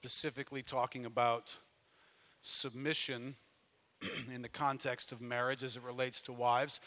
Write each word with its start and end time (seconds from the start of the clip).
specifically 0.00 0.62
talking 0.62 1.04
about 1.04 1.56
submission 2.40 3.34
in 4.32 4.42
the 4.42 4.48
context 4.48 5.10
of 5.10 5.20
marriage 5.20 5.64
as 5.64 5.76
it 5.76 5.82
relates 5.82 6.20
to 6.20 6.32
wives. 6.32 6.80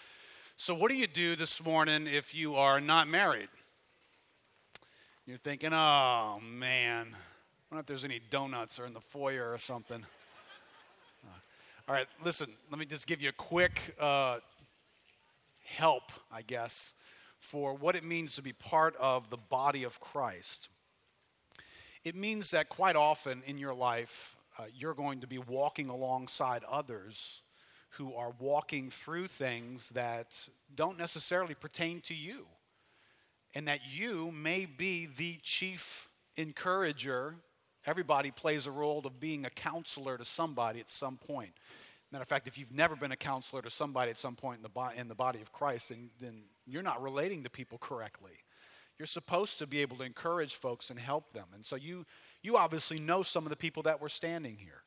So, 0.56 0.74
what 0.74 0.90
do 0.90 0.96
you 0.96 1.08
do 1.08 1.36
this 1.36 1.62
morning 1.62 2.08
if 2.08 2.34
you 2.34 2.56
are 2.56 2.80
not 2.80 3.10
married? 3.10 3.50
You're 5.26 5.40
thinking, 5.40 5.74
oh 5.74 6.40
man, 6.42 7.08
I 7.12 7.18
wonder 7.70 7.82
if 7.82 7.86
there's 7.86 8.06
any 8.06 8.22
donuts 8.30 8.80
or 8.80 8.86
in 8.86 8.94
the 8.94 9.02
foyer 9.02 9.52
or 9.52 9.58
something. 9.58 10.06
Uh, 11.26 11.90
all 11.90 11.96
right, 11.96 12.08
listen, 12.24 12.48
let 12.70 12.80
me 12.80 12.86
just 12.86 13.08
give 13.08 13.22
you 13.22 13.28
a 13.28 13.34
quick 13.34 13.94
uh, 14.00 14.38
help, 15.66 16.14
I 16.32 16.44
guess, 16.44 16.94
for 17.40 17.74
what 17.74 17.98
it 17.98 18.06
means 18.06 18.38
to 18.38 18.42
be 18.42 18.54
part 18.54 18.96
of 19.02 19.30
the 19.30 19.38
body 19.38 19.84
of 19.84 20.00
Christ. 20.00 20.70
It 22.04 22.16
means 22.16 22.52
that 22.52 22.70
quite 22.70 22.96
often 22.96 23.44
in 23.46 23.58
your 23.58 23.74
life, 23.74 24.36
uh, 24.58 24.64
you're 24.74 24.96
going 24.96 25.22
to 25.22 25.28
be 25.28 25.38
walking 25.38 25.90
alongside 25.90 26.64
others 26.64 27.42
who 27.92 28.16
are 28.16 28.34
walking 28.40 28.90
through 28.90 29.28
things 29.28 29.90
that 29.90 30.28
don't 30.74 30.98
necessarily 30.98 31.54
pertain 31.54 32.02
to 32.02 32.16
you. 32.16 32.48
And 33.54 33.68
that 33.68 33.82
you 33.88 34.32
may 34.32 34.66
be 34.66 35.06
the 35.06 35.38
chief 35.44 36.10
encourager. 36.38 37.36
Everybody 37.86 38.32
plays 38.32 38.66
a 38.66 38.72
role 38.72 39.02
of 39.06 39.20
being 39.20 39.46
a 39.46 39.50
counselor 39.50 40.18
to 40.18 40.26
somebody 40.26 40.80
at 40.80 40.90
some 40.90 41.18
point. 41.18 41.52
Matter 42.12 42.24
of 42.24 42.30
fact, 42.30 42.48
if 42.48 42.58
you've 42.58 42.72
never 42.72 42.96
been 42.96 43.12
a 43.12 43.18
counselor 43.18 43.62
to 43.62 43.70
somebody 43.70 44.12
at 44.12 44.18
some 44.18 44.36
point 44.36 44.58
in 44.58 44.64
the, 44.64 44.70
bo- 44.70 44.90
in 44.96 45.08
the 45.08 45.16
body 45.16 45.42
of 45.42 45.52
Christ, 45.52 45.90
then, 45.90 46.10
then 46.20 46.44
you're 46.66 46.84
not 46.84 47.02
relating 47.02 47.44
to 47.44 47.50
people 47.50 47.78
correctly. 47.78 48.32
You're 49.02 49.08
supposed 49.08 49.58
to 49.58 49.66
be 49.66 49.82
able 49.82 49.98
to 49.98 50.04
encourage 50.04 50.54
folks 50.54 50.92
and 50.92 51.00
help 51.00 51.34
them. 51.34 51.48
And 51.56 51.66
so 51.66 51.76
you, 51.76 52.06
you 52.44 52.56
obviously 52.56 53.00
know 53.00 53.24
some 53.24 53.48
of 53.48 53.50
the 53.50 53.56
people 53.56 53.82
that 53.82 54.00
were 54.00 54.10
standing 54.10 54.58
here. 54.58 54.84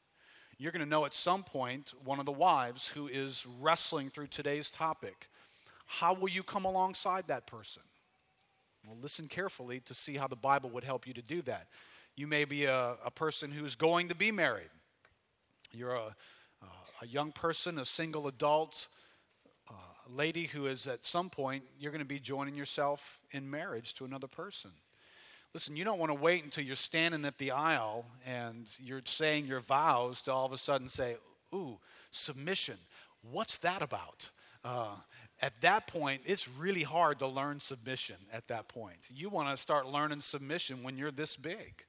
You're 0.56 0.70
going 0.70 0.84
to 0.84 0.88
know 0.88 1.04
at 1.04 1.14
some 1.14 1.42
point 1.42 1.92
one 2.04 2.20
of 2.20 2.24
the 2.24 2.30
wives 2.30 2.86
who 2.86 3.08
is 3.08 3.44
wrestling 3.60 4.10
through 4.10 4.28
today's 4.28 4.70
topic. 4.70 5.26
How 5.86 6.14
will 6.14 6.28
you 6.28 6.44
come 6.44 6.64
alongside 6.64 7.26
that 7.26 7.48
person? 7.48 7.82
Well, 8.86 8.96
listen 9.02 9.26
carefully 9.26 9.80
to 9.80 9.94
see 9.94 10.16
how 10.16 10.28
the 10.28 10.36
Bible 10.36 10.70
would 10.70 10.84
help 10.84 11.08
you 11.08 11.14
to 11.14 11.22
do 11.22 11.42
that. 11.42 11.66
You 12.14 12.28
may 12.28 12.44
be 12.44 12.66
a, 12.66 12.94
a 13.04 13.10
person 13.10 13.50
who's 13.50 13.74
going 13.74 14.10
to 14.10 14.14
be 14.14 14.30
married. 14.30 14.70
You're 15.72 15.96
a, 15.96 16.14
a 17.02 17.06
young 17.08 17.32
person, 17.32 17.80
a 17.80 17.84
single 17.84 18.28
adult, 18.28 18.86
lady 20.12 20.46
who 20.46 20.66
is 20.66 20.86
at 20.86 21.06
some 21.06 21.30
point, 21.30 21.64
you're 21.78 21.92
going 21.92 22.00
to 22.00 22.04
be 22.04 22.20
joining 22.20 22.54
yourself 22.54 23.20
in 23.30 23.50
marriage 23.50 23.94
to 23.94 24.04
another 24.04 24.26
person. 24.26 24.70
Listen, 25.52 25.76
you 25.76 25.84
don't 25.84 25.98
want 25.98 26.10
to 26.10 26.18
wait 26.18 26.42
until 26.42 26.64
you're 26.64 26.74
standing 26.74 27.24
at 27.24 27.38
the 27.38 27.52
aisle 27.52 28.06
and 28.26 28.66
you're 28.82 29.02
saying 29.04 29.46
your 29.46 29.60
vows 29.60 30.20
to 30.22 30.32
all 30.32 30.46
of 30.46 30.52
a 30.52 30.58
sudden 30.58 30.88
say, 30.88 31.16
Ooh, 31.54 31.78
submission. 32.10 32.76
What's 33.30 33.58
that 33.58 33.80
about? 33.80 34.30
Uh, 34.64 34.96
at 35.40 35.60
that 35.60 35.86
point, 35.86 36.22
it's 36.24 36.48
really 36.48 36.82
hard 36.82 37.18
to 37.20 37.26
learn 37.26 37.60
submission 37.60 38.16
at 38.32 38.48
that 38.48 38.68
point. 38.68 38.98
You 39.14 39.28
want 39.28 39.48
to 39.48 39.56
start 39.56 39.86
learning 39.86 40.22
submission 40.22 40.82
when 40.82 40.96
you're 40.96 41.10
this 41.10 41.36
big 41.36 41.84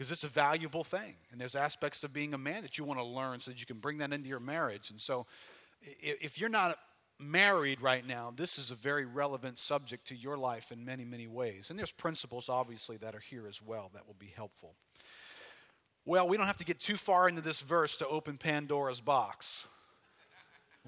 because 0.00 0.10
it's 0.10 0.24
a 0.24 0.28
valuable 0.28 0.82
thing. 0.84 1.14
And 1.30 1.40
there's 1.40 1.54
aspects 1.54 2.02
of 2.04 2.12
being 2.12 2.32
a 2.32 2.38
man 2.38 2.62
that 2.62 2.78
you 2.78 2.84
want 2.84 3.00
to 3.00 3.04
learn 3.04 3.40
so 3.40 3.50
that 3.50 3.60
you 3.60 3.66
can 3.66 3.78
bring 3.78 3.98
that 3.98 4.12
into 4.12 4.28
your 4.28 4.40
marriage. 4.40 4.90
And 4.90 5.00
so, 5.00 5.26
if 5.82 6.38
you're 6.38 6.48
not 6.48 6.78
married 7.18 7.80
right 7.80 8.06
now, 8.06 8.32
this 8.34 8.58
is 8.58 8.70
a 8.70 8.74
very 8.74 9.04
relevant 9.04 9.58
subject 9.58 10.08
to 10.08 10.14
your 10.14 10.36
life 10.36 10.72
in 10.72 10.84
many, 10.84 11.04
many 11.04 11.26
ways. 11.26 11.70
And 11.70 11.78
there's 11.78 11.92
principles, 11.92 12.48
obviously, 12.48 12.96
that 12.98 13.14
are 13.14 13.20
here 13.20 13.46
as 13.46 13.60
well 13.62 13.90
that 13.94 14.06
will 14.06 14.16
be 14.18 14.32
helpful. 14.34 14.74
Well, 16.06 16.26
we 16.26 16.36
don't 16.36 16.46
have 16.46 16.58
to 16.58 16.64
get 16.64 16.80
too 16.80 16.96
far 16.96 17.28
into 17.28 17.42
this 17.42 17.60
verse 17.60 17.96
to 17.98 18.08
open 18.08 18.38
Pandora's 18.38 19.00
box. 19.00 19.66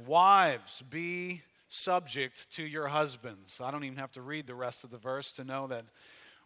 Wives, 0.06 0.82
be 0.88 1.42
subject 1.68 2.50
to 2.54 2.62
your 2.62 2.88
husbands. 2.88 3.60
I 3.62 3.70
don't 3.70 3.84
even 3.84 3.98
have 3.98 4.12
to 4.12 4.22
read 4.22 4.46
the 4.46 4.54
rest 4.54 4.84
of 4.84 4.90
the 4.90 4.98
verse 4.98 5.32
to 5.32 5.44
know 5.44 5.66
that 5.66 5.84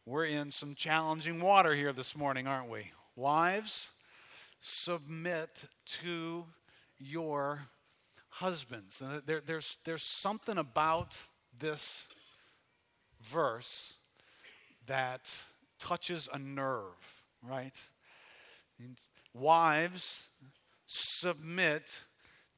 we're 0.05 0.27
in 0.27 0.51
some 0.51 0.75
challenging 0.75 1.41
water 1.41 1.75
here 1.75 1.93
this 1.93 2.17
morning, 2.17 2.47
aren't 2.47 2.71
we? 2.71 2.91
Wives, 3.15 3.91
submit 4.61 5.65
to 6.03 6.45
your 6.99 7.61
husbands. 8.37 9.01
And 9.01 9.23
there, 9.25 9.41
there's, 9.45 9.79
there's 9.85 10.03
something 10.03 10.59
about 10.59 11.17
this 11.59 12.07
verse 13.23 13.95
that 14.87 15.35
touches 15.79 16.29
a 16.33 16.39
nerve, 16.39 17.23
right? 17.43 17.77
Wives, 19.33 20.25
submit 20.87 22.03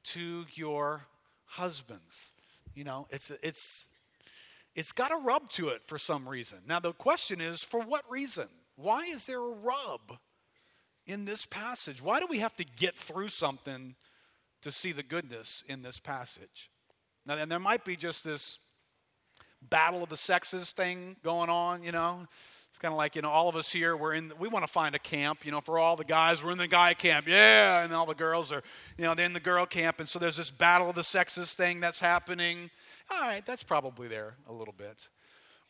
to 0.05 0.47
your 0.55 1.03
husbands. 1.47 2.33
You 2.75 2.83
know, 2.83 3.06
it's, 3.10 3.31
it's, 3.41 3.87
it's 4.75 4.91
got 4.91 5.12
a 5.12 5.16
rub 5.16 5.49
to 5.50 5.69
it 5.69 5.83
for 5.87 5.97
some 5.97 6.28
reason. 6.28 6.59
Now, 6.66 6.81
the 6.81 6.93
question 6.93 7.41
is 7.41 7.62
for 7.62 7.81
what 7.81 8.03
reason? 8.10 8.49
Why 8.75 9.05
is 9.05 9.27
there 9.27 9.41
a 9.41 9.55
rub 9.55 10.19
in 11.06 11.25
this 11.25 11.47
passage? 11.47 12.03
Why 12.03 12.19
do 12.19 12.27
we 12.28 12.41
have 12.41 12.56
to 12.56 12.65
get 12.65 12.97
through 12.97 13.28
something 13.28 13.95
to 14.62 14.70
see 14.70 14.92
the 14.92 15.02
goodness 15.02 15.62
in 15.69 15.82
this 15.82 15.98
passage. 15.98 16.70
Now, 17.26 17.34
and 17.34 17.50
there 17.50 17.58
might 17.58 17.84
be 17.84 17.96
just 17.96 18.24
this 18.24 18.58
battle 19.62 20.02
of 20.02 20.08
the 20.08 20.16
sexes 20.16 20.72
thing 20.72 21.16
going 21.22 21.50
on, 21.50 21.82
you 21.82 21.92
know. 21.92 22.26
It's 22.70 22.78
kind 22.78 22.92
of 22.92 22.98
like, 22.98 23.16
you 23.16 23.22
know, 23.22 23.30
all 23.30 23.48
of 23.48 23.56
us 23.56 23.70
here, 23.70 23.97
we're 23.97 24.12
in, 24.12 24.32
we 24.38 24.47
want 24.47 24.66
to 24.66 24.70
find 24.72 24.94
a 24.94 24.98
camp, 24.98 25.44
you 25.47 25.50
know, 25.50 25.60
for 25.60 25.78
all 25.78 25.97
the 25.97 26.04
guys, 26.04 26.42
we're 26.44 26.52
in 26.52 26.58
the 26.58 26.68
guy 26.68 26.92
camp, 26.94 27.26
yeah, 27.26 27.82
and 27.82 27.92
all 27.94 28.04
the 28.06 28.14
girls 28.14 28.52
are, 28.52 28.62
you 28.98 29.04
know, 29.04 29.14
they're 29.14 29.26
in 29.26 29.32
the 29.32 29.41
girl 29.41 29.64
camp, 29.64 30.00
and 30.00 30.08
so 30.08 30.18
there's 30.18 30.36
this 30.36 30.50
battle 30.50 30.91
of 30.91 30.94
the 30.94 31.02
sexes 31.02 31.54
thing 31.54 31.80
that's 31.80 31.98
happening. 31.98 32.70
All 33.10 33.22
right, 33.22 33.44
that's 33.47 33.62
probably 33.62 34.06
there 34.06 34.34
a 34.48 34.52
little 34.52 34.74
bit. 34.76 35.08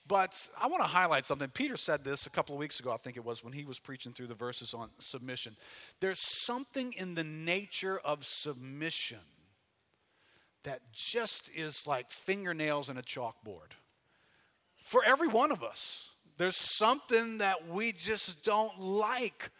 But 0.09 0.35
I 0.59 0.69
want 0.69 0.83
to 0.83 0.89
highlight 0.89 1.27
something. 1.27 1.51
Peter 1.51 1.77
said 1.77 2.03
this 2.03 2.27
a 2.27 2.31
couple 2.31 2.55
of 2.55 2.59
weeks 2.59 2.81
ago, 2.81 2.91
I 2.91 2.97
think 2.97 3.19
it 3.19 3.25
was, 3.25 3.45
when 3.45 3.53
he 3.53 3.67
was 3.67 3.79
preaching 3.79 4.13
through 4.13 4.29
the 4.29 4.35
verses 4.35 4.73
on 4.73 4.89
submission. 4.99 5.55
There's 6.01 6.21
something 6.47 6.95
in 6.95 7.15
the 7.15 7.25
nature 7.25 8.01
of 8.03 8.25
submission 8.25 9.19
that 10.65 10.81
just 10.93 11.51
is 11.55 11.87
like 11.87 12.11
fingernails 12.11 12.89
in 12.89 12.97
a 12.97 13.03
chalkboard. 13.03 13.73
For 14.83 15.05
every 15.05 15.29
one 15.29 15.53
of 15.53 15.63
us, 15.63 16.09
there's 16.39 16.57
something 16.57 17.39
that 17.39 17.69
we 17.69 17.93
just 17.93 18.43
don't 18.43 18.81
like 18.81 19.51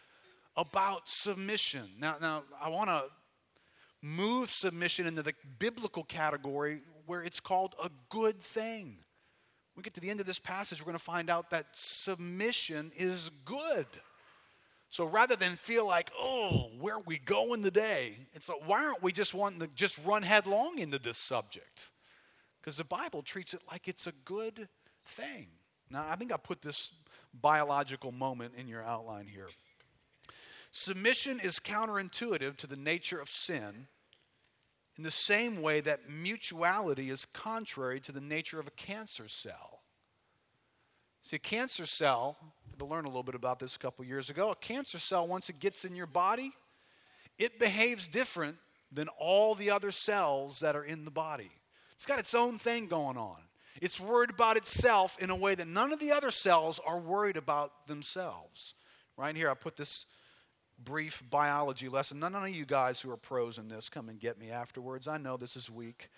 about 0.57 1.03
submission. 1.05 1.89
Now, 1.99 2.15
now 2.19 2.43
I 2.59 2.69
want 2.69 2.89
to 2.89 3.03
move 4.01 4.49
submission 4.49 5.05
into 5.05 5.21
the 5.21 5.33
biblical 5.59 6.03
category 6.03 6.81
where 7.05 7.21
it's 7.21 7.39
called 7.39 7.75
a 7.83 7.91
good 8.09 8.41
thing 8.41 8.97
we 9.79 9.83
get 9.83 9.93
to 9.95 10.01
the 10.01 10.09
end 10.09 10.19
of 10.19 10.25
this 10.25 10.39
passage, 10.39 10.81
we're 10.81 10.91
going 10.91 10.97
to 10.97 11.03
find 11.03 11.29
out 11.29 11.49
that 11.51 11.67
submission 11.73 12.91
is 12.97 13.31
good. 13.45 13.87
So 14.89 15.05
rather 15.05 15.35
than 15.35 15.55
feel 15.55 15.87
like, 15.87 16.11
oh, 16.19 16.71
where 16.79 16.95
are 16.95 17.03
we 17.05 17.17
going 17.17 17.63
today? 17.63 18.17
It's 18.33 18.49
like, 18.49 18.67
why 18.67 18.85
aren't 18.85 19.01
we 19.01 19.11
just 19.11 19.33
wanting 19.33 19.59
to 19.59 19.67
just 19.67 19.97
run 20.03 20.23
headlong 20.23 20.79
into 20.79 20.99
this 20.99 21.17
subject? 21.17 21.91
Because 22.59 22.75
the 22.75 22.83
Bible 22.83 23.21
treats 23.21 23.53
it 23.53 23.61
like 23.71 23.87
it's 23.87 24.07
a 24.07 24.11
good 24.25 24.67
thing. 25.05 25.47
Now, 25.89 26.05
I 26.09 26.15
think 26.15 26.33
I 26.33 26.37
put 26.37 26.61
this 26.61 26.91
biological 27.33 28.11
moment 28.11 28.53
in 28.57 28.67
your 28.67 28.83
outline 28.83 29.27
here. 29.27 29.47
Submission 30.71 31.39
is 31.39 31.59
counterintuitive 31.59 32.57
to 32.57 32.67
the 32.67 32.75
nature 32.75 33.19
of 33.19 33.29
sin 33.29 33.87
in 34.99 35.03
the 35.03 35.09
same 35.09 35.61
way 35.61 35.79
that 35.79 36.09
mutuality 36.09 37.09
is 37.09 37.25
contrary 37.31 38.01
to 38.01 38.11
the 38.11 38.19
nature 38.19 38.59
of 38.59 38.67
a 38.67 38.71
cancer 38.71 39.29
cell. 39.29 39.79
See, 41.21 41.37
a 41.37 41.39
cancer 41.39 41.85
cell, 41.85 42.35
to 42.77 42.83
learn 42.83 43.05
a 43.05 43.07
little 43.07 43.23
bit 43.23 43.33
about 43.33 43.59
this 43.59 43.77
a 43.77 43.79
couple 43.79 44.03
years 44.03 44.29
ago, 44.29 44.51
a 44.51 44.57
cancer 44.57 44.99
cell, 44.99 45.25
once 45.25 45.47
it 45.49 45.57
gets 45.61 45.85
in 45.85 45.95
your 45.95 46.05
body, 46.05 46.51
it 47.37 47.59
behaves 47.59 48.09
different 48.09 48.57
than 48.91 49.07
all 49.17 49.55
the 49.55 49.71
other 49.71 49.91
cells 49.91 50.59
that 50.59 50.75
are 50.75 50.83
in 50.83 51.05
the 51.05 51.11
body. 51.11 51.51
It's 51.95 52.05
got 52.05 52.19
its 52.19 52.33
own 52.33 52.59
thing 52.59 52.87
going 52.87 53.15
on. 53.15 53.37
It's 53.81 54.01
worried 54.01 54.31
about 54.31 54.57
itself 54.57 55.17
in 55.21 55.29
a 55.29 55.35
way 55.35 55.55
that 55.55 55.67
none 55.69 55.93
of 55.93 56.01
the 56.01 56.11
other 56.11 56.29
cells 56.29 56.77
are 56.85 56.99
worried 56.99 57.37
about 57.37 57.87
themselves. 57.87 58.73
Right 59.15 59.33
here, 59.33 59.49
I 59.49 59.53
put 59.53 59.77
this 59.77 60.07
brief 60.83 61.23
biology 61.29 61.89
lesson. 61.89 62.19
None 62.19 62.35
of 62.35 62.49
you 62.49 62.65
guys 62.65 62.99
who 62.99 63.11
are 63.11 63.17
pros 63.17 63.57
in 63.57 63.67
this 63.67 63.89
come 63.89 64.09
and 64.09 64.19
get 64.19 64.39
me 64.39 64.51
afterwards. 64.51 65.07
I 65.07 65.17
know 65.17 65.37
this 65.37 65.55
is 65.55 65.69
weak. 65.69 66.09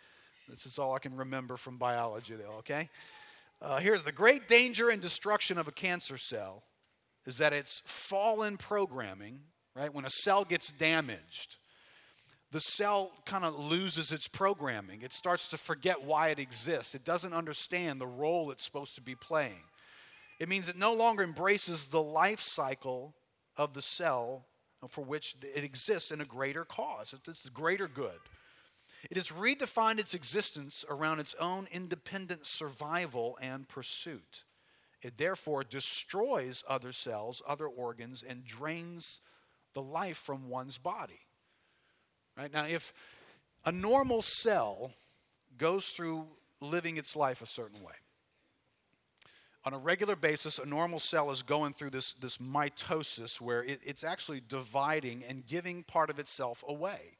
This 0.48 0.66
is 0.66 0.78
all 0.78 0.94
I 0.94 1.00
can 1.00 1.16
remember 1.16 1.58
from 1.58 1.78
biology, 1.78 2.36
though, 2.36 2.58
okay? 2.60 2.90
Uh, 3.62 3.78
here's 3.78 4.04
the 4.04 4.12
great 4.12 4.48
danger 4.48 4.90
and 4.90 5.02
destruction 5.02 5.58
of 5.58 5.68
a 5.68 5.72
cancer 5.72 6.18
cell 6.18 6.63
is 7.25 7.38
that 7.38 7.54
it's 7.54 7.81
fallen 7.86 8.58
programming, 8.58 9.40
right? 9.75 9.94
When 9.94 10.06
a 10.06 10.10
cell 10.10 10.44
gets 10.44 10.72
damaged, 10.72 11.58
the 12.52 12.60
cell 12.60 13.12
kind 13.25 13.46
of 13.46 13.58
loses 13.58 14.12
its 14.12 14.28
programming. 14.28 15.04
It 15.04 15.13
starts 15.13 15.48
to 15.50 15.58
forget 15.58 16.04
why 16.04 16.30
it 16.30 16.40
exists. 16.40 16.96
It 16.96 17.06
doesn't 17.06 17.34
understand 17.34 18.02
the 18.02 18.08
role 18.08 18.52
it's 18.52 18.66
supposed 18.66 18.96
to 18.96 19.02
be 19.02 19.16
playing. 19.16 19.63
It 20.40 20.50
means 20.50 20.68
it 20.68 20.78
no 20.78 20.94
longer 20.94 21.24
embraces 21.24 21.86
the 21.86 22.02
life 22.02 22.42
cycle 22.42 23.13
of 23.56 23.74
the 23.74 23.81
cell 23.81 24.46
for 24.88 25.04
which 25.04 25.36
it 25.42 25.63
exists 25.63 26.12
in 26.12 26.22
a 26.22 26.25
greater 26.25 26.66
cause. 26.66 27.13
It's 27.28 27.45
a 27.45 27.50
greater 27.50 27.88
good. 27.88 28.19
It 29.10 29.18
has 29.18 29.30
redefined 29.30 30.00
its 30.00 30.13
existence 30.13 30.86
around 30.89 31.19
its 31.19 31.36
own 31.39 31.68
independent 31.72 32.42
survival 32.45 33.38
and 33.42 33.68
pursuit. 33.68 34.44
It 35.01 35.18
therefore 35.18 35.63
destroys 35.63 36.63
other 36.68 36.92
cells, 36.92 37.42
other 37.48 37.68
organs, 37.68 38.24
and 38.28 38.45
drains 38.45 39.22
the 39.74 39.81
life 39.81 40.18
from 40.18 40.50
one's 40.50 40.78
body. 40.78 41.19
Right? 42.38 42.54
Now, 42.54 42.66
if 42.66 42.94
a 43.66 43.72
normal 43.72 44.22
cell 44.22 44.92
goes 45.57 45.88
through 45.88 46.27
living 46.60 46.98
its 46.98 47.16
life 47.16 47.42
a 47.42 47.48
certain 47.48 47.84
way, 47.84 47.94
on 49.63 49.74
a 49.74 49.78
regular 49.78 50.16
basis, 50.16 50.58
a 50.58 50.66
normal 50.66 51.00
cell 51.00 51.30
is 51.30 51.44
going 51.44 51.74
through 51.74 51.92
this, 51.92 52.13
this 52.13 52.38
mitosis 52.38 53.40
where 53.40 53.63
it, 53.63 53.80
it's 53.84 54.04
actually 54.04 54.42
dividing 54.48 55.24
and 55.28 55.46
giving 55.46 55.84
part 55.84 56.10
of 56.10 56.18
itself 56.18 56.63
away. 56.68 57.18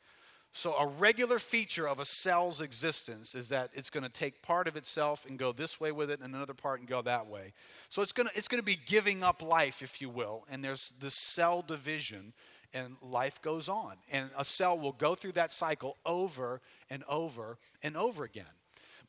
So, 0.54 0.74
a 0.74 0.86
regular 0.86 1.40
feature 1.40 1.88
of 1.88 2.00
a 2.00 2.06
cell's 2.06 2.60
existence 2.60 3.36
is 3.36 3.50
that 3.50 3.70
it's 3.74 3.90
going 3.90 4.04
to 4.04 4.10
take 4.10 4.42
part 4.42 4.68
of 4.68 4.76
itself 4.76 5.26
and 5.26 5.40
go 5.40 5.54
this 5.54 5.80
way 5.80 5.94
with 5.94 6.12
it, 6.12 6.20
and 6.20 6.36
another 6.36 6.54
part 6.54 6.82
and 6.82 6.90
go 6.90 7.02
that 7.04 7.28
way. 7.28 7.54
So, 7.90 8.02
it's 8.02 8.12
going 8.12 8.28
to, 8.28 8.38
it's 8.38 8.50
going 8.50 8.60
to 8.60 8.66
be 8.66 8.78
giving 8.86 9.24
up 9.24 9.42
life, 9.42 9.82
if 9.82 10.02
you 10.02 10.10
will, 10.10 10.46
and 10.50 10.62
there's 10.62 10.92
this 11.00 11.16
cell 11.16 11.62
division, 11.62 12.34
and 12.74 12.98
life 13.02 13.42
goes 13.42 13.70
on. 13.70 13.96
And 14.12 14.30
a 14.38 14.44
cell 14.44 14.78
will 14.78 14.92
go 14.92 15.16
through 15.16 15.34
that 15.34 15.52
cycle 15.52 15.96
over 16.06 16.60
and 16.90 17.04
over 17.08 17.58
and 17.82 17.96
over 17.96 18.26
again. 18.26 18.44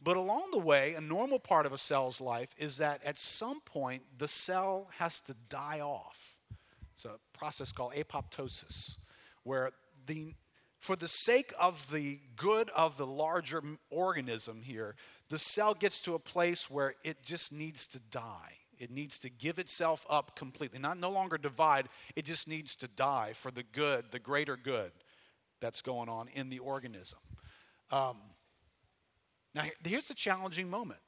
But 0.02 0.16
along 0.16 0.50
the 0.50 0.58
way, 0.58 0.94
a 0.94 1.00
normal 1.00 1.38
part 1.38 1.64
of 1.64 1.72
a 1.72 1.78
cell's 1.78 2.20
life 2.20 2.48
is 2.58 2.78
that 2.78 3.02
at 3.04 3.20
some 3.20 3.60
point 3.60 4.02
the 4.18 4.26
cell 4.26 4.88
has 4.98 5.20
to 5.22 5.34
die 5.48 5.80
off. 5.80 6.36
It's 6.94 7.04
a 7.04 7.18
process 7.36 7.70
called 7.70 7.94
apoptosis, 7.94 8.96
where 9.44 9.70
the 10.06 10.34
for 10.80 10.96
the 10.96 11.06
sake 11.06 11.54
of 11.60 11.92
the 11.92 12.18
good 12.34 12.68
of 12.70 12.96
the 12.96 13.06
larger 13.06 13.62
organism 13.88 14.62
here, 14.62 14.96
the 15.28 15.38
cell 15.38 15.74
gets 15.74 16.00
to 16.00 16.14
a 16.14 16.18
place 16.18 16.68
where 16.68 16.96
it 17.04 17.22
just 17.22 17.52
needs 17.52 17.86
to 17.86 18.00
die. 18.00 18.54
It 18.80 18.90
needs 18.90 19.16
to 19.20 19.30
give 19.30 19.60
itself 19.60 20.04
up 20.10 20.34
completely. 20.34 20.80
Not 20.80 20.98
no 20.98 21.08
longer 21.08 21.38
divide, 21.38 21.88
it 22.16 22.24
just 22.24 22.48
needs 22.48 22.74
to 22.76 22.88
die 22.88 23.32
for 23.32 23.52
the 23.52 23.62
good, 23.62 24.06
the 24.10 24.18
greater 24.18 24.56
good 24.56 24.90
that's 25.60 25.82
going 25.82 26.08
on 26.08 26.26
in 26.34 26.50
the 26.50 26.58
organism. 26.58 27.20
Um, 27.92 28.16
now, 29.54 29.64
here's 29.84 30.08
the 30.08 30.14
challenging 30.14 30.68
moment, 30.70 31.00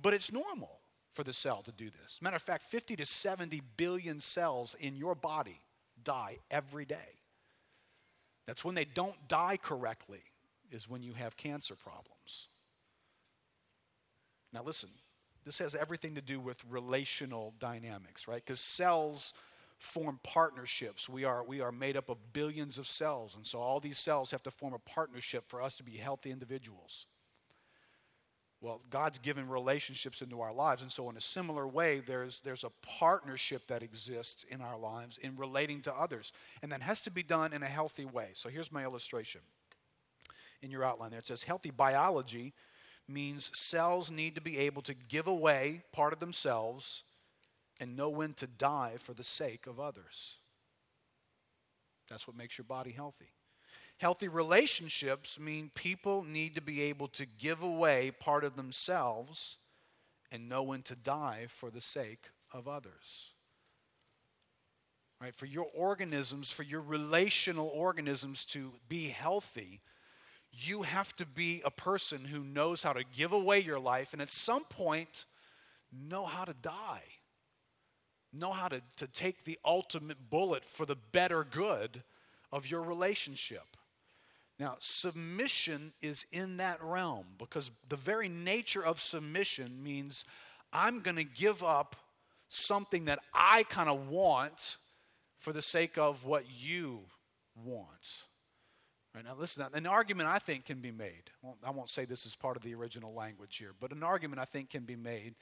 but 0.00 0.14
it's 0.14 0.32
normal 0.32 0.80
for 1.12 1.24
the 1.24 1.32
cell 1.32 1.62
to 1.62 1.72
do 1.72 1.90
this. 1.90 2.18
Matter 2.22 2.36
of 2.36 2.42
fact, 2.42 2.64
50 2.64 2.96
to 2.96 3.06
70 3.06 3.60
billion 3.76 4.20
cells 4.20 4.74
in 4.78 4.96
your 4.96 5.14
body 5.14 5.60
die 6.02 6.38
every 6.50 6.84
day. 6.84 7.18
That's 8.46 8.64
when 8.64 8.74
they 8.74 8.86
don't 8.86 9.28
die 9.28 9.58
correctly, 9.60 10.22
is 10.70 10.88
when 10.88 11.02
you 11.02 11.12
have 11.14 11.36
cancer 11.36 11.74
problems. 11.74 12.48
Now, 14.52 14.62
listen, 14.62 14.90
this 15.44 15.58
has 15.58 15.74
everything 15.74 16.14
to 16.14 16.22
do 16.22 16.40
with 16.40 16.62
relational 16.68 17.54
dynamics, 17.58 18.26
right? 18.26 18.42
Because 18.44 18.60
cells 18.60 19.34
form 19.78 20.20
partnerships. 20.22 21.08
We 21.08 21.24
are, 21.24 21.42
we 21.44 21.60
are 21.60 21.72
made 21.72 21.96
up 21.96 22.08
of 22.08 22.32
billions 22.32 22.78
of 22.78 22.86
cells, 22.86 23.34
and 23.34 23.46
so 23.46 23.58
all 23.58 23.80
these 23.80 23.98
cells 23.98 24.30
have 24.30 24.42
to 24.44 24.50
form 24.50 24.74
a 24.74 24.78
partnership 24.78 25.44
for 25.48 25.62
us 25.62 25.74
to 25.76 25.82
be 25.82 25.96
healthy 25.96 26.30
individuals. 26.30 27.06
Well, 28.62 28.82
God's 28.90 29.18
given 29.18 29.48
relationships 29.48 30.20
into 30.20 30.42
our 30.42 30.52
lives, 30.52 30.82
and 30.82 30.92
so 30.92 31.08
in 31.08 31.16
a 31.16 31.20
similar 31.20 31.66
way, 31.66 32.00
there's, 32.00 32.40
there's 32.44 32.64
a 32.64 32.70
partnership 32.86 33.66
that 33.68 33.82
exists 33.82 34.44
in 34.50 34.60
our 34.60 34.78
lives 34.78 35.18
in 35.22 35.36
relating 35.36 35.80
to 35.82 35.94
others. 35.94 36.32
And 36.62 36.70
that 36.72 36.82
has 36.82 37.00
to 37.02 37.10
be 37.10 37.22
done 37.22 37.54
in 37.54 37.62
a 37.62 37.66
healthy 37.66 38.04
way. 38.04 38.28
So 38.34 38.50
here's 38.50 38.70
my 38.70 38.84
illustration. 38.84 39.40
In 40.60 40.70
your 40.70 40.84
outline 40.84 41.10
there, 41.10 41.20
it 41.20 41.26
says 41.26 41.42
healthy 41.42 41.70
biology 41.70 42.52
means 43.08 43.50
cells 43.54 44.10
need 44.10 44.34
to 44.34 44.42
be 44.42 44.58
able 44.58 44.82
to 44.82 44.94
give 44.94 45.26
away 45.26 45.82
part 45.90 46.12
of 46.12 46.20
themselves 46.20 47.02
and 47.80 47.96
know 47.96 48.10
when 48.10 48.34
to 48.34 48.46
die 48.46 48.96
for 48.98 49.14
the 49.14 49.24
sake 49.24 49.66
of 49.66 49.80
others. 49.80 50.36
That's 52.10 52.26
what 52.26 52.36
makes 52.36 52.58
your 52.58 52.66
body 52.66 52.90
healthy. 52.90 53.32
Healthy 54.00 54.28
relationships 54.28 55.38
mean 55.38 55.70
people 55.74 56.22
need 56.22 56.54
to 56.54 56.62
be 56.62 56.80
able 56.80 57.08
to 57.08 57.26
give 57.26 57.62
away 57.62 58.10
part 58.18 58.44
of 58.44 58.56
themselves 58.56 59.58
and 60.32 60.48
know 60.48 60.62
when 60.62 60.80
to 60.84 60.96
die 60.96 61.44
for 61.50 61.70
the 61.70 61.82
sake 61.82 62.30
of 62.50 62.66
others. 62.66 63.34
Right? 65.20 65.34
For 65.36 65.44
your 65.44 65.66
organisms, 65.76 66.50
for 66.50 66.62
your 66.62 66.80
relational 66.80 67.70
organisms 67.74 68.46
to 68.46 68.72
be 68.88 69.08
healthy, 69.08 69.82
you 70.50 70.80
have 70.80 71.14
to 71.16 71.26
be 71.26 71.60
a 71.62 71.70
person 71.70 72.24
who 72.24 72.40
knows 72.40 72.82
how 72.82 72.94
to 72.94 73.04
give 73.04 73.34
away 73.34 73.60
your 73.60 73.78
life 73.78 74.14
and 74.14 74.22
at 74.22 74.30
some 74.30 74.64
point 74.64 75.26
know 75.92 76.24
how 76.24 76.46
to 76.46 76.54
die. 76.54 77.02
Know 78.32 78.52
how 78.52 78.68
to, 78.68 78.80
to 78.96 79.06
take 79.06 79.44
the 79.44 79.58
ultimate 79.62 80.30
bullet 80.30 80.64
for 80.64 80.86
the 80.86 80.96
better 80.96 81.44
good 81.44 82.02
of 82.50 82.66
your 82.66 82.80
relationship. 82.80 83.69
Now, 84.60 84.76
submission 84.78 85.94
is 86.02 86.26
in 86.30 86.58
that 86.58 86.82
realm 86.82 87.24
because 87.38 87.70
the 87.88 87.96
very 87.96 88.28
nature 88.28 88.84
of 88.84 89.00
submission 89.00 89.82
means 89.82 90.26
I'm 90.70 91.00
going 91.00 91.16
to 91.16 91.24
give 91.24 91.64
up 91.64 91.96
something 92.50 93.06
that 93.06 93.20
I 93.32 93.62
kind 93.62 93.88
of 93.88 94.10
want 94.10 94.76
for 95.38 95.54
the 95.54 95.62
sake 95.62 95.96
of 95.96 96.26
what 96.26 96.44
you 96.60 97.00
want. 97.64 98.26
Right 99.14 99.24
now, 99.24 99.34
listen, 99.36 99.64
an 99.72 99.86
argument 99.86 100.28
I 100.28 100.38
think 100.38 100.66
can 100.66 100.80
be 100.80 100.90
made. 100.90 101.30
I 101.64 101.70
won't 101.70 101.88
say 101.88 102.04
this 102.04 102.26
is 102.26 102.36
part 102.36 102.58
of 102.58 102.62
the 102.62 102.74
original 102.74 103.14
language 103.14 103.56
here, 103.56 103.72
but 103.80 103.92
an 103.92 104.02
argument 104.02 104.42
I 104.42 104.44
think 104.44 104.68
can 104.68 104.82
be 104.82 104.94
made 104.94 105.36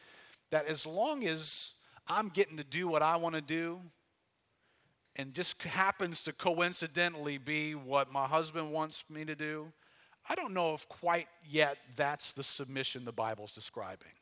that 0.50 0.67
as 0.67 0.87
long 0.87 1.26
as 1.26 1.73
I'm 2.06 2.29
getting 2.29 2.56
to 2.59 2.64
do 2.64 2.87
what 2.87 3.03
I 3.03 3.17
want 3.17 3.35
to 3.35 3.41
do, 3.41 3.81
and 5.19 5.35
just 5.35 5.61
happens 5.65 6.23
to 6.23 6.32
coincidentally 6.32 7.38
be 7.38 7.75
what 7.75 8.12
my 8.12 8.26
husband 8.26 8.73
wants 8.73 9.05
me 9.11 9.25
to 9.25 9.35
do, 9.35 9.73
I 10.29 10.37
don't 10.37 10.55
know 10.55 10.75
if 10.75 10.88
quite 10.88 11.26
yet 11.49 11.76
that's 11.97 12.32
the 12.32 12.44
submission 12.44 13.05
the 13.05 13.12
Bible's 13.12 13.53
describing. 13.53 14.12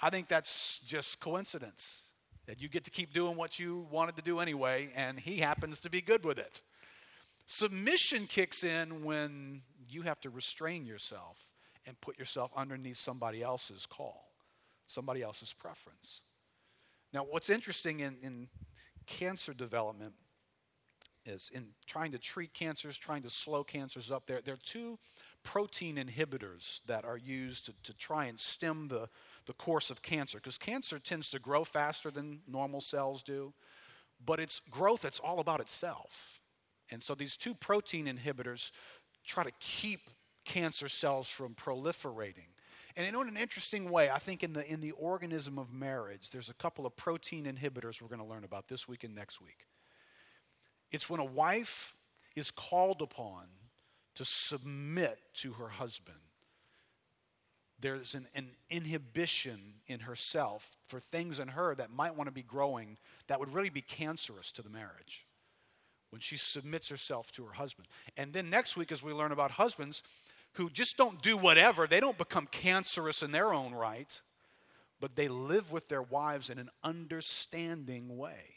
I 0.00 0.10
think 0.10 0.28
that's 0.28 0.80
just 0.86 1.18
coincidence 1.20 2.02
that 2.46 2.60
you 2.60 2.68
get 2.68 2.84
to 2.84 2.90
keep 2.90 3.14
doing 3.14 3.36
what 3.36 3.58
you 3.58 3.86
wanted 3.90 4.16
to 4.16 4.22
do 4.22 4.38
anyway, 4.38 4.90
and 4.94 5.18
he 5.18 5.38
happens 5.38 5.80
to 5.80 5.90
be 5.90 6.00
good 6.00 6.24
with 6.24 6.38
it. 6.38 6.60
Submission 7.46 8.26
kicks 8.26 8.62
in 8.62 9.04
when 9.04 9.62
you 9.88 10.02
have 10.02 10.20
to 10.20 10.30
restrain 10.30 10.84
yourself 10.84 11.38
and 11.86 11.98
put 12.00 12.18
yourself 12.18 12.50
underneath 12.54 12.98
somebody 12.98 13.42
else's 13.42 13.86
call, 13.86 14.28
somebody 14.86 15.22
else's 15.22 15.52
preference. 15.52 16.20
Now, 17.12 17.24
what's 17.28 17.48
interesting 17.48 18.00
in, 18.00 18.16
in 18.22 18.48
cancer 19.06 19.54
development 19.54 20.14
is 21.24 21.50
in 21.52 21.68
trying 21.86 22.12
to 22.12 22.18
treat 22.18 22.54
cancers, 22.54 22.96
trying 22.96 23.22
to 23.22 23.30
slow 23.30 23.64
cancers 23.64 24.10
up. 24.10 24.26
There, 24.26 24.40
there 24.44 24.54
are 24.54 24.58
two 24.64 24.98
protein 25.42 25.96
inhibitors 25.96 26.80
that 26.86 27.04
are 27.04 27.16
used 27.16 27.66
to, 27.66 27.74
to 27.84 27.94
try 27.94 28.26
and 28.26 28.38
stem 28.38 28.88
the, 28.88 29.08
the 29.46 29.52
course 29.54 29.90
of 29.90 30.02
cancer 30.02 30.38
because 30.38 30.58
cancer 30.58 30.98
tends 30.98 31.28
to 31.30 31.38
grow 31.38 31.64
faster 31.64 32.10
than 32.10 32.40
normal 32.46 32.80
cells 32.80 33.22
do, 33.22 33.52
but 34.24 34.40
its 34.40 34.60
growth, 34.70 35.04
it's 35.04 35.20
all 35.20 35.40
about 35.40 35.60
itself. 35.60 36.40
And 36.90 37.02
so 37.02 37.14
these 37.14 37.36
two 37.36 37.54
protein 37.54 38.06
inhibitors 38.06 38.70
try 39.24 39.44
to 39.44 39.52
keep 39.58 40.00
cancer 40.44 40.88
cells 40.88 41.28
from 41.28 41.54
proliferating. 41.54 42.55
And 42.96 43.06
in 43.06 43.14
an 43.14 43.36
interesting 43.36 43.90
way, 43.90 44.08
I 44.08 44.18
think 44.18 44.42
in 44.42 44.54
the, 44.54 44.66
in 44.66 44.80
the 44.80 44.92
organism 44.92 45.58
of 45.58 45.70
marriage, 45.70 46.30
there's 46.30 46.48
a 46.48 46.54
couple 46.54 46.86
of 46.86 46.96
protein 46.96 47.44
inhibitors 47.44 48.00
we're 48.00 48.08
going 48.08 48.22
to 48.22 48.26
learn 48.26 48.44
about 48.44 48.68
this 48.68 48.88
week 48.88 49.04
and 49.04 49.14
next 49.14 49.40
week. 49.40 49.66
It's 50.90 51.10
when 51.10 51.20
a 51.20 51.24
wife 51.24 51.94
is 52.34 52.50
called 52.50 53.02
upon 53.02 53.44
to 54.14 54.24
submit 54.24 55.18
to 55.34 55.52
her 55.54 55.68
husband. 55.68 56.16
There's 57.78 58.14
an, 58.14 58.26
an 58.34 58.48
inhibition 58.70 59.74
in 59.86 60.00
herself 60.00 60.78
for 60.88 60.98
things 60.98 61.38
in 61.38 61.48
her 61.48 61.74
that 61.74 61.90
might 61.90 62.16
want 62.16 62.28
to 62.28 62.32
be 62.32 62.42
growing 62.42 62.96
that 63.26 63.38
would 63.38 63.52
really 63.52 63.68
be 63.68 63.82
cancerous 63.82 64.50
to 64.52 64.62
the 64.62 64.70
marriage 64.70 65.26
when 66.08 66.20
she 66.20 66.38
submits 66.38 66.88
herself 66.88 67.30
to 67.32 67.44
her 67.44 67.52
husband. 67.52 67.88
And 68.16 68.32
then 68.32 68.48
next 68.48 68.74
week, 68.76 68.90
as 68.90 69.02
we 69.02 69.12
learn 69.12 69.32
about 69.32 69.50
husbands, 69.50 70.02
who 70.56 70.70
just 70.70 70.96
don't 70.96 71.22
do 71.22 71.36
whatever. 71.36 71.86
They 71.86 72.00
don't 72.00 72.18
become 72.18 72.46
cancerous 72.46 73.22
in 73.22 73.32
their 73.32 73.52
own 73.52 73.74
right, 73.74 74.20
but 75.00 75.16
they 75.16 75.28
live 75.28 75.70
with 75.70 75.88
their 75.88 76.02
wives 76.02 76.50
in 76.50 76.58
an 76.58 76.70
understanding 76.82 78.16
way. 78.16 78.56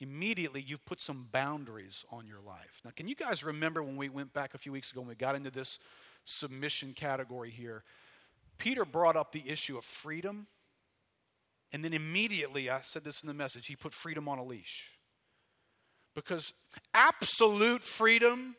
Immediately, 0.00 0.62
you've 0.66 0.84
put 0.84 1.00
some 1.00 1.28
boundaries 1.30 2.04
on 2.10 2.26
your 2.26 2.40
life. 2.40 2.80
Now, 2.84 2.90
can 2.94 3.06
you 3.06 3.14
guys 3.14 3.44
remember 3.44 3.82
when 3.82 3.96
we 3.96 4.08
went 4.08 4.32
back 4.32 4.54
a 4.54 4.58
few 4.58 4.72
weeks 4.72 4.90
ago 4.90 5.00
and 5.00 5.08
we 5.08 5.14
got 5.14 5.36
into 5.36 5.50
this 5.50 5.78
submission 6.24 6.94
category 6.94 7.50
here? 7.50 7.84
Peter 8.58 8.84
brought 8.84 9.16
up 9.16 9.32
the 9.32 9.48
issue 9.48 9.78
of 9.78 9.84
freedom. 9.84 10.48
And 11.72 11.84
then 11.84 11.92
immediately, 11.92 12.70
I 12.70 12.80
said 12.82 13.04
this 13.04 13.22
in 13.22 13.28
the 13.28 13.34
message, 13.34 13.66
he 13.66 13.76
put 13.76 13.92
freedom 13.94 14.28
on 14.28 14.38
a 14.38 14.44
leash. 14.44 14.90
Because 16.14 16.52
absolute 16.92 17.82
freedom, 17.82 18.54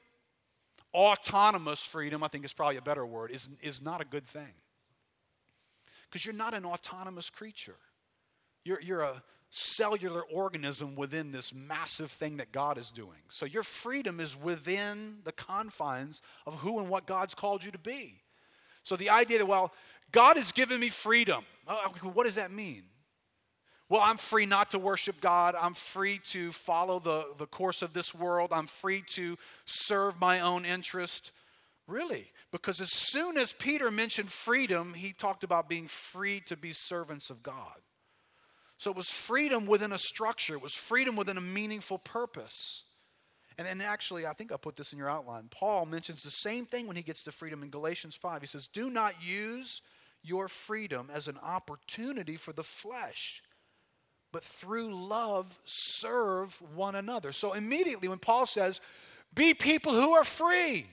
autonomous 0.96 1.84
freedom, 1.84 2.24
I 2.24 2.30
think 2.30 2.46
is 2.46 2.54
probably 2.54 2.78
a 2.78 2.82
better 2.82 3.06
word, 3.06 3.32
is, 3.32 3.50
is 3.62 3.82
not 3.82 4.02
a 4.02 4.06
good 4.06 4.26
thing. 4.26 4.54
Because 6.10 6.26
you're 6.26 6.34
not 6.34 6.54
an 6.54 6.66
autonomous 6.66 7.30
creature. 7.30 7.76
You're, 8.64 8.82
you're 8.82 9.02
a 9.02 9.22
cellular 9.50 10.24
organism 10.24 10.96
within 10.96 11.32
this 11.32 11.54
massive 11.54 12.10
thing 12.12 12.38
that 12.38 12.52
God 12.52 12.78
is 12.78 12.90
doing. 12.92 13.20
So 13.30 13.46
your 13.46 13.64
freedom 13.64 14.20
is 14.20 14.36
within 14.36 15.20
the 15.24 15.32
confines 15.32 16.22
of 16.46 16.56
who 16.56 16.80
and 16.80 16.90
what 16.90 17.06
God's 17.06 17.36
called 17.36 17.64
you 17.64 17.72
to 17.72 17.78
be. 17.78 18.22
So 18.84 18.96
the 18.96 19.10
idea 19.10 19.40
that, 19.40 19.48
well, 19.48 19.74
God 20.12 20.38
has 20.38 20.52
given 20.52 20.80
me 20.80 20.90
freedom. 20.90 21.44
Uh, 21.68 21.90
what 22.14 22.26
does 22.26 22.36
that 22.36 22.52
mean? 22.52 22.84
Well, 23.88 24.02
I'm 24.02 24.18
free 24.18 24.48
not 24.48 24.72
to 24.72 24.80
worship 24.80 25.22
God. 25.22 25.56
I'm 25.60 25.76
free 25.76 26.20
to 26.32 26.52
follow 26.52 27.00
the, 27.00 27.28
the 27.38 27.46
course 27.46 27.84
of 27.84 27.94
this 27.94 28.16
world. 28.16 28.52
I'm 28.52 28.68
free 28.68 29.04
to 29.14 29.38
serve 29.66 30.20
my 30.20 30.40
own 30.40 30.66
interest. 30.66 31.32
Really? 31.88 32.32
Because 32.52 32.82
as 32.82 32.92
soon 32.92 33.38
as 33.38 33.54
Peter 33.54 33.92
mentioned 33.92 34.32
freedom, 34.32 34.96
he 34.96 35.14
talked 35.14 35.44
about 35.44 35.70
being 35.70 35.88
free 35.88 36.42
to 36.48 36.58
be 36.58 36.74
servants 36.74 37.30
of 37.30 37.44
God. 37.44 37.78
So 38.78 38.90
it 38.90 38.98
was 38.98 39.10
freedom 39.10 39.68
within 39.68 39.92
a 39.92 39.98
structure, 39.98 40.56
it 40.56 40.64
was 40.64 40.74
freedom 40.74 41.16
within 41.16 41.38
a 41.38 41.42
meaningful 41.42 42.00
purpose. 42.00 42.84
And 43.58 43.66
then 43.66 43.80
actually, 43.80 44.26
I 44.26 44.34
think 44.34 44.52
I 44.52 44.58
put 44.58 44.76
this 44.76 44.92
in 44.92 44.98
your 44.98 45.10
outline. 45.10 45.48
Paul 45.50 45.86
mentions 45.86 46.24
the 46.24 46.30
same 46.30 46.66
thing 46.66 46.88
when 46.88 46.98
he 46.98 47.02
gets 47.02 47.24
to 47.24 47.32
freedom 47.32 47.64
in 47.64 47.70
Galatians 47.70 48.16
5. 48.16 48.42
He 48.42 48.48
says, 48.48 48.68
Do 48.68 48.90
not 48.90 49.14
use 49.24 49.82
your 50.24 50.50
freedom 50.50 51.10
as 51.14 51.30
an 51.30 51.38
opportunity 51.42 52.36
for 52.36 52.52
the 52.52 52.64
flesh 52.64 53.42
but 54.36 54.44
through 54.44 54.94
love 54.94 55.58
serve 55.64 56.62
one 56.76 56.96
another. 56.96 57.32
So 57.32 57.54
immediately 57.54 58.10
when 58.10 58.18
Paul 58.18 58.46
says, 58.46 58.82
be 59.34 59.54
people 59.54 59.94
who 59.94 60.12
are 60.12 60.26
free, 60.26 60.88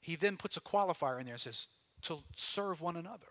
he 0.00 0.16
then 0.16 0.38
puts 0.38 0.56
a 0.56 0.62
qualifier 0.62 1.20
in 1.20 1.26
there 1.26 1.34
and 1.34 1.42
says, 1.42 1.68
to 2.04 2.20
serve 2.34 2.80
one 2.80 2.96
another. 2.96 3.26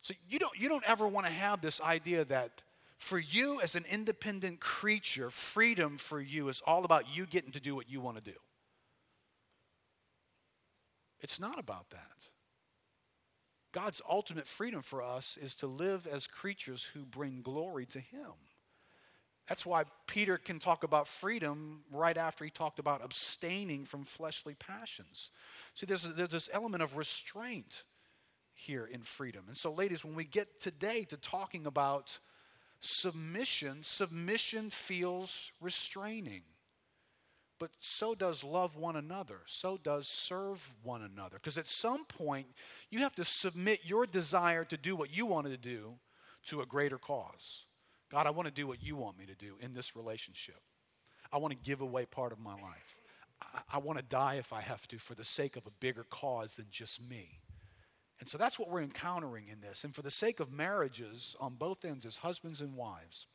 So 0.00 0.14
you 0.26 0.38
don't, 0.38 0.58
you 0.58 0.70
don't 0.70 0.84
ever 0.88 1.06
want 1.06 1.26
to 1.26 1.32
have 1.32 1.60
this 1.60 1.82
idea 1.82 2.24
that 2.24 2.62
for 2.96 3.18
you 3.18 3.60
as 3.60 3.74
an 3.74 3.84
independent 3.90 4.60
creature, 4.60 5.28
freedom 5.28 5.98
for 5.98 6.22
you 6.22 6.48
is 6.48 6.62
all 6.66 6.86
about 6.86 7.14
you 7.14 7.26
getting 7.26 7.52
to 7.52 7.60
do 7.60 7.74
what 7.74 7.90
you 7.90 8.00
want 8.00 8.16
to 8.16 8.22
do. 8.22 8.38
It's 11.20 11.38
not 11.38 11.58
about 11.58 11.90
that. 11.90 12.30
God's 13.78 14.02
ultimate 14.10 14.48
freedom 14.48 14.82
for 14.82 15.00
us 15.00 15.38
is 15.40 15.54
to 15.54 15.68
live 15.68 16.08
as 16.08 16.26
creatures 16.26 16.82
who 16.82 17.04
bring 17.04 17.42
glory 17.42 17.86
to 17.86 18.00
Him. 18.00 18.32
That's 19.48 19.64
why 19.64 19.84
Peter 20.08 20.36
can 20.36 20.58
talk 20.58 20.82
about 20.82 21.06
freedom 21.06 21.82
right 21.92 22.16
after 22.16 22.44
he 22.44 22.50
talked 22.50 22.80
about 22.80 23.04
abstaining 23.04 23.84
from 23.84 24.02
fleshly 24.02 24.54
passions. 24.54 25.30
See, 25.76 25.86
there's, 25.86 26.02
there's 26.02 26.30
this 26.30 26.50
element 26.52 26.82
of 26.82 26.96
restraint 26.96 27.84
here 28.52 28.84
in 28.84 29.02
freedom. 29.02 29.44
And 29.46 29.56
so, 29.56 29.70
ladies, 29.70 30.04
when 30.04 30.16
we 30.16 30.24
get 30.24 30.60
today 30.60 31.04
to 31.04 31.16
talking 31.16 31.64
about 31.64 32.18
submission, 32.80 33.84
submission 33.84 34.70
feels 34.70 35.52
restraining 35.60 36.42
but 37.58 37.70
so 37.80 38.14
does 38.14 38.44
love 38.44 38.76
one 38.76 38.96
another. 38.96 39.40
So 39.46 39.78
does 39.82 40.06
serve 40.06 40.70
one 40.82 41.02
another. 41.02 41.36
Because 41.36 41.58
at 41.58 41.66
some 41.66 42.04
point, 42.04 42.46
you 42.90 43.00
have 43.00 43.14
to 43.16 43.24
submit 43.24 43.80
your 43.84 44.06
desire 44.06 44.64
to 44.64 44.76
do 44.76 44.94
what 44.94 45.14
you 45.14 45.26
wanted 45.26 45.50
to 45.50 45.56
do 45.56 45.94
to 46.46 46.60
a 46.60 46.66
greater 46.66 46.98
cause. 46.98 47.64
God, 48.10 48.26
I 48.26 48.30
want 48.30 48.46
to 48.46 48.54
do 48.54 48.66
what 48.66 48.82
you 48.82 48.96
want 48.96 49.18
me 49.18 49.26
to 49.26 49.34
do 49.34 49.56
in 49.60 49.74
this 49.74 49.94
relationship. 49.96 50.60
I 51.32 51.38
want 51.38 51.52
to 51.52 51.58
give 51.62 51.80
away 51.80 52.06
part 52.06 52.32
of 52.32 52.38
my 52.38 52.54
life. 52.54 52.96
I, 53.42 53.60
I 53.74 53.78
want 53.78 53.98
to 53.98 54.04
die 54.04 54.36
if 54.36 54.52
I 54.52 54.60
have 54.60 54.86
to 54.88 54.98
for 54.98 55.14
the 55.14 55.24
sake 55.24 55.56
of 55.56 55.66
a 55.66 55.72
bigger 55.80 56.04
cause 56.08 56.54
than 56.54 56.66
just 56.70 57.02
me. 57.02 57.40
And 58.20 58.28
so 58.28 58.38
that's 58.38 58.58
what 58.58 58.70
we're 58.70 58.82
encountering 58.82 59.48
in 59.48 59.60
this. 59.60 59.84
And 59.84 59.94
for 59.94 60.02
the 60.02 60.10
sake 60.10 60.40
of 60.40 60.52
marriages 60.52 61.36
on 61.38 61.54
both 61.54 61.84
ends, 61.84 62.04
as 62.06 62.16
husbands 62.16 62.60
and 62.60 62.74
wives, 62.74 63.26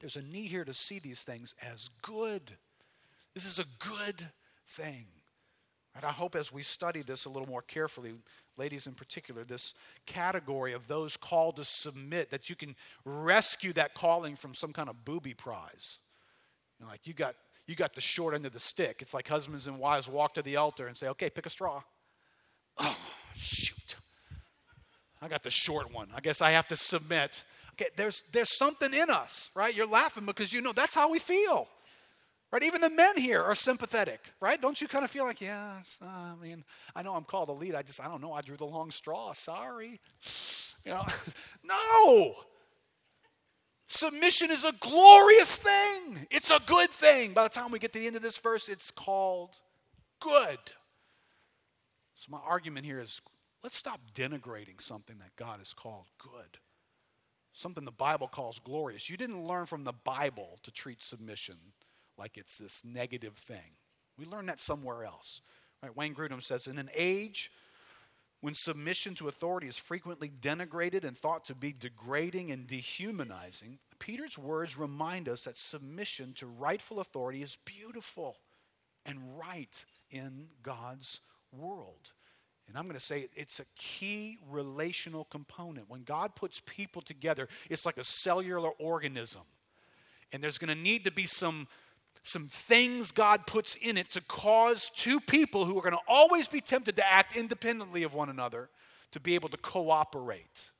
there's 0.00 0.16
a 0.16 0.22
need 0.22 0.50
here 0.50 0.64
to 0.64 0.74
see 0.74 0.98
these 0.98 1.22
things 1.22 1.54
as 1.62 1.88
good 2.02 2.52
this 3.34 3.44
is 3.44 3.58
a 3.58 3.64
good 3.78 4.28
thing. 4.66 5.06
And 5.94 6.04
I 6.04 6.12
hope 6.12 6.36
as 6.36 6.52
we 6.52 6.62
study 6.62 7.02
this 7.02 7.24
a 7.24 7.28
little 7.28 7.48
more 7.48 7.62
carefully, 7.62 8.12
ladies 8.56 8.86
in 8.86 8.94
particular, 8.94 9.42
this 9.42 9.74
category 10.06 10.72
of 10.72 10.86
those 10.86 11.16
called 11.16 11.56
to 11.56 11.64
submit, 11.64 12.30
that 12.30 12.48
you 12.48 12.54
can 12.54 12.76
rescue 13.04 13.72
that 13.72 13.94
calling 13.94 14.36
from 14.36 14.54
some 14.54 14.72
kind 14.72 14.88
of 14.88 15.04
booby 15.04 15.34
prize. 15.34 15.98
You 16.78 16.84
know, 16.86 16.92
like 16.92 17.06
you 17.06 17.14
got 17.14 17.34
you 17.66 17.74
got 17.74 17.94
the 17.94 18.00
short 18.00 18.34
end 18.34 18.46
of 18.46 18.52
the 18.52 18.60
stick. 18.60 18.98
It's 19.00 19.12
like 19.12 19.28
husbands 19.28 19.66
and 19.66 19.78
wives 19.78 20.08
walk 20.08 20.34
to 20.34 20.42
the 20.42 20.56
altar 20.56 20.86
and 20.86 20.96
say, 20.96 21.08
okay, 21.08 21.28
pick 21.28 21.46
a 21.46 21.50
straw. 21.50 21.82
Oh, 22.78 22.96
shoot. 23.36 23.96
I 25.20 25.28
got 25.28 25.42
the 25.42 25.50
short 25.50 25.92
one. 25.92 26.08
I 26.14 26.20
guess 26.20 26.40
I 26.40 26.52
have 26.52 26.68
to 26.68 26.76
submit. 26.76 27.42
Okay, 27.72 27.90
there's 27.96 28.22
there's 28.32 28.56
something 28.56 28.94
in 28.94 29.10
us, 29.10 29.50
right? 29.54 29.74
You're 29.74 29.86
laughing 29.86 30.26
because 30.26 30.52
you 30.52 30.60
know 30.60 30.72
that's 30.72 30.94
how 30.94 31.10
we 31.10 31.18
feel. 31.18 31.66
Right? 32.50 32.62
Even 32.62 32.80
the 32.80 32.88
men 32.88 33.18
here 33.18 33.42
are 33.42 33.54
sympathetic, 33.54 34.20
right? 34.40 34.60
Don't 34.60 34.80
you 34.80 34.88
kind 34.88 35.04
of 35.04 35.10
feel 35.10 35.24
like, 35.24 35.40
yeah, 35.40 35.80
uh, 36.02 36.06
I 36.06 36.34
mean, 36.40 36.64
I 36.96 37.02
know 37.02 37.14
I'm 37.14 37.24
called 37.24 37.50
a 37.50 37.52
lead. 37.52 37.74
I 37.74 37.82
just, 37.82 38.00
I 38.00 38.08
don't 38.08 38.22
know. 38.22 38.32
I 38.32 38.40
drew 38.40 38.56
the 38.56 38.64
long 38.64 38.90
straw. 38.90 39.34
Sorry. 39.34 40.00
You 40.84 40.92
know, 40.92 41.06
no. 41.64 42.34
Submission 43.86 44.50
is 44.50 44.64
a 44.64 44.72
glorious 44.80 45.56
thing. 45.56 46.26
It's 46.30 46.50
a 46.50 46.60
good 46.66 46.90
thing. 46.90 47.32
By 47.32 47.44
the 47.44 47.48
time 47.50 47.70
we 47.70 47.78
get 47.78 47.92
to 47.92 47.98
the 47.98 48.06
end 48.06 48.16
of 48.16 48.22
this 48.22 48.38
verse, 48.38 48.68
it's 48.68 48.90
called 48.90 49.50
good. 50.20 50.58
So, 52.14 52.26
my 52.30 52.40
argument 52.46 52.84
here 52.84 53.00
is 53.00 53.20
let's 53.62 53.76
stop 53.76 54.00
denigrating 54.14 54.80
something 54.80 55.18
that 55.18 55.36
God 55.36 55.58
has 55.58 55.72
called 55.72 56.06
good, 56.18 56.58
something 57.52 57.84
the 57.84 57.90
Bible 57.90 58.28
calls 58.28 58.58
glorious. 58.58 59.08
You 59.08 59.16
didn't 59.16 59.46
learn 59.46 59.66
from 59.66 59.84
the 59.84 59.92
Bible 59.92 60.58
to 60.64 60.70
treat 60.70 61.00
submission 61.02 61.56
like 62.18 62.36
it's 62.36 62.58
this 62.58 62.82
negative 62.84 63.34
thing. 63.34 63.76
We 64.18 64.26
learn 64.26 64.46
that 64.46 64.60
somewhere 64.60 65.04
else. 65.04 65.40
Right? 65.82 65.96
Wayne 65.96 66.14
Grudem 66.14 66.42
says 66.42 66.66
In 66.66 66.78
an 66.78 66.90
age 66.94 67.50
when 68.40 68.54
submission 68.54 69.14
to 69.16 69.28
authority 69.28 69.66
is 69.66 69.76
frequently 69.76 70.28
denigrated 70.28 71.02
and 71.02 71.18
thought 71.18 71.44
to 71.46 71.54
be 71.54 71.72
degrading 71.72 72.52
and 72.52 72.68
dehumanizing, 72.68 73.78
Peter's 73.98 74.38
words 74.38 74.78
remind 74.78 75.28
us 75.28 75.42
that 75.42 75.58
submission 75.58 76.34
to 76.34 76.46
rightful 76.46 77.00
authority 77.00 77.42
is 77.42 77.58
beautiful 77.64 78.36
and 79.04 79.18
right 79.36 79.84
in 80.10 80.48
God's 80.62 81.20
world. 81.52 82.12
And 82.68 82.76
I'm 82.76 82.84
going 82.84 82.98
to 82.98 83.04
say 83.04 83.28
it's 83.34 83.60
a 83.60 83.64
key 83.76 84.38
relational 84.48 85.24
component. 85.24 85.88
When 85.88 86.04
God 86.04 86.36
puts 86.36 86.60
people 86.64 87.02
together, 87.02 87.48
it's 87.70 87.86
like 87.86 87.96
a 87.96 88.04
cellular 88.04 88.70
organism. 88.78 89.42
And 90.32 90.42
there's 90.42 90.58
going 90.58 90.76
to 90.76 90.80
need 90.80 91.04
to 91.04 91.10
be 91.10 91.26
some 91.26 91.66
some 92.22 92.48
things 92.48 93.12
God 93.12 93.46
puts 93.46 93.74
in 93.76 93.96
it 93.96 94.10
to 94.10 94.20
cause 94.20 94.90
two 94.94 95.20
people 95.20 95.64
who 95.64 95.78
are 95.78 95.82
going 95.82 95.92
to 95.92 96.00
always 96.06 96.48
be 96.48 96.60
tempted 96.60 96.96
to 96.96 97.10
act 97.10 97.36
independently 97.36 98.02
of 98.02 98.14
one 98.14 98.28
another 98.28 98.70
to 99.12 99.20
be 99.20 99.34
able 99.34 99.48
to 99.48 99.56
cooperate. 99.56 100.70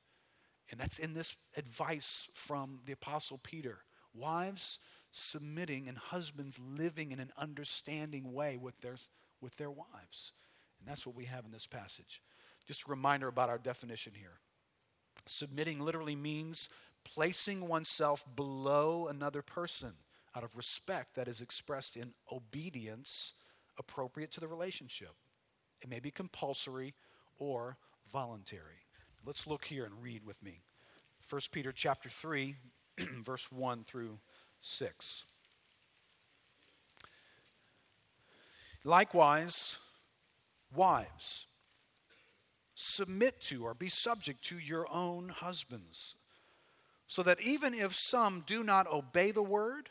And 0.71 0.79
that's 0.79 0.99
in 0.99 1.15
this 1.15 1.37
advice 1.57 2.29
from 2.35 2.81
the 2.85 2.93
Apostle 2.93 3.39
Peter. 3.43 3.79
Wives 4.15 4.79
submitting 5.11 5.89
and 5.89 5.97
husbands 5.97 6.59
living 6.59 7.13
in 7.13 7.21
an 7.21 7.33
understanding 7.39 8.33
way 8.33 8.57
with 8.57 8.79
their, 8.81 8.97
with 9.41 9.57
their 9.57 9.71
wives. 9.71 10.33
And 10.79 10.89
that's 10.89 11.07
what 11.07 11.17
we 11.17 11.25
have 11.25 11.45
in 11.45 11.51
this 11.51 11.67
passage. 11.67 12.23
Just 12.67 12.87
a 12.87 12.91
reminder 12.91 13.29
about 13.29 13.49
our 13.49 13.59
definition 13.59 14.13
here. 14.15 14.41
Submitting 15.27 15.81
literally 15.81 16.17
means 16.17 16.69
placing 17.05 17.67
oneself 17.67 18.25
below 18.37 19.07
another 19.07 19.41
person 19.41 19.95
out 20.39 20.45
of 20.45 20.57
respect 20.57 21.17
that 21.17 21.27
is 21.27 21.41
expressed 21.41 21.97
in 21.97 22.13
obedience 22.31 23.33
appropriate 23.77 24.31
to 24.31 24.39
the 24.39 24.47
relationship. 24.47 25.11
It 25.83 25.89
may 25.89 25.99
be 25.99 26.13
compulsory 26.13 26.95
or 27.41 27.77
voluntary. 28.13 28.85
Let's 29.27 29.49
look 29.49 29.65
here 29.65 29.85
and 29.85 30.01
read 30.01 30.25
with 30.25 30.41
me. 30.41 30.61
1 31.29 31.41
Peter 31.51 31.73
chapter 31.73 32.09
3 32.09 32.55
verse 33.25 33.51
1 33.51 33.83
through 33.83 34.21
6. 34.61 35.25
Likewise, 38.85 39.77
wives, 40.73 41.47
submit 42.77 43.41
to 43.41 43.65
or 43.65 43.75
be 43.75 43.89
subject 43.89 44.45
to 44.45 44.59
your 44.59 44.87
own 44.93 45.31
husbands, 45.31 46.15
so 47.09 47.25
that 47.25 47.41
even 47.41 47.75
if 47.75 47.93
some 47.93 48.45
do 48.47 48.63
not 48.63 48.87
obey 48.87 49.33
the 49.33 49.43
word, 49.43 49.91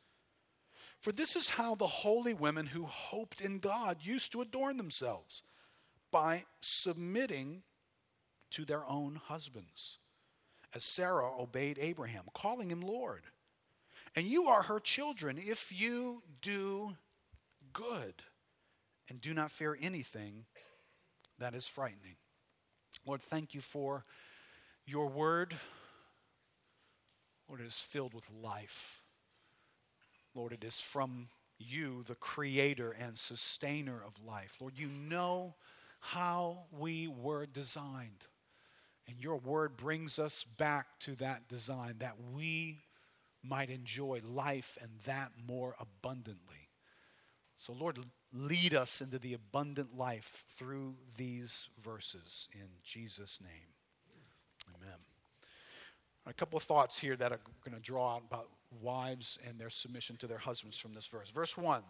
For 1.01 1.11
this 1.11 1.35
is 1.35 1.49
how 1.49 1.73
the 1.73 1.87
holy 1.87 2.33
women 2.33 2.67
who 2.67 2.85
hoped 2.85 3.41
in 3.41 3.57
God 3.57 3.97
used 4.03 4.31
to 4.31 4.41
adorn 4.41 4.77
themselves 4.77 5.41
by 6.11 6.45
submitting 6.61 7.63
to 8.51 8.65
their 8.65 8.85
own 8.85 9.15
husbands, 9.15 9.97
as 10.75 10.83
Sarah 10.83 11.31
obeyed 11.39 11.79
Abraham, 11.81 12.25
calling 12.35 12.69
him 12.69 12.81
Lord. 12.81 13.23
And 14.15 14.27
you 14.27 14.43
are 14.43 14.63
her 14.63 14.79
children 14.79 15.41
if 15.43 15.71
you 15.71 16.21
do 16.41 16.95
good 17.73 18.13
and 19.09 19.19
do 19.19 19.33
not 19.33 19.51
fear 19.51 19.75
anything 19.81 20.45
that 21.39 21.55
is 21.55 21.65
frightening. 21.65 22.17
Lord, 23.07 23.21
thank 23.21 23.55
you 23.55 23.61
for 23.61 24.05
your 24.85 25.07
word. 25.07 25.55
Lord, 27.47 27.61
it 27.61 27.67
is 27.67 27.75
filled 27.75 28.13
with 28.13 28.29
life. 28.29 29.00
Lord, 30.33 30.53
it 30.53 30.63
is 30.63 30.79
from 30.79 31.27
you, 31.57 32.03
the 32.07 32.15
creator 32.15 32.91
and 32.91 33.17
sustainer 33.17 34.01
of 34.05 34.13
life. 34.25 34.57
Lord, 34.59 34.77
you 34.77 34.87
know 34.87 35.55
how 35.99 36.63
we 36.71 37.07
were 37.07 37.45
designed. 37.45 38.27
And 39.07 39.21
your 39.21 39.37
word 39.37 39.77
brings 39.77 40.19
us 40.19 40.45
back 40.57 40.99
to 41.01 41.15
that 41.15 41.47
design 41.47 41.95
that 41.99 42.15
we 42.33 42.79
might 43.43 43.69
enjoy 43.69 44.21
life 44.23 44.77
and 44.81 44.91
that 45.05 45.31
more 45.47 45.75
abundantly. 45.79 46.69
So, 47.57 47.73
Lord, 47.73 47.99
lead 48.33 48.73
us 48.73 49.01
into 49.01 49.19
the 49.19 49.33
abundant 49.33 49.97
life 49.97 50.45
through 50.49 50.95
these 51.17 51.69
verses 51.83 52.47
in 52.53 52.67
Jesus' 52.83 53.39
name. 53.41 53.75
Amen. 54.75 54.97
A 56.25 56.33
couple 56.33 56.57
of 56.57 56.63
thoughts 56.63 56.99
here 56.99 57.15
that 57.15 57.31
are 57.31 57.39
going 57.63 57.75
to 57.75 57.81
draw 57.81 58.15
out 58.15 58.23
about 58.27 58.49
wives 58.79 59.37
and 59.47 59.59
their 59.59 59.69
submission 59.69 60.17
to 60.17 60.27
their 60.27 60.37
husbands 60.37 60.77
from 60.77 60.93
this 60.93 61.07
verse. 61.07 61.29
Verse 61.29 61.57
1 61.57 61.83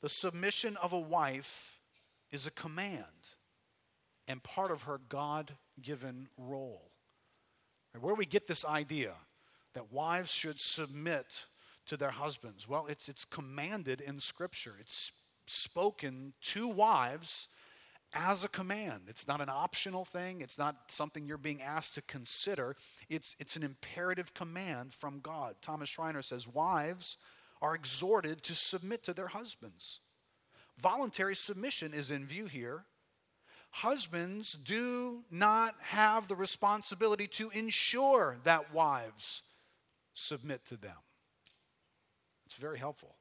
The 0.00 0.08
submission 0.08 0.76
of 0.76 0.92
a 0.92 0.98
wife 0.98 1.80
is 2.30 2.46
a 2.46 2.50
command 2.50 3.34
and 4.28 4.42
part 4.42 4.70
of 4.70 4.82
her 4.82 5.00
God 5.08 5.52
given 5.82 6.28
role. 6.36 6.90
Where 7.98 8.14
do 8.14 8.18
we 8.18 8.26
get 8.26 8.46
this 8.46 8.64
idea 8.64 9.14
that 9.74 9.92
wives 9.92 10.30
should 10.30 10.60
submit 10.60 11.46
to 11.86 11.96
their 11.96 12.12
husbands? 12.12 12.68
Well, 12.68 12.86
it's, 12.88 13.08
it's 13.08 13.24
commanded 13.24 14.00
in 14.00 14.20
Scripture. 14.20 14.76
It's 14.78 15.10
spoken 15.46 16.34
to 16.42 16.68
wives 16.68 17.48
as 18.12 18.44
a 18.44 18.48
command. 18.48 19.02
It's 19.08 19.28
not 19.28 19.40
an 19.40 19.48
optional 19.48 20.04
thing, 20.04 20.40
it's 20.40 20.58
not 20.58 20.76
something 20.88 21.26
you're 21.26 21.38
being 21.38 21.62
asked 21.62 21.94
to 21.94 22.02
consider. 22.02 22.76
It's, 23.08 23.36
it's 23.38 23.56
an 23.56 23.62
imperative 23.62 24.34
command 24.34 24.92
from 24.92 25.20
God. 25.20 25.56
Thomas 25.62 25.88
Schreiner 25.88 26.22
says 26.22 26.48
wives 26.48 27.16
are 27.62 27.74
exhorted 27.74 28.42
to 28.44 28.54
submit 28.54 29.02
to 29.04 29.12
their 29.12 29.28
husbands. 29.28 30.00
Voluntary 30.78 31.36
submission 31.36 31.92
is 31.92 32.10
in 32.10 32.26
view 32.26 32.46
here. 32.46 32.84
Husbands 33.70 34.58
do 34.64 35.22
not 35.30 35.74
have 35.80 36.26
the 36.26 36.34
responsibility 36.34 37.28
to 37.28 37.50
ensure 37.50 38.38
that 38.44 38.72
wives 38.72 39.42
submit 40.14 40.64
to 40.66 40.76
them. 40.76 40.96
It's 42.46 42.56
very 42.56 42.78
helpful. 42.78 43.14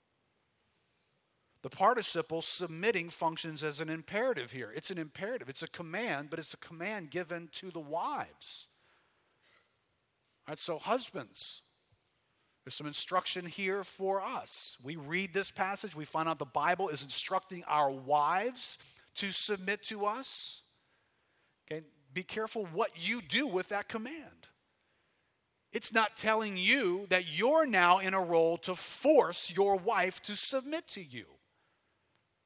The 1.62 1.70
participle 1.70 2.42
submitting 2.42 3.10
functions 3.10 3.64
as 3.64 3.82
an 3.82 3.90
imperative 3.90 4.52
here. 4.52 4.72
It's 4.74 4.92
an 4.92 4.98
imperative, 4.98 5.50
it's 5.50 5.64
a 5.64 5.68
command, 5.68 6.30
but 6.30 6.40
it's 6.40 6.54
a 6.54 6.58
command 6.58 7.12
given 7.12 7.50
to 7.54 7.70
the 7.70 7.82
wives. 7.82 8.68
All 10.48 10.54
right, 10.54 10.60
so, 10.60 10.78
husbands, 10.78 11.62
there's 12.64 12.76
some 12.76 12.88
instruction 12.88 13.46
here 13.46 13.84
for 13.84 14.22
us. 14.22 14.78
We 14.82 14.96
read 14.96 15.34
this 15.34 15.52
passage, 15.52 15.96
we 15.96 16.06
find 16.06 16.30
out 16.30 16.40
the 16.40 16.46
Bible 16.46 16.90
is 16.90 17.04
instructing 17.04 17.64
our 17.68 17.92
wives 17.92 18.78
to 19.16 19.32
submit 19.32 19.84
to 19.86 20.06
us. 20.06 20.62
Okay, 21.70 21.84
be 22.14 22.24
careful 22.24 22.68
what 22.68 22.92
you 22.96 23.22
do 23.22 23.48
with 23.48 23.70
that 23.70 23.90
command. 23.90 24.48
It's 25.72 25.94
not 25.94 26.18
telling 26.18 26.58
you 26.58 27.06
that 27.10 27.28
you're 27.28 27.68
now 27.68 28.00
in 28.00 28.14
a 28.14 28.22
role 28.22 28.58
to 28.60 28.76
force 28.76 29.52
your 29.56 29.76
wife 29.76 30.22
to 30.24 30.36
submit 30.36 30.88
to 30.90 31.04
you. 31.04 31.26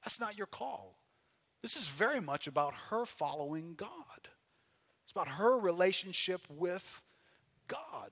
That's 0.04 0.20
not 0.20 0.38
your 0.38 0.48
call. 0.48 0.98
This 1.62 1.76
is 1.76 1.88
very 1.88 2.20
much 2.20 2.48
about 2.48 2.74
her 2.89 3.06
following 3.06 3.76
God. 3.78 3.89
It's 5.04 5.12
about 5.12 5.30
her 5.30 5.58
relationship 5.58 6.42
with 6.50 7.02
God. 7.68 8.12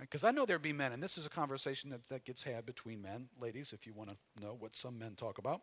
Because 0.00 0.24
right? 0.24 0.30
I 0.30 0.32
know 0.32 0.44
there'd 0.44 0.62
be 0.62 0.72
men, 0.72 0.92
and 0.92 1.02
this 1.02 1.16
is 1.16 1.26
a 1.26 1.30
conversation 1.30 1.90
that, 1.90 2.08
that 2.08 2.24
gets 2.24 2.42
had 2.42 2.66
between 2.66 3.00
men, 3.00 3.28
ladies, 3.40 3.72
if 3.72 3.86
you 3.86 3.92
want 3.92 4.10
to 4.10 4.16
know 4.44 4.56
what 4.58 4.76
some 4.76 4.98
men 4.98 5.14
talk 5.14 5.38
about. 5.38 5.60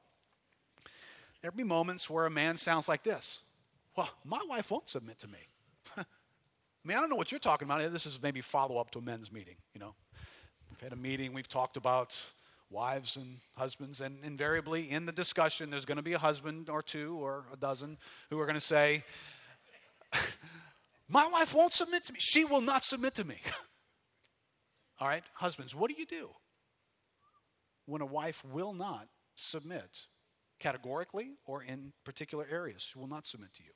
There'd 1.42 1.58
be 1.58 1.64
moments 1.64 2.10
where 2.10 2.26
a 2.26 2.30
man 2.32 2.58
sounds 2.58 2.88
like 2.88 3.04
this 3.04 3.40
Well, 3.96 4.10
my 4.24 4.42
wife 4.48 4.72
won't 4.72 4.88
submit 4.88 5.20
to 5.20 5.28
me. 5.28 5.40
I 5.98 6.06
mean, 6.86 6.98
I 6.98 7.02
don't 7.02 7.10
know 7.10 7.16
what 7.18 7.32
you're 7.32 7.40
talking 7.40 7.68
about. 7.68 7.92
This 7.92 8.06
is 8.06 8.22
maybe 8.22 8.40
follow 8.40 8.78
up 8.78 8.92
to 8.92 9.00
a 9.00 9.02
men's 9.02 9.32
meeting, 9.32 9.56
you 9.74 9.80
know. 9.80 9.94
We've 10.70 10.80
had 10.80 10.94
a 10.94 11.02
meeting, 11.02 11.34
we've 11.34 11.50
talked 11.50 11.76
about 11.76 12.18
wives 12.70 13.16
and 13.16 13.38
husbands, 13.58 14.02
and 14.02 14.24
invariably 14.24 14.90
in 14.90 15.06
the 15.06 15.12
discussion, 15.12 15.70
there's 15.70 15.86
going 15.86 15.98
to 15.98 16.04
be 16.04 16.14
a 16.14 16.20
husband 16.20 16.70
or 16.70 16.82
two 16.82 17.18
or 17.22 17.46
a 17.52 17.58
dozen 17.58 17.98
who 18.30 18.40
are 18.40 18.46
going 18.46 18.56
to 18.56 18.62
say, 18.62 19.04
My 21.10 21.28
wife 21.28 21.56
won't 21.56 21.74
submit 21.74 22.04
to 22.06 22.14
me. 22.14 22.20
She 22.22 22.46
will 22.46 22.62
not 22.62 22.84
submit 22.84 23.16
to 23.16 23.24
me. 23.24 23.38
All 25.00 25.08
right, 25.08 25.24
husbands, 25.34 25.74
what 25.74 25.90
do 25.90 25.96
you 25.98 26.06
do 26.06 26.30
when 27.86 28.02
a 28.02 28.06
wife 28.06 28.44
will 28.46 28.74
not 28.74 29.08
submit 29.34 30.02
categorically 30.60 31.32
or 31.46 31.64
in 31.64 31.94
particular 32.04 32.46
areas? 32.50 32.84
She 32.84 33.00
will 33.00 33.08
not 33.08 33.26
submit 33.26 33.54
to 33.56 33.64
you. 33.64 33.72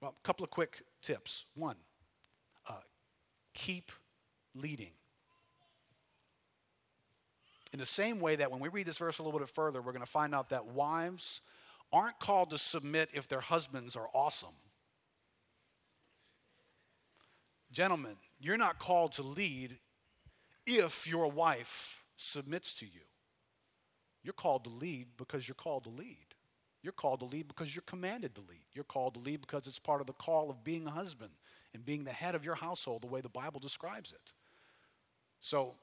Well, 0.00 0.14
a 0.16 0.26
couple 0.26 0.44
of 0.44 0.50
quick 0.50 0.82
tips. 1.02 1.46
One, 1.54 1.76
uh, 2.68 2.74
keep 3.54 3.90
leading. 4.54 4.92
In 7.72 7.78
the 7.78 7.86
same 7.86 8.20
way 8.20 8.36
that 8.36 8.50
when 8.50 8.60
we 8.60 8.68
read 8.68 8.86
this 8.86 8.96
verse 8.96 9.18
a 9.18 9.22
little 9.22 9.38
bit 9.38 9.48
further, 9.48 9.82
we're 9.82 9.92
going 9.92 10.04
to 10.04 10.10
find 10.10 10.34
out 10.34 10.50
that 10.50 10.66
wives 10.66 11.42
aren't 11.92 12.18
called 12.18 12.50
to 12.50 12.58
submit 12.58 13.10
if 13.12 13.28
their 13.28 13.40
husbands 13.40 13.96
are 13.96 14.08
awesome. 14.14 14.54
Gentlemen, 17.70 18.16
you're 18.40 18.56
not 18.56 18.78
called 18.78 19.12
to 19.12 19.22
lead 19.22 19.78
if 20.66 21.06
your 21.06 21.30
wife 21.30 22.02
submits 22.16 22.72
to 22.74 22.86
you. 22.86 23.02
You're 24.22 24.32
called 24.32 24.64
to 24.64 24.70
lead 24.70 25.08
because 25.16 25.46
you're 25.46 25.54
called 25.54 25.84
to 25.84 25.90
lead. 25.90 26.16
You're 26.82 26.92
called 26.92 27.20
to 27.20 27.26
lead 27.26 27.48
because 27.48 27.74
you're 27.74 27.82
commanded 27.86 28.34
to 28.36 28.40
lead. 28.42 28.64
You're 28.72 28.84
called 28.84 29.14
to 29.14 29.20
lead 29.20 29.40
because 29.40 29.66
it's 29.66 29.78
part 29.78 30.00
of 30.00 30.06
the 30.06 30.12
call 30.12 30.50
of 30.50 30.64
being 30.64 30.86
a 30.86 30.90
husband 30.90 31.30
and 31.74 31.84
being 31.84 32.04
the 32.04 32.12
head 32.12 32.34
of 32.34 32.44
your 32.44 32.54
household, 32.54 33.02
the 33.02 33.08
way 33.08 33.20
the 33.20 33.28
Bible 33.28 33.60
describes 33.60 34.12
it. 34.12 34.32
So, 35.40 35.74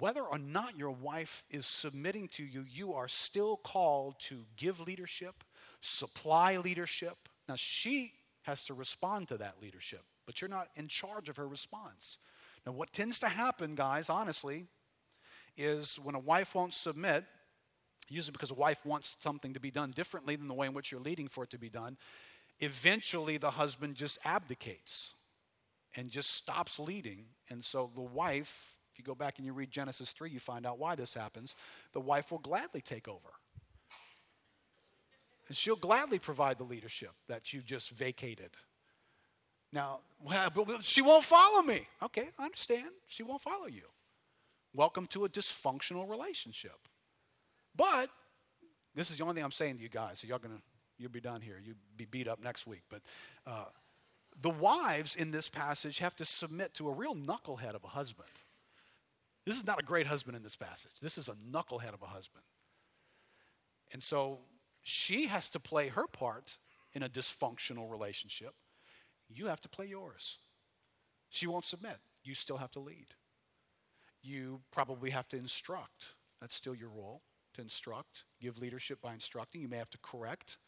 whether 0.00 0.22
or 0.22 0.38
not 0.38 0.76
your 0.76 0.90
wife 0.90 1.44
is 1.50 1.66
submitting 1.66 2.28
to 2.28 2.42
you, 2.42 2.64
you 2.68 2.94
are 2.94 3.06
still 3.06 3.58
called 3.58 4.16
to 4.20 4.44
give 4.56 4.80
leadership, 4.80 5.44
supply 5.80 6.56
leadership. 6.56 7.28
Now, 7.48 7.54
she 7.56 8.12
has 8.42 8.64
to 8.64 8.74
respond 8.74 9.28
to 9.28 9.36
that 9.36 9.56
leadership, 9.62 10.02
but 10.26 10.40
you're 10.40 10.50
not 10.50 10.68
in 10.74 10.88
charge 10.88 11.28
of 11.28 11.36
her 11.36 11.46
response. 11.46 12.18
Now, 12.66 12.72
what 12.72 12.92
tends 12.92 13.18
to 13.20 13.28
happen, 13.28 13.74
guys, 13.74 14.08
honestly, 14.08 14.66
is 15.56 15.98
when 16.02 16.14
a 16.14 16.20
wife 16.20 16.54
won't 16.54 16.74
submit, 16.74 17.24
usually 18.08 18.32
because 18.32 18.50
a 18.50 18.54
wife 18.54 18.84
wants 18.86 19.16
something 19.20 19.52
to 19.52 19.60
be 19.60 19.70
done 19.70 19.90
differently 19.90 20.34
than 20.34 20.48
the 20.48 20.54
way 20.54 20.66
in 20.66 20.74
which 20.74 20.90
you're 20.90 21.00
leading 21.00 21.28
for 21.28 21.44
it 21.44 21.50
to 21.50 21.58
be 21.58 21.68
done, 21.68 21.96
eventually 22.60 23.36
the 23.36 23.50
husband 23.50 23.94
just 23.94 24.18
abdicates 24.24 25.14
and 25.94 26.08
just 26.08 26.30
stops 26.30 26.78
leading. 26.78 27.26
And 27.48 27.64
so 27.64 27.90
the 27.94 28.00
wife 28.00 28.74
you 29.00 29.04
go 29.04 29.14
back 29.14 29.38
and 29.38 29.46
you 29.46 29.52
read 29.52 29.70
Genesis 29.70 30.12
3, 30.12 30.30
you 30.30 30.38
find 30.38 30.66
out 30.66 30.78
why 30.78 30.94
this 30.94 31.14
happens. 31.14 31.54
The 31.92 32.00
wife 32.00 32.30
will 32.30 32.38
gladly 32.38 32.80
take 32.80 33.08
over. 33.08 33.30
And 35.48 35.56
she'll 35.56 35.76
gladly 35.76 36.18
provide 36.18 36.58
the 36.58 36.64
leadership 36.64 37.10
that 37.28 37.52
you 37.52 37.60
just 37.60 37.90
vacated. 37.90 38.50
Now, 39.72 40.00
well, 40.22 40.50
she 40.82 41.02
won't 41.02 41.24
follow 41.24 41.62
me. 41.62 41.88
Okay, 42.02 42.28
I 42.38 42.44
understand. 42.44 42.90
She 43.06 43.22
won't 43.22 43.40
follow 43.40 43.66
you. 43.66 43.82
Welcome 44.74 45.06
to 45.06 45.24
a 45.24 45.28
dysfunctional 45.28 46.08
relationship. 46.08 46.78
But 47.74 48.10
this 48.94 49.10
is 49.10 49.16
the 49.16 49.24
only 49.24 49.36
thing 49.36 49.44
I'm 49.44 49.52
saying 49.52 49.76
to 49.76 49.82
you 49.82 49.88
guys. 49.88 50.20
So 50.20 50.28
y'all 50.28 50.38
gonna 50.38 50.60
you'll 50.98 51.10
be 51.10 51.20
done 51.20 51.40
here. 51.40 51.60
You'll 51.64 51.76
be 51.96 52.04
beat 52.04 52.28
up 52.28 52.42
next 52.42 52.66
week. 52.66 52.82
But 52.90 53.00
uh, 53.46 53.64
the 54.40 54.50
wives 54.50 55.16
in 55.16 55.30
this 55.30 55.48
passage 55.48 55.98
have 55.98 56.14
to 56.16 56.24
submit 56.24 56.74
to 56.74 56.88
a 56.88 56.92
real 56.92 57.14
knucklehead 57.14 57.74
of 57.74 57.84
a 57.84 57.88
husband. 57.88 58.28
This 59.46 59.56
is 59.56 59.66
not 59.66 59.80
a 59.80 59.84
great 59.84 60.06
husband 60.06 60.36
in 60.36 60.42
this 60.42 60.56
passage. 60.56 60.92
This 61.00 61.16
is 61.16 61.28
a 61.28 61.34
knucklehead 61.34 61.94
of 61.94 62.02
a 62.02 62.06
husband. 62.06 62.44
And 63.92 64.02
so 64.02 64.40
she 64.82 65.26
has 65.26 65.48
to 65.50 65.60
play 65.60 65.88
her 65.88 66.06
part 66.06 66.58
in 66.92 67.02
a 67.02 67.08
dysfunctional 67.08 67.90
relationship. 67.90 68.54
You 69.28 69.46
have 69.46 69.60
to 69.62 69.68
play 69.68 69.86
yours. 69.86 70.38
She 71.28 71.46
won't 71.46 71.64
submit. 71.64 71.98
You 72.22 72.34
still 72.34 72.58
have 72.58 72.70
to 72.72 72.80
lead. 72.80 73.06
You 74.22 74.60
probably 74.70 75.10
have 75.10 75.28
to 75.28 75.36
instruct. 75.36 76.04
That's 76.40 76.54
still 76.54 76.74
your 76.74 76.88
role 76.88 77.22
to 77.54 77.62
instruct, 77.62 78.24
give 78.40 78.58
leadership 78.58 79.00
by 79.00 79.14
instructing. 79.14 79.60
You 79.60 79.68
may 79.68 79.78
have 79.78 79.90
to 79.90 79.98
correct, 79.98 80.58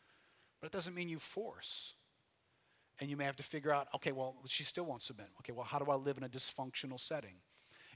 but 0.60 0.66
it 0.66 0.72
doesn't 0.72 0.94
mean 0.94 1.08
you 1.08 1.18
force. 1.18 1.94
And 3.00 3.10
you 3.10 3.16
may 3.16 3.24
have 3.24 3.36
to 3.36 3.42
figure 3.42 3.72
out 3.72 3.88
okay, 3.94 4.12
well, 4.12 4.36
she 4.46 4.64
still 4.64 4.84
won't 4.84 5.02
submit. 5.02 5.28
Okay, 5.40 5.52
well, 5.52 5.64
how 5.64 5.78
do 5.78 5.90
I 5.90 5.96
live 5.96 6.18
in 6.18 6.24
a 6.24 6.28
dysfunctional 6.28 7.00
setting? 7.00 7.36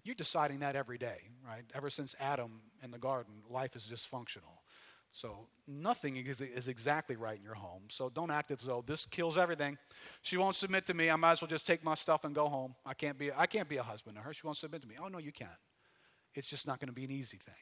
You're 0.06 0.14
deciding 0.14 0.60
that 0.60 0.76
every 0.76 0.98
day, 0.98 1.18
right? 1.44 1.64
Ever 1.74 1.90
since 1.90 2.14
Adam 2.20 2.60
in 2.80 2.92
the 2.92 2.98
garden, 2.98 3.34
life 3.50 3.74
is 3.74 3.90
dysfunctional. 3.92 4.60
So 5.10 5.48
nothing 5.66 6.16
is, 6.16 6.40
is, 6.40 6.68
exactly 6.68 7.16
right 7.16 7.36
in 7.36 7.42
your 7.42 7.54
home. 7.54 7.82
So 7.90 8.08
don't 8.08 8.30
act 8.30 8.52
as 8.52 8.60
though 8.60 8.84
this 8.86 9.04
kills 9.06 9.36
everything. 9.36 9.78
She 10.22 10.36
won't 10.36 10.54
submit 10.54 10.86
to 10.86 10.94
me. 10.94 11.10
I 11.10 11.16
might 11.16 11.32
as 11.32 11.42
well 11.42 11.48
just 11.48 11.66
take 11.66 11.82
my 11.82 11.96
stuff 11.96 12.24
and 12.24 12.36
go 12.36 12.48
home. 12.48 12.76
I 12.84 12.94
can't 12.94 13.18
be, 13.18 13.32
I 13.32 13.46
can't 13.46 13.68
be 13.68 13.78
a 13.78 13.82
husband 13.82 14.14
to 14.16 14.22
her. 14.22 14.32
She 14.32 14.46
won't 14.46 14.58
submit 14.58 14.82
to 14.82 14.88
me. 14.88 14.94
Oh, 15.02 15.08
no, 15.08 15.18
you 15.18 15.32
can't. 15.32 15.50
It's 16.34 16.46
just 16.46 16.68
not 16.68 16.78
going 16.78 16.88
to 16.88 16.94
be 16.94 17.04
an 17.04 17.10
easy 17.10 17.38
thing. 17.38 17.54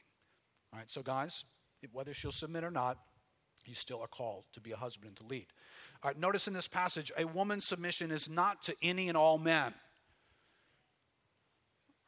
All 0.71 0.77
right, 0.77 0.91
so 0.91 1.01
guys, 1.01 1.45
whether 1.93 2.13
she'll 2.13 2.31
submit 2.31 2.63
or 2.63 2.71
not, 2.71 2.99
you 3.65 3.73
still 3.73 4.01
are 4.01 4.07
called 4.07 4.43
to 4.53 4.61
be 4.61 4.71
a 4.71 4.77
husband 4.77 5.07
and 5.07 5.17
to 5.17 5.25
lead. 5.25 5.47
All 6.03 6.09
right, 6.09 6.19
notice 6.19 6.47
in 6.47 6.53
this 6.53 6.67
passage, 6.67 7.11
a 7.17 7.25
woman's 7.25 7.65
submission 7.65 8.11
is 8.11 8.29
not 8.29 8.61
to 8.63 8.75
any 8.83 9.07
and 9.07 9.17
all 9.17 9.39
men. 9.39 9.73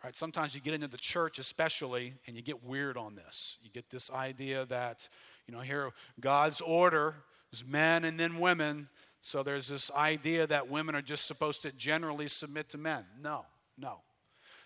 Right, 0.03 0.15
sometimes 0.15 0.53
you 0.53 0.61
get 0.61 0.75
into 0.75 0.87
the 0.87 0.97
church, 0.97 1.39
especially, 1.39 2.13
and 2.27 2.35
you 2.35 2.43
get 2.43 2.63
weird 2.63 2.97
on 2.97 3.15
this. 3.15 3.57
You 3.63 3.71
get 3.71 3.89
this 3.89 4.11
idea 4.11 4.65
that, 4.67 5.09
you 5.47 5.53
know, 5.53 5.61
here 5.61 5.91
God's 6.19 6.61
order 6.61 7.15
is 7.51 7.65
men 7.65 8.05
and 8.05 8.19
then 8.19 8.39
women. 8.39 8.89
So 9.21 9.41
there's 9.41 9.67
this 9.67 9.89
idea 9.91 10.45
that 10.47 10.69
women 10.69 10.93
are 10.95 11.01
just 11.01 11.25
supposed 11.25 11.63
to 11.63 11.71
generally 11.71 12.27
submit 12.27 12.69
to 12.69 12.77
men. 12.77 13.05
No, 13.19 13.45
no. 13.77 14.01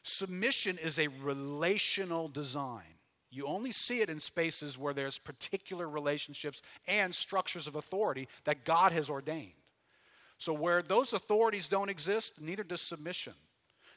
Submission 0.04 0.78
is 0.78 1.00
a 1.00 1.08
relational 1.08 2.28
design. 2.28 2.84
You 3.30 3.48
only 3.48 3.72
see 3.72 4.02
it 4.02 4.10
in 4.10 4.20
spaces 4.20 4.78
where 4.78 4.94
there's 4.94 5.18
particular 5.18 5.88
relationships 5.88 6.62
and 6.88 7.16
structures 7.16 7.66
of 7.66 7.76
authority 7.76 8.28
that 8.44 8.66
God 8.66 8.92
has 8.92 9.10
ordained. 9.10 9.54
So, 10.38 10.52
where 10.54 10.82
those 10.82 11.14
authorities 11.14 11.70
don't 11.70 11.90
exist, 11.90 12.34
neither 12.42 12.64
does 12.64 12.82
submission. 12.82 13.34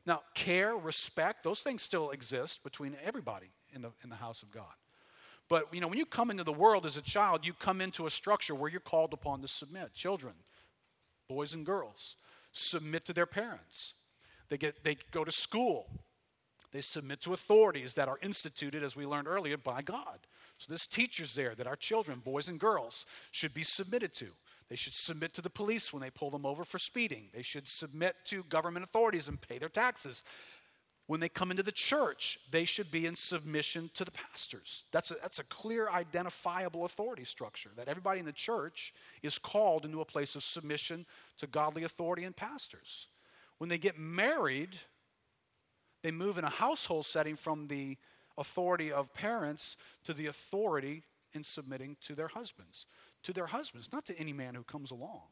Now, 0.07 0.23
care, 0.35 0.77
respect, 0.77 1.45
those 1.45 1.61
things 1.61 1.83
still 1.83 2.11
exist 2.11 2.63
between 2.63 2.97
everybody 3.05 3.51
in 3.73 3.83
the, 3.83 3.91
in 4.03 4.11
the 4.11 4.17
house 4.17 4.43
of 4.43 4.51
God. 4.51 4.75
But, 5.49 5.73
you 5.73 5.81
know, 5.81 5.89
when 5.89 5.99
you 5.99 6.07
come 6.07 6.31
into 6.31 6.45
the 6.45 6.53
world 6.53 6.87
as 6.87 6.97
a 6.97 7.03
child, 7.03 7.47
you 7.47 7.53
come 7.53 7.81
into 7.81 8.07
a 8.07 8.11
structure 8.11 8.55
where 8.55 8.71
you're 8.71 8.81
called 8.81 9.13
upon 9.13 9.43
to 9.43 9.49
submit. 9.49 9.95
Children, 9.95 10.35
boys 11.29 11.53
and 11.53 11.65
girls, 11.67 12.17
submit 12.53 13.05
to 13.07 13.13
their 13.13 13.27
parents. 13.27 13.95
They, 14.49 14.59
get, 14.59 14.85
they 14.85 14.97
go 15.11 15.25
to 15.25 15.33
school. 15.33 15.87
They 16.75 16.81
submit 16.81 17.21
to 17.21 17.33
authorities 17.33 17.95
that 17.95 18.09
are 18.09 18.19
instituted, 18.21 18.83
as 18.83 18.97
we 18.97 19.07
learned 19.07 19.29
earlier, 19.29 19.57
by 19.57 19.81
God. 19.81 20.19
So 20.59 20.67
there's 20.69 20.89
teachers 20.89 21.33
there 21.33 21.55
that 21.55 21.69
our 21.69 21.77
children, 21.77 22.19
boys 22.19 22.49
and 22.49 22.59
girls, 22.59 23.07
should 23.31 23.55
be 23.55 23.63
submitted 23.63 24.13
to. 24.15 24.27
They 24.69 24.75
should 24.75 24.95
submit 24.95 25.35
to 25.35 25.41
the 25.41 25.49
police 25.49 25.93
when 25.93 26.03
they 26.03 26.11
pull 26.11 26.31
them 26.31 26.45
over 26.45 26.65
for 26.65 26.81
speeding. 26.81 27.29
They 27.33 27.43
should 27.43 27.69
submit 27.69 28.17
to 28.25 28.43
government 28.49 28.85
authorities 28.85 29.29
and 29.29 29.41
pay 29.41 29.59
their 29.59 29.69
taxes. 29.69 30.25
When 31.07 31.21
they 31.21 31.29
come 31.29 31.53
into 31.53 31.63
the 31.63 31.71
church, 31.71 32.41
they 32.51 32.65
should 32.65 32.91
be 32.91 33.07
in 33.07 33.15
submission 33.15 33.89
to 33.95 34.05
the 34.05 34.11
pastors. 34.11 34.83
That's 34.91 35.13
a, 35.13 35.17
that's 35.23 35.39
a 35.39 35.45
clear, 35.45 35.89
identifiable 35.91 36.87
authority 36.87 37.25
structure 37.25 37.71
that 37.77 37.87
everybody 37.87 38.19
in 38.19 38.27
the 38.27 38.33
church 38.33 38.93
is 39.23 39.39
called 39.39 39.85
into 39.85 40.01
a 40.01 40.05
place 40.05 40.35
of 40.35 40.43
submission 40.43 41.07
to 41.39 41.47
godly 41.47 41.85
authority 41.85 42.25
and 42.25 42.35
pastors. 42.35 43.07
When 43.59 43.71
they 43.71 43.79
get 43.79 43.97
married, 43.97 44.71
they 46.05 46.11
move 46.11 46.37
in 46.37 46.45
a 46.45 46.51
household 46.51 47.07
setting 47.07 47.35
from 47.35 47.67
the 47.69 47.97
authority 48.37 48.93
of 48.93 49.15
parents 49.15 49.79
to 50.05 50.13
the 50.13 50.27
authority 50.27 51.03
in 51.33 51.43
submitting 51.43 51.97
to 52.03 52.15
their 52.15 52.29
husbands. 52.29 52.85
To 53.23 53.33
their 53.33 53.47
husbands, 53.47 53.89
not 53.91 54.05
to 54.07 54.19
any 54.19 54.35
man 54.35 54.55
who 54.55 54.65
comes 54.65 54.91
along. 54.91 55.23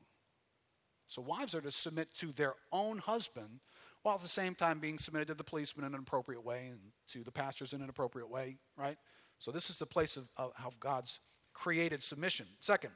So 1.08 1.20
wives 1.20 1.54
are 1.54 1.60
to 1.60 1.70
submit 1.70 2.08
to 2.20 2.32
their 2.32 2.54
own 2.72 2.98
husband 2.98 3.60
while 4.02 4.14
at 4.14 4.22
the 4.22 4.28
same 4.28 4.54
time 4.54 4.78
being 4.78 4.98
submitted 4.98 5.28
to 5.28 5.34
the 5.34 5.44
policeman 5.44 5.84
in 5.84 5.92
an 5.92 6.00
appropriate 6.00 6.42
way 6.42 6.68
and 6.70 6.80
to 7.08 7.22
the 7.22 7.30
pastors 7.30 7.74
in 7.74 7.82
an 7.82 7.90
appropriate 7.90 8.30
way, 8.30 8.56
right? 8.74 8.96
So 9.38 9.50
this 9.50 9.68
is 9.68 9.76
the 9.76 9.84
place 9.84 10.16
of, 10.16 10.30
of, 10.38 10.52
of 10.64 10.80
God's 10.80 11.20
created 11.52 12.02
submission. 12.02 12.46
Second, 12.60 12.92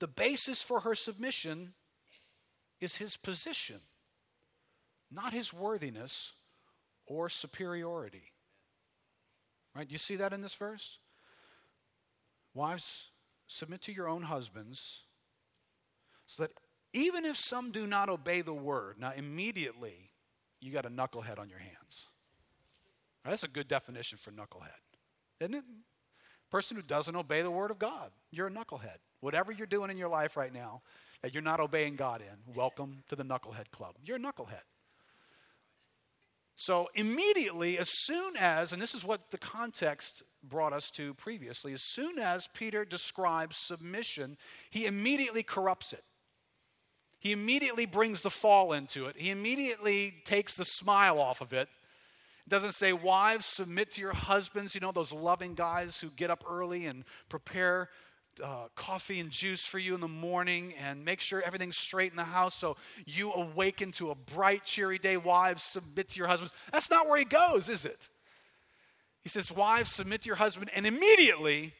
the 0.00 0.08
basis 0.08 0.60
for 0.60 0.80
her 0.80 0.96
submission 0.96 1.74
is 2.80 2.96
his 2.96 3.16
position, 3.16 3.78
not 5.08 5.32
his 5.32 5.54
worthiness 5.54 6.32
or 7.08 7.28
superiority. 7.28 8.32
Right? 9.74 9.90
You 9.90 9.98
see 9.98 10.16
that 10.16 10.32
in 10.32 10.42
this 10.42 10.54
verse? 10.54 10.98
Wives, 12.54 13.06
submit 13.46 13.82
to 13.82 13.92
your 13.92 14.08
own 14.08 14.22
husbands 14.22 15.02
so 16.26 16.42
that 16.42 16.52
even 16.92 17.24
if 17.24 17.36
some 17.36 17.70
do 17.70 17.86
not 17.86 18.08
obey 18.08 18.40
the 18.40 18.54
word, 18.54 18.96
now 18.98 19.12
immediately 19.16 20.10
you 20.60 20.72
got 20.72 20.86
a 20.86 20.90
knucklehead 20.90 21.38
on 21.38 21.48
your 21.48 21.58
hands. 21.58 22.08
Right? 23.24 23.30
That's 23.30 23.44
a 23.44 23.48
good 23.48 23.68
definition 23.68 24.18
for 24.18 24.30
knucklehead, 24.30 24.80
isn't 25.40 25.54
it? 25.54 25.64
Person 26.50 26.76
who 26.76 26.82
doesn't 26.82 27.14
obey 27.14 27.42
the 27.42 27.50
word 27.50 27.70
of 27.70 27.78
God, 27.78 28.10
you're 28.30 28.46
a 28.46 28.50
knucklehead. 28.50 28.98
Whatever 29.20 29.52
you're 29.52 29.66
doing 29.66 29.90
in 29.90 29.98
your 29.98 30.08
life 30.08 30.36
right 30.36 30.52
now 30.52 30.82
that 31.22 31.34
you're 31.34 31.42
not 31.42 31.60
obeying 31.60 31.96
God 31.96 32.20
in, 32.20 32.54
welcome 32.54 33.02
to 33.08 33.16
the 33.16 33.24
knucklehead 33.24 33.70
club. 33.70 33.96
You're 34.02 34.16
a 34.16 34.20
knucklehead. 34.20 34.62
So, 36.60 36.88
immediately, 36.96 37.78
as 37.78 37.88
soon 37.88 38.36
as, 38.36 38.72
and 38.72 38.82
this 38.82 38.92
is 38.92 39.04
what 39.04 39.30
the 39.30 39.38
context 39.38 40.24
brought 40.42 40.72
us 40.72 40.90
to 40.96 41.14
previously, 41.14 41.72
as 41.72 41.84
soon 41.84 42.18
as 42.18 42.48
Peter 42.52 42.84
describes 42.84 43.56
submission, 43.56 44.36
he 44.68 44.84
immediately 44.84 45.44
corrupts 45.44 45.92
it. 45.92 46.02
He 47.20 47.30
immediately 47.30 47.86
brings 47.86 48.22
the 48.22 48.30
fall 48.30 48.72
into 48.72 49.06
it. 49.06 49.14
He 49.16 49.30
immediately 49.30 50.16
takes 50.24 50.56
the 50.56 50.64
smile 50.64 51.20
off 51.20 51.40
of 51.40 51.52
it. 51.52 51.68
It 52.44 52.50
doesn't 52.50 52.74
say, 52.74 52.92
Wives, 52.92 53.46
submit 53.46 53.92
to 53.92 54.00
your 54.00 54.14
husbands, 54.14 54.74
you 54.74 54.80
know, 54.80 54.90
those 54.90 55.12
loving 55.12 55.54
guys 55.54 56.00
who 56.00 56.10
get 56.10 56.28
up 56.28 56.42
early 56.50 56.86
and 56.86 57.04
prepare 57.28 57.88
uh, 58.42 58.68
coffee 58.74 59.20
and 59.20 59.30
juice 59.30 59.64
for 59.64 59.78
you 59.78 59.94
in 59.94 60.00
the 60.00 60.08
morning 60.08 60.74
and 60.80 61.04
make 61.04 61.20
sure 61.20 61.42
everything's 61.42 61.76
straight 61.76 62.10
in 62.10 62.16
the 62.16 62.24
house 62.24 62.54
so 62.54 62.76
you 63.06 63.32
awaken 63.32 63.92
to 63.92 64.10
a 64.10 64.14
bright, 64.14 64.64
cheery 64.64 64.98
day. 64.98 65.16
Wives, 65.16 65.62
submit 65.62 66.08
to 66.10 66.18
your 66.18 66.28
husbands. 66.28 66.52
That's 66.72 66.90
not 66.90 67.08
where 67.08 67.18
he 67.18 67.24
goes, 67.24 67.68
is 67.68 67.84
it? 67.84 68.08
He 69.22 69.28
says, 69.28 69.50
Wives, 69.52 69.90
submit 69.90 70.22
to 70.22 70.26
your 70.26 70.36
husband, 70.36 70.70
and 70.74 70.86
immediately, 70.86 71.74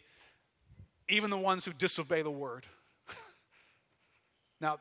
even 1.09 1.31
the 1.31 1.38
ones 1.38 1.64
who 1.64 1.73
disobey 1.73 2.23
the 2.23 2.31
word. 2.31 2.66
now, 4.61 4.79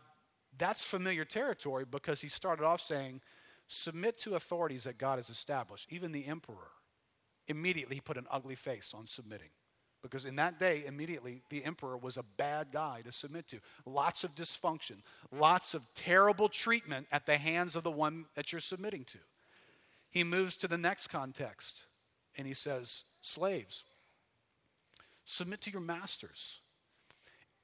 that's 0.57 0.83
familiar 0.83 1.25
territory 1.25 1.85
because 1.89 2.21
he 2.21 2.29
started 2.29 2.65
off 2.65 2.81
saying, 2.81 3.21
Submit 3.67 4.17
to 4.19 4.35
authorities 4.35 4.85
that 4.85 4.97
God 4.97 5.17
has 5.17 5.29
established, 5.29 5.87
even 5.89 6.11
the 6.11 6.25
emperor. 6.25 6.71
Immediately, 7.47 7.95
he 7.95 8.01
put 8.01 8.17
an 8.17 8.25
ugly 8.31 8.55
face 8.55 8.93
on 8.93 9.07
submitting. 9.07 9.49
Because 10.09 10.25
in 10.25 10.35
that 10.37 10.59
day, 10.59 10.83
immediately, 10.85 11.41
the 11.49 11.63
emperor 11.63 11.97
was 11.97 12.17
a 12.17 12.23
bad 12.37 12.67
guy 12.71 13.01
to 13.03 13.11
submit 13.11 13.47
to. 13.49 13.59
Lots 13.85 14.23
of 14.23 14.35
dysfunction, 14.35 14.97
lots 15.31 15.73
of 15.73 15.85
terrible 15.93 16.49
treatment 16.49 17.07
at 17.11 17.25
the 17.25 17.37
hands 17.37 17.75
of 17.75 17.83
the 17.83 17.91
one 17.91 18.25
that 18.35 18.51
you're 18.51 18.61
submitting 18.61 19.03
to. 19.05 19.17
He 20.09 20.23
moves 20.23 20.55
to 20.57 20.67
the 20.67 20.77
next 20.77 21.07
context 21.07 21.83
and 22.37 22.47
he 22.47 22.53
says, 22.53 23.03
Slaves, 23.21 23.83
submit 25.25 25.61
to 25.61 25.71
your 25.71 25.81
masters, 25.81 26.59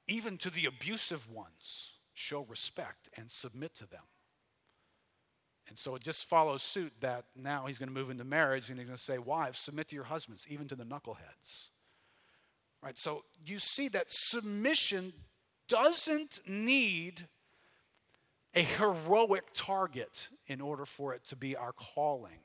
even 0.06 0.36
to 0.38 0.50
the 0.50 0.66
abusive 0.66 1.30
ones. 1.30 1.90
Show 2.16 2.42
respect 2.48 3.08
and 3.16 3.28
submit 3.28 3.74
to 3.76 3.88
them. 3.88 4.02
And 5.68 5.76
so 5.76 5.94
it 5.94 6.02
just 6.02 6.28
follows 6.28 6.62
suit 6.62 6.92
that 7.00 7.24
now 7.34 7.66
he's 7.66 7.78
going 7.78 7.88
to 7.88 7.94
move 7.94 8.10
into 8.10 8.24
marriage 8.24 8.68
and 8.68 8.78
he's 8.78 8.86
going 8.86 8.96
to 8.96 9.02
say, 9.02 9.18
Wives, 9.18 9.58
submit 9.58 9.88
to 9.88 9.96
your 9.96 10.04
husbands, 10.04 10.46
even 10.48 10.68
to 10.68 10.76
the 10.76 10.84
knuckleheads. 10.84 11.70
Right? 12.84 12.98
So 12.98 13.24
you 13.46 13.58
see 13.58 13.88
that 13.88 14.06
submission 14.10 15.14
doesn't 15.68 16.40
need 16.46 17.26
a 18.54 18.60
heroic 18.60 19.44
target 19.54 20.28
in 20.46 20.60
order 20.60 20.84
for 20.84 21.14
it 21.14 21.24
to 21.28 21.36
be 21.36 21.56
our 21.56 21.72
calling. 21.72 22.40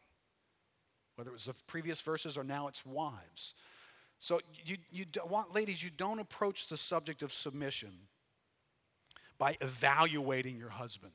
Whether 1.16 1.32
it 1.32 1.34
was 1.34 1.46
the 1.46 1.56
previous 1.68 2.00
verses 2.00 2.38
or 2.38 2.46
now 2.46 2.70
it's 2.70 2.86
wives. 2.86 3.54
So 4.18 4.40
you, 4.66 4.78
you 4.90 5.06
want, 5.30 5.54
ladies, 5.54 5.84
you 5.84 5.90
don't 5.90 6.20
approach 6.20 6.68
the 6.68 6.78
subject 6.78 7.22
of 7.22 7.34
submission 7.34 7.92
by 9.38 9.58
evaluating 9.60 10.58
your 10.58 10.70
husband. 10.70 11.14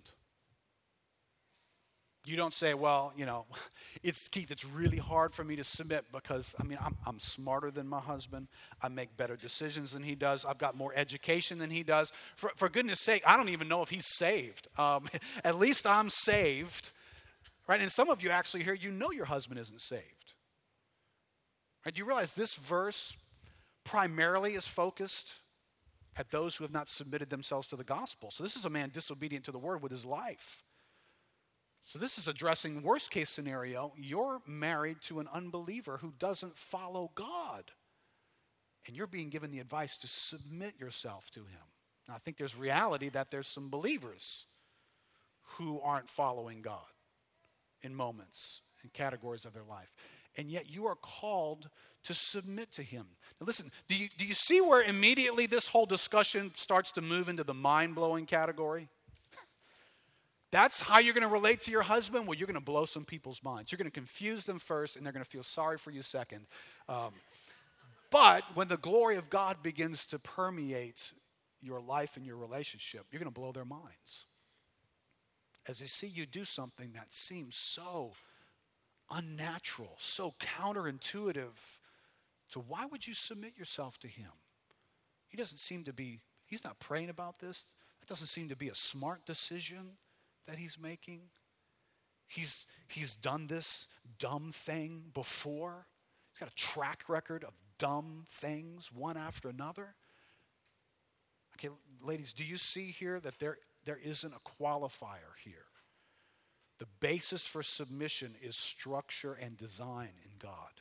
You 2.26 2.36
don't 2.36 2.54
say, 2.54 2.72
well, 2.72 3.12
you 3.16 3.26
know, 3.26 3.44
it's 4.02 4.28
Keith, 4.28 4.50
it's 4.50 4.64
really 4.64 4.96
hard 4.96 5.34
for 5.34 5.44
me 5.44 5.56
to 5.56 5.64
submit 5.64 6.06
because, 6.10 6.54
I 6.58 6.64
mean, 6.64 6.78
I'm, 6.80 6.96
I'm 7.06 7.20
smarter 7.20 7.70
than 7.70 7.86
my 7.86 8.00
husband. 8.00 8.48
I 8.82 8.88
make 8.88 9.16
better 9.16 9.36
decisions 9.36 9.92
than 9.92 10.02
he 10.02 10.14
does. 10.14 10.44
I've 10.44 10.58
got 10.58 10.76
more 10.76 10.92
education 10.96 11.58
than 11.58 11.70
he 11.70 11.82
does. 11.82 12.12
For, 12.36 12.50
for 12.56 12.68
goodness 12.68 13.00
sake, 13.00 13.22
I 13.26 13.36
don't 13.36 13.50
even 13.50 13.68
know 13.68 13.82
if 13.82 13.90
he's 13.90 14.06
saved. 14.06 14.68
Um, 14.78 15.08
at 15.44 15.58
least 15.58 15.86
I'm 15.86 16.08
saved. 16.08 16.90
Right? 17.66 17.80
And 17.80 17.90
some 17.90 18.10
of 18.10 18.22
you 18.22 18.30
actually 18.30 18.62
here, 18.62 18.74
you 18.74 18.90
know 18.90 19.10
your 19.10 19.24
husband 19.26 19.60
isn't 19.60 19.80
saved. 19.80 20.34
Right? 21.84 21.94
Do 21.94 21.98
you 21.98 22.06
realize 22.06 22.34
this 22.34 22.54
verse 22.54 23.16
primarily 23.84 24.54
is 24.54 24.66
focused 24.66 25.34
at 26.16 26.30
those 26.30 26.56
who 26.56 26.64
have 26.64 26.72
not 26.72 26.88
submitted 26.88 27.28
themselves 27.28 27.66
to 27.68 27.76
the 27.76 27.84
gospel? 27.84 28.30
So 28.30 28.42
this 28.42 28.56
is 28.56 28.64
a 28.64 28.70
man 28.70 28.90
disobedient 28.90 29.44
to 29.44 29.52
the 29.52 29.58
word 29.58 29.82
with 29.82 29.92
his 29.92 30.06
life. 30.06 30.63
So, 31.84 31.98
this 31.98 32.16
is 32.16 32.28
addressing 32.28 32.82
worst 32.82 33.10
case 33.10 33.28
scenario. 33.28 33.92
You're 33.96 34.40
married 34.46 34.98
to 35.02 35.20
an 35.20 35.28
unbeliever 35.32 35.98
who 35.98 36.14
doesn't 36.18 36.56
follow 36.56 37.10
God. 37.14 37.70
And 38.86 38.96
you're 38.96 39.06
being 39.06 39.30
given 39.30 39.50
the 39.50 39.60
advice 39.60 39.96
to 39.98 40.08
submit 40.08 40.74
yourself 40.78 41.30
to 41.32 41.40
him. 41.40 41.60
Now, 42.08 42.14
I 42.14 42.18
think 42.18 42.36
there's 42.36 42.56
reality 42.56 43.08
that 43.10 43.30
there's 43.30 43.48
some 43.48 43.70
believers 43.70 44.46
who 45.58 45.80
aren't 45.80 46.08
following 46.08 46.62
God 46.62 46.80
in 47.82 47.94
moments 47.94 48.62
and 48.82 48.92
categories 48.92 49.44
of 49.44 49.52
their 49.52 49.64
life. 49.64 49.94
And 50.36 50.50
yet 50.50 50.68
you 50.68 50.86
are 50.86 50.96
called 50.96 51.68
to 52.04 52.14
submit 52.14 52.72
to 52.72 52.82
him. 52.82 53.06
Now, 53.40 53.46
listen, 53.46 53.70
do 53.88 53.94
you, 53.94 54.08
do 54.18 54.26
you 54.26 54.34
see 54.34 54.60
where 54.60 54.82
immediately 54.82 55.46
this 55.46 55.68
whole 55.68 55.86
discussion 55.86 56.50
starts 56.54 56.92
to 56.92 57.02
move 57.02 57.28
into 57.28 57.44
the 57.44 57.54
mind 57.54 57.94
blowing 57.94 58.26
category? 58.26 58.88
That's 60.54 60.80
how 60.80 61.00
you're 61.00 61.14
going 61.14 61.26
to 61.26 61.28
relate 61.28 61.62
to 61.62 61.72
your 61.72 61.82
husband? 61.82 62.28
Well, 62.28 62.38
you're 62.38 62.46
going 62.46 62.54
to 62.54 62.60
blow 62.60 62.84
some 62.84 63.04
people's 63.04 63.42
minds. 63.42 63.72
You're 63.72 63.76
going 63.76 63.90
to 63.90 63.92
confuse 63.92 64.44
them 64.44 64.60
first, 64.60 64.94
and 64.94 65.04
they're 65.04 65.12
going 65.12 65.24
to 65.24 65.28
feel 65.28 65.42
sorry 65.42 65.78
for 65.78 65.90
you 65.90 66.00
second. 66.00 66.46
Um, 66.88 67.10
but 68.08 68.44
when 68.54 68.68
the 68.68 68.76
glory 68.76 69.16
of 69.16 69.28
God 69.28 69.64
begins 69.64 70.06
to 70.06 70.20
permeate 70.20 71.12
your 71.60 71.80
life 71.80 72.16
and 72.16 72.24
your 72.24 72.36
relationship, 72.36 73.04
you're 73.10 73.18
going 73.18 73.32
to 73.32 73.34
blow 73.34 73.50
their 73.50 73.64
minds. 73.64 74.26
As 75.66 75.80
they 75.80 75.86
see 75.86 76.06
you 76.06 76.24
do 76.24 76.44
something 76.44 76.92
that 76.94 77.12
seems 77.12 77.56
so 77.56 78.12
unnatural, 79.10 79.96
so 79.98 80.34
counterintuitive 80.38 81.58
to 82.52 82.60
why 82.60 82.86
would 82.86 83.08
you 83.08 83.14
submit 83.14 83.58
yourself 83.58 83.98
to 83.98 84.06
him? 84.06 84.30
He 85.26 85.36
doesn't 85.36 85.58
seem 85.58 85.82
to 85.82 85.92
be, 85.92 86.20
he's 86.46 86.62
not 86.62 86.78
praying 86.78 87.10
about 87.10 87.40
this. 87.40 87.64
That 87.98 88.08
doesn't 88.08 88.28
seem 88.28 88.50
to 88.50 88.56
be 88.56 88.68
a 88.68 88.74
smart 88.76 89.26
decision 89.26 89.96
that 90.46 90.56
he's 90.56 90.78
making? 90.78 91.22
He's, 92.26 92.66
he's 92.88 93.14
done 93.14 93.46
this 93.46 93.86
dumb 94.18 94.52
thing 94.52 95.04
before. 95.12 95.86
He's 96.32 96.40
got 96.40 96.48
a 96.48 96.54
track 96.54 97.04
record 97.08 97.44
of 97.44 97.52
dumb 97.78 98.24
things, 98.28 98.90
one 98.92 99.16
after 99.16 99.48
another. 99.48 99.94
Okay, 101.56 101.72
ladies, 102.02 102.32
do 102.32 102.44
you 102.44 102.56
see 102.56 102.90
here 102.90 103.20
that 103.20 103.38
there, 103.38 103.58
there 103.84 104.00
isn't 104.02 104.32
a 104.34 104.62
qualifier 104.62 105.36
here? 105.44 105.66
The 106.78 106.86
basis 107.00 107.46
for 107.46 107.62
submission 107.62 108.34
is 108.42 108.56
structure 108.56 109.34
and 109.34 109.56
design 109.56 110.10
in 110.24 110.32
God. 110.38 110.80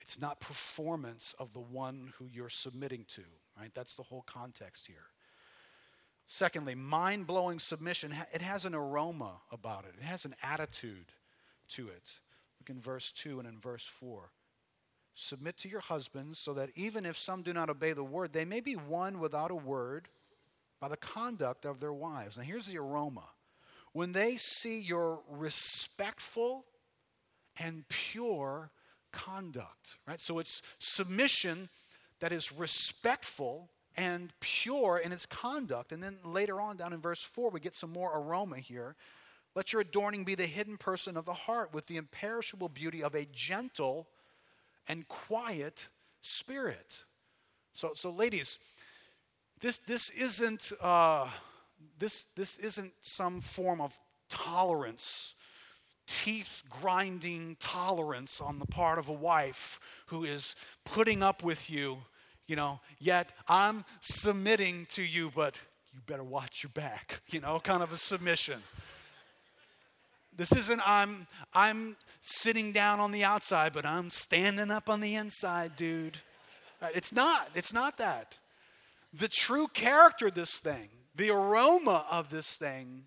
It's 0.00 0.20
not 0.20 0.40
performance 0.40 1.34
of 1.38 1.52
the 1.52 1.60
one 1.60 2.12
who 2.18 2.26
you're 2.26 2.48
submitting 2.48 3.04
to, 3.08 3.22
right? 3.58 3.70
That's 3.74 3.96
the 3.96 4.02
whole 4.02 4.24
context 4.26 4.86
here. 4.86 5.06
Secondly, 6.26 6.74
mind 6.74 7.26
blowing 7.26 7.58
submission, 7.58 8.14
it 8.32 8.40
has 8.40 8.64
an 8.64 8.74
aroma 8.74 9.40
about 9.52 9.84
it, 9.84 9.94
it 10.00 10.04
has 10.04 10.24
an 10.24 10.34
attitude 10.42 11.12
to 11.68 11.88
it. 11.88 12.20
Look 12.60 12.70
in 12.74 12.80
verse 12.80 13.12
2 13.12 13.40
and 13.40 13.48
in 13.48 13.58
verse 13.60 13.86
4. 13.86 14.30
Submit 15.14 15.56
to 15.58 15.68
your 15.68 15.80
husbands 15.80 16.40
so 16.40 16.54
that 16.54 16.70
even 16.74 17.06
if 17.06 17.16
some 17.16 17.42
do 17.42 17.52
not 17.52 17.70
obey 17.70 17.92
the 17.92 18.02
word, 18.02 18.32
they 18.32 18.44
may 18.44 18.60
be 18.60 18.74
won 18.74 19.20
without 19.20 19.50
a 19.50 19.54
word 19.54 20.08
by 20.80 20.88
the 20.88 20.96
conduct 20.96 21.64
of 21.64 21.78
their 21.78 21.92
wives. 21.92 22.36
Now, 22.36 22.42
here's 22.42 22.66
the 22.66 22.78
aroma. 22.78 23.24
When 23.92 24.12
they 24.12 24.36
see 24.36 24.80
your 24.80 25.20
respectful 25.30 26.64
and 27.60 27.84
pure 27.88 28.70
conduct, 29.12 29.94
right? 30.08 30.20
So 30.20 30.40
it's 30.40 30.60
submission 30.80 31.68
that 32.18 32.32
is 32.32 32.50
respectful 32.50 33.70
and 33.96 34.32
pure 34.40 34.98
in 34.98 35.12
its 35.12 35.26
conduct. 35.26 35.92
And 35.92 36.02
then 36.02 36.16
later 36.24 36.60
on, 36.60 36.76
down 36.76 36.92
in 36.92 37.00
verse 37.00 37.22
4, 37.22 37.50
we 37.50 37.60
get 37.60 37.76
some 37.76 37.92
more 37.92 38.12
aroma 38.14 38.58
here. 38.58 38.96
Let 39.54 39.72
your 39.72 39.82
adorning 39.82 40.24
be 40.24 40.34
the 40.34 40.46
hidden 40.46 40.76
person 40.76 41.16
of 41.16 41.24
the 41.24 41.34
heart 41.34 41.72
with 41.72 41.86
the 41.86 41.96
imperishable 41.96 42.68
beauty 42.68 43.02
of 43.02 43.14
a 43.14 43.24
gentle 43.26 44.08
and 44.88 45.06
quiet 45.06 45.88
spirit. 46.22 47.04
So, 47.72 47.92
so 47.94 48.10
ladies, 48.10 48.58
this, 49.60 49.78
this, 49.78 50.10
isn't, 50.10 50.72
uh, 50.80 51.28
this, 51.98 52.26
this 52.34 52.58
isn't 52.58 52.92
some 53.02 53.40
form 53.40 53.80
of 53.80 53.98
tolerance, 54.28 55.34
teeth 56.06 56.64
grinding 56.68 57.56
tolerance 57.60 58.40
on 58.40 58.58
the 58.58 58.66
part 58.66 58.98
of 58.98 59.08
a 59.08 59.12
wife 59.12 59.78
who 60.06 60.24
is 60.24 60.56
putting 60.84 61.22
up 61.22 61.44
with 61.44 61.70
you 61.70 61.98
you 62.46 62.56
know, 62.56 62.80
yet 62.98 63.32
I'm 63.48 63.84
submitting 64.00 64.86
to 64.92 65.02
you, 65.02 65.30
but 65.34 65.56
you 65.92 66.00
better 66.06 66.24
watch 66.24 66.62
your 66.62 66.70
back, 66.74 67.22
you 67.28 67.40
know, 67.40 67.60
kind 67.60 67.82
of 67.82 67.92
a 67.92 67.96
submission. 67.96 68.62
This 70.36 70.52
isn't 70.52 70.82
I'm 70.84 71.28
I'm 71.52 71.96
sitting 72.20 72.72
down 72.72 72.98
on 72.98 73.12
the 73.12 73.22
outside, 73.22 73.72
but 73.72 73.86
I'm 73.86 74.10
standing 74.10 74.70
up 74.70 74.90
on 74.90 75.00
the 75.00 75.14
inside, 75.14 75.76
dude. 75.76 76.18
It's 76.92 77.12
not. 77.12 77.48
It's 77.54 77.72
not 77.72 77.98
that. 77.98 78.38
The 79.12 79.28
true 79.28 79.68
character 79.68 80.26
of 80.26 80.34
this 80.34 80.58
thing, 80.58 80.88
the 81.14 81.30
aroma 81.30 82.04
of 82.10 82.30
this 82.30 82.56
thing 82.56 83.04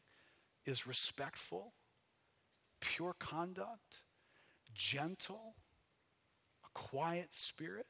is 0.65 0.87
respectful, 0.87 1.73
pure 2.79 3.13
conduct, 3.19 4.01
gentle, 4.73 5.55
a 6.63 6.69
quiet 6.73 7.27
spirit. 7.31 7.85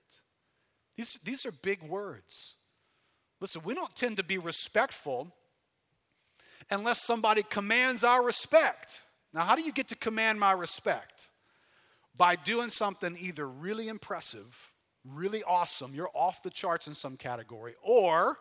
These, 0.97 1.17
these 1.23 1.45
are 1.45 1.51
big 1.51 1.83
words. 1.83 2.57
Listen, 3.39 3.61
we 3.63 3.75
don't 3.75 3.95
tend 3.95 4.17
to 4.17 4.23
be 4.23 4.39
respectful 4.39 5.31
unless 6.69 7.05
somebody 7.05 7.43
commands 7.43 8.03
our 8.03 8.23
respect. 8.23 9.01
Now, 9.33 9.43
how 9.43 9.55
do 9.55 9.61
you 9.61 9.71
get 9.71 9.87
to 9.89 9.95
command 9.95 10.39
my 10.39 10.51
respect? 10.51 11.29
By 12.15 12.35
doing 12.35 12.71
something 12.71 13.15
either 13.19 13.47
really 13.47 13.87
impressive, 13.87 14.71
really 15.05 15.43
awesome, 15.43 15.93
you're 15.93 16.09
off 16.15 16.41
the 16.41 16.49
charts 16.49 16.87
in 16.87 16.95
some 16.95 17.15
category, 17.15 17.75
or 17.83 18.39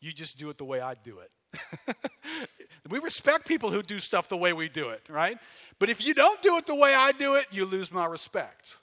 you 0.00 0.12
just 0.12 0.38
do 0.38 0.48
it 0.48 0.58
the 0.58 0.64
way 0.64 0.80
I 0.80 0.94
do 0.94 1.18
it. 1.18 1.96
we 2.88 3.00
respect 3.00 3.48
people 3.48 3.72
who 3.72 3.82
do 3.82 3.98
stuff 3.98 4.28
the 4.28 4.36
way 4.36 4.52
we 4.52 4.68
do 4.68 4.90
it, 4.90 5.02
right? 5.08 5.36
But 5.80 5.90
if 5.90 6.04
you 6.04 6.14
don't 6.14 6.40
do 6.40 6.56
it 6.56 6.66
the 6.66 6.74
way 6.74 6.94
I 6.94 7.10
do 7.10 7.34
it, 7.34 7.46
you 7.50 7.64
lose 7.64 7.90
my 7.90 8.06
respect. 8.06 8.76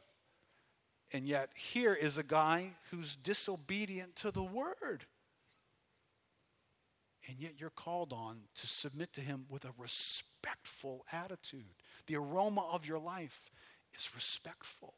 And 1.14 1.26
yet, 1.26 1.52
here 1.56 1.94
is 1.94 2.18
a 2.18 2.24
guy 2.24 2.72
who's 2.92 3.16
disobedient 3.16 4.16
to 4.18 4.32
the 4.32 4.44
word. 4.44 5.06
And 7.28 7.40
yet, 7.40 7.54
you're 7.58 7.70
called 7.70 8.12
on 8.12 8.40
to 8.56 8.68
submit 8.68 9.14
to 9.14 9.22
him 9.22 9.46
with 9.50 9.64
a 9.64 9.72
respectful 9.78 11.06
attitude. 11.12 11.76
The 12.08 12.18
aroma 12.18 12.68
of 12.72 12.86
your 12.86 13.00
life 13.00 13.50
is 13.98 14.10
respectful. 14.14 14.96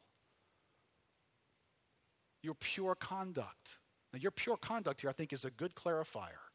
Your 2.42 2.54
pure 2.54 2.94
conduct. 2.94 3.76
Now, 4.12 4.18
your 4.20 4.32
pure 4.32 4.56
conduct 4.56 5.02
here, 5.02 5.10
I 5.10 5.12
think, 5.12 5.32
is 5.32 5.44
a 5.44 5.50
good 5.50 5.74
clarifier 5.74 6.50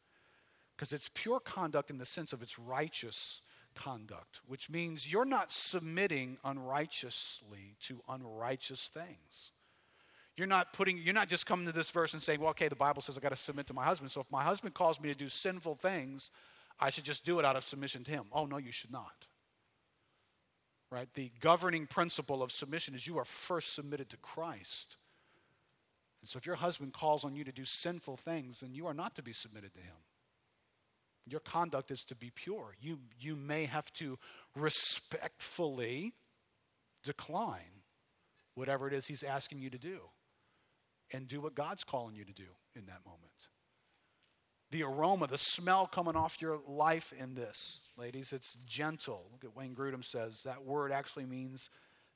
because 0.76 0.92
it's 0.92 1.10
pure 1.14 1.40
conduct 1.40 1.90
in 1.90 1.96
the 1.96 2.04
sense 2.04 2.32
of 2.34 2.42
it's 2.42 2.58
righteous 2.58 3.40
conduct, 3.76 4.40
which 4.46 4.68
means 4.68 5.10
you're 5.10 5.24
not 5.24 5.52
submitting 5.52 6.38
unrighteously 6.44 7.76
to 7.82 8.02
unrighteous 8.08 8.90
things. 8.92 9.52
You're 10.36 10.46
not 10.46 10.72
putting, 10.72 10.98
you're 10.98 11.14
not 11.14 11.28
just 11.28 11.46
coming 11.46 11.66
to 11.66 11.72
this 11.72 11.90
verse 11.90 12.12
and 12.12 12.22
saying, 12.22 12.40
well, 12.40 12.50
okay, 12.50 12.68
the 12.68 12.74
Bible 12.74 13.00
says 13.00 13.16
I 13.16 13.20
got 13.20 13.30
to 13.30 13.36
submit 13.36 13.66
to 13.68 13.74
my 13.74 13.84
husband. 13.84 14.10
So 14.10 14.20
if 14.20 14.30
my 14.30 14.42
husband 14.42 14.74
calls 14.74 15.00
me 15.00 15.08
to 15.08 15.14
do 15.14 15.28
sinful 15.28 15.76
things, 15.76 16.30
I 16.78 16.90
should 16.90 17.04
just 17.04 17.24
do 17.24 17.38
it 17.38 17.44
out 17.44 17.56
of 17.56 17.64
submission 17.64 18.04
to 18.04 18.10
him. 18.10 18.24
Oh, 18.32 18.44
no, 18.44 18.58
you 18.58 18.72
should 18.72 18.92
not. 18.92 19.26
Right? 20.90 21.08
The 21.14 21.32
governing 21.40 21.86
principle 21.86 22.42
of 22.42 22.52
submission 22.52 22.94
is 22.94 23.06
you 23.06 23.18
are 23.18 23.24
first 23.24 23.74
submitted 23.74 24.10
to 24.10 24.16
Christ. 24.18 24.96
And 26.20 26.28
so 26.28 26.38
if 26.38 26.46
your 26.46 26.56
husband 26.56 26.92
calls 26.92 27.24
on 27.24 27.34
you 27.34 27.44
to 27.44 27.52
do 27.52 27.64
sinful 27.64 28.18
things, 28.18 28.60
then 28.60 28.74
you 28.74 28.86
are 28.86 28.94
not 28.94 29.14
to 29.16 29.22
be 29.22 29.32
submitted 29.32 29.72
to 29.74 29.80
him. 29.80 29.96
Your 31.28 31.40
conduct 31.40 31.90
is 31.90 32.04
to 32.04 32.14
be 32.14 32.30
pure. 32.30 32.74
You, 32.80 32.98
you 33.18 33.34
may 33.34 33.64
have 33.66 33.92
to 33.94 34.18
respectfully 34.54 36.14
decline 37.02 37.82
whatever 38.54 38.86
it 38.88 38.94
is 38.94 39.06
he's 39.06 39.22
asking 39.22 39.58
you 39.60 39.70
to 39.70 39.78
do 39.78 40.00
and 41.12 41.26
do 41.28 41.40
what 41.40 41.54
God's 41.54 41.84
calling 41.84 42.14
you 42.14 42.24
to 42.24 42.32
do 42.32 42.46
in 42.74 42.86
that 42.86 43.00
moment. 43.04 43.48
the 44.70 44.82
aroma, 44.82 45.26
the 45.28 45.38
smell 45.38 45.86
coming 45.86 46.16
off 46.16 46.40
your 46.42 46.58
life 46.66 47.12
in 47.18 47.34
this, 47.34 47.82
ladies. 47.96 48.32
It's 48.32 48.56
gentle. 48.66 49.26
Look 49.32 49.44
at 49.44 49.56
Wayne 49.56 49.74
Grudem 49.74 50.04
says 50.04 50.42
that 50.44 50.64
word 50.64 50.90
actually 50.90 51.26
means 51.26 51.70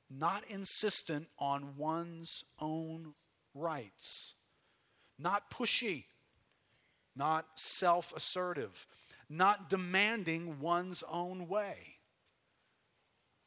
not 0.09 0.43
insistent 0.49 1.27
on 1.39 1.77
one's 1.77 2.43
own 2.59 3.13
rights, 3.53 4.33
not 5.17 5.49
pushy, 5.49 6.05
not 7.15 7.45
self 7.55 8.13
assertive, 8.15 8.85
not 9.31 9.69
demanding 9.69 10.59
one's 10.59 11.03
own 11.09 11.47
way. 11.47 11.77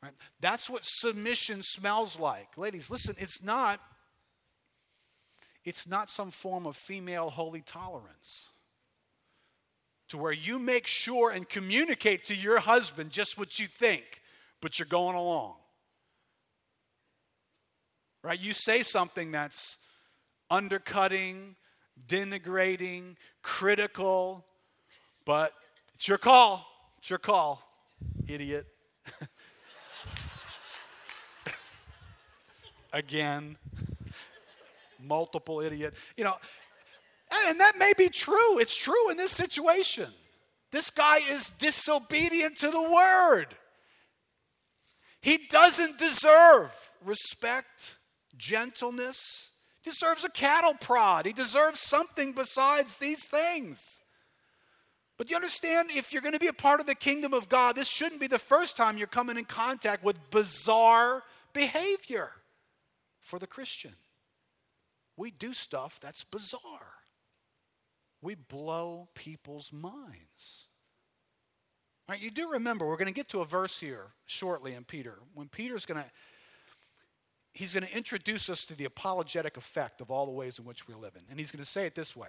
Right? 0.02 0.12
That's 0.40 0.68
what 0.68 0.82
submission 0.84 1.62
smells 1.62 2.18
like. 2.18 2.56
Ladies, 2.56 2.90
listen, 2.90 3.14
it's 3.18 3.42
not 3.42 3.80
it's 5.64 5.86
not 5.86 6.10
some 6.10 6.30
form 6.30 6.66
of 6.66 6.76
female 6.76 7.30
holy 7.30 7.62
tolerance 7.62 8.48
to 10.08 10.18
where 10.18 10.32
you 10.32 10.58
make 10.58 10.86
sure 10.86 11.30
and 11.30 11.48
communicate 11.48 12.24
to 12.24 12.34
your 12.34 12.58
husband 12.58 13.10
just 13.10 13.38
what 13.38 13.58
you 13.58 13.66
think, 13.66 14.20
but 14.60 14.78
you're 14.78 14.86
going 14.86 15.16
along. 15.16 15.54
Right? 18.22 18.38
You 18.38 18.52
say 18.52 18.82
something 18.82 19.32
that's 19.32 19.78
undercutting, 20.50 21.56
denigrating, 22.06 23.16
critical, 23.42 24.44
but 25.24 25.54
it's 25.94 26.08
your 26.08 26.18
call. 26.18 26.66
It's 26.98 27.10
your 27.10 27.18
call, 27.18 27.62
idiot. 28.28 28.66
Again, 32.92 33.56
multiple 34.98 35.60
idiot. 35.60 35.94
You 36.16 36.24
know, 36.24 36.36
and 37.46 37.60
that 37.60 37.76
may 37.78 37.92
be 37.96 38.08
true. 38.08 38.58
It's 38.58 38.74
true 38.74 39.10
in 39.10 39.16
this 39.16 39.32
situation. 39.32 40.08
This 40.70 40.90
guy 40.90 41.18
is 41.18 41.50
disobedient 41.58 42.56
to 42.58 42.70
the 42.70 42.82
word. 42.82 43.54
He 45.20 45.38
doesn't 45.50 45.98
deserve 45.98 46.72
respect, 47.04 47.96
gentleness. 48.36 49.50
He 49.82 49.90
deserves 49.90 50.24
a 50.24 50.28
cattle 50.28 50.74
prod. 50.74 51.26
He 51.26 51.32
deserves 51.32 51.80
something 51.80 52.32
besides 52.32 52.96
these 52.96 53.26
things. 53.26 54.00
But 55.16 55.30
you 55.30 55.36
understand, 55.36 55.90
if 55.94 56.12
you're 56.12 56.22
going 56.22 56.34
to 56.34 56.40
be 56.40 56.48
a 56.48 56.52
part 56.52 56.80
of 56.80 56.86
the 56.86 56.94
kingdom 56.94 57.34
of 57.34 57.48
God, 57.48 57.76
this 57.76 57.86
shouldn't 57.88 58.20
be 58.20 58.26
the 58.26 58.38
first 58.38 58.76
time 58.76 58.98
you're 58.98 59.06
coming 59.06 59.38
in 59.38 59.44
contact 59.44 60.02
with 60.02 60.16
bizarre 60.30 61.22
behavior 61.52 62.30
for 63.20 63.38
the 63.38 63.46
Christian. 63.46 63.94
We 65.16 65.30
do 65.30 65.52
stuff 65.52 66.00
that's 66.00 66.24
bizarre 66.24 66.94
we 68.24 68.34
blow 68.34 69.08
people's 69.14 69.70
minds. 69.72 70.66
Right, 72.08 72.20
you 72.20 72.30
do 72.30 72.52
remember, 72.52 72.86
we're 72.86 72.96
going 72.96 73.06
to 73.06 73.12
get 73.12 73.28
to 73.30 73.40
a 73.40 73.44
verse 73.44 73.78
here 73.78 74.08
shortly 74.26 74.74
in 74.74 74.84
Peter. 74.84 75.18
When 75.34 75.48
Peter's 75.48 75.86
going 75.86 76.02
to, 76.02 76.10
he's 77.52 77.72
going 77.72 77.86
to 77.86 77.96
introduce 77.96 78.50
us 78.50 78.64
to 78.66 78.74
the 78.74 78.84
apologetic 78.84 79.56
effect 79.56 80.00
of 80.00 80.10
all 80.10 80.26
the 80.26 80.32
ways 80.32 80.58
in 80.58 80.64
which 80.64 80.88
we 80.88 80.94
live 80.94 81.14
in. 81.16 81.22
And 81.30 81.38
he's 81.38 81.50
going 81.50 81.64
to 81.64 81.70
say 81.70 81.86
it 81.86 81.94
this 81.94 82.16
way 82.16 82.28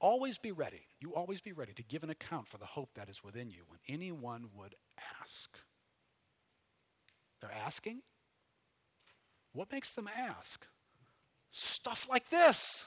Always 0.00 0.38
be 0.38 0.52
ready. 0.52 0.82
You 1.00 1.14
always 1.14 1.40
be 1.40 1.52
ready 1.52 1.72
to 1.74 1.82
give 1.82 2.04
an 2.04 2.10
account 2.10 2.46
for 2.46 2.58
the 2.58 2.66
hope 2.66 2.90
that 2.94 3.08
is 3.08 3.24
within 3.24 3.50
you 3.50 3.62
when 3.66 3.80
anyone 3.88 4.46
would 4.54 4.74
ask. 5.20 5.50
They're 7.40 7.50
asking? 7.52 8.02
What 9.52 9.72
makes 9.72 9.94
them 9.94 10.08
ask? 10.16 10.66
Stuff 11.50 12.08
like 12.08 12.30
this 12.30 12.84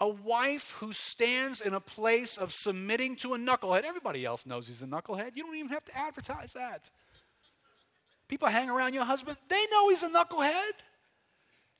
a 0.00 0.08
wife 0.08 0.76
who 0.78 0.92
stands 0.92 1.60
in 1.60 1.74
a 1.74 1.80
place 1.80 2.36
of 2.36 2.52
submitting 2.52 3.16
to 3.16 3.34
a 3.34 3.38
knucklehead. 3.38 3.82
Everybody 3.82 4.24
else 4.24 4.46
knows 4.46 4.68
he's 4.68 4.82
a 4.82 4.86
knucklehead. 4.86 5.32
You 5.34 5.42
don't 5.42 5.56
even 5.56 5.70
have 5.70 5.84
to 5.86 5.98
advertise 5.98 6.52
that. 6.52 6.90
People 8.28 8.48
hang 8.48 8.70
around 8.70 8.94
your 8.94 9.04
husband, 9.04 9.36
they 9.48 9.64
know 9.72 9.88
he's 9.88 10.02
a 10.02 10.08
knucklehead. 10.08 10.72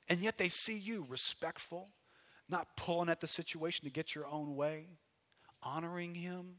And 0.09 0.21
yet 0.21 0.37
they 0.37 0.49
see 0.49 0.77
you 0.77 1.05
respectful, 1.07 1.89
not 2.49 2.75
pulling 2.75 3.09
at 3.09 3.21
the 3.21 3.27
situation 3.27 3.85
to 3.85 3.91
get 3.91 4.15
your 4.15 4.27
own 4.27 4.55
way, 4.55 4.87
honoring 5.61 6.15
him, 6.15 6.55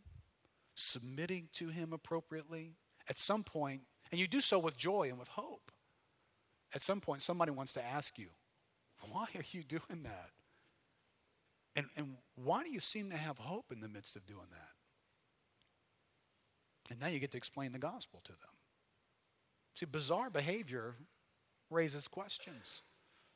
submitting 0.74 1.48
to 1.54 1.68
him 1.68 1.92
appropriately. 1.92 2.72
At 3.08 3.18
some 3.18 3.42
point, 3.42 3.82
and 4.10 4.20
you 4.20 4.28
do 4.28 4.40
so 4.40 4.58
with 4.58 4.76
joy 4.76 5.08
and 5.08 5.18
with 5.18 5.28
hope. 5.28 5.72
At 6.74 6.82
some 6.82 7.00
point, 7.00 7.22
somebody 7.22 7.50
wants 7.50 7.72
to 7.74 7.84
ask 7.84 8.18
you, 8.18 8.28
why 9.10 9.26
are 9.34 9.44
you 9.50 9.62
doing 9.64 10.02
that? 10.04 10.30
And, 11.76 11.86
and 11.96 12.16
why 12.36 12.62
do 12.62 12.70
you 12.70 12.80
seem 12.80 13.10
to 13.10 13.16
have 13.16 13.38
hope 13.38 13.72
in 13.72 13.80
the 13.80 13.88
midst 13.88 14.16
of 14.16 14.26
doing 14.26 14.46
that? 14.50 14.68
And 16.90 17.00
now 17.00 17.06
you 17.06 17.18
get 17.20 17.30
to 17.32 17.38
explain 17.38 17.72
the 17.72 17.78
gospel 17.78 18.20
to 18.24 18.32
them. 18.32 18.38
See, 19.76 19.86
bizarre 19.86 20.30
behavior 20.30 20.96
raises 21.70 22.08
questions. 22.08 22.82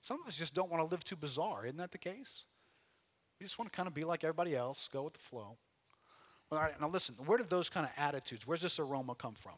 Some 0.05 0.21
of 0.21 0.29
us 0.29 0.37
just 0.37 0.55
don't 0.55 0.71
want 0.71 0.83
to 0.83 0.91
live 0.95 1.03
too 1.03 1.17
bizarre. 1.17 1.65
Isn't 1.65 1.79
that 1.79 1.91
the 1.91 1.97
case? 1.97 2.45
We 3.41 3.45
just 3.45 3.59
want 3.59 3.73
to 3.73 3.75
kind 3.75 3.87
of 3.87 3.95
be 3.95 4.03
like 4.03 4.23
everybody 4.23 4.55
else, 4.55 4.87
go 4.93 5.03
with 5.03 5.15
the 5.15 5.19
flow. 5.19 5.57
Well, 6.51 6.61
all 6.61 6.67
right, 6.67 6.79
now 6.79 6.91
listen, 6.91 7.15
where 7.25 7.39
did 7.39 7.49
those 7.49 7.71
kind 7.71 7.87
of 7.87 7.93
attitudes, 7.97 8.47
where's 8.47 8.61
this 8.61 8.79
aroma 8.79 9.15
come 9.15 9.33
from? 9.33 9.55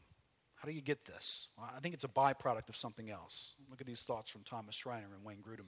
How 0.54 0.68
do 0.68 0.72
you 0.72 0.82
get 0.82 1.04
this? 1.04 1.48
Well, 1.58 1.68
I 1.76 1.80
think 1.80 1.94
it's 1.94 2.04
a 2.04 2.08
byproduct 2.08 2.68
of 2.68 2.76
something 2.76 3.10
else. 3.10 3.54
Look 3.68 3.80
at 3.80 3.88
these 3.88 4.02
thoughts 4.02 4.30
from 4.30 4.42
Thomas 4.44 4.76
Schreiner 4.76 5.08
and 5.12 5.24
Wayne 5.24 5.42
Grudem. 5.42 5.66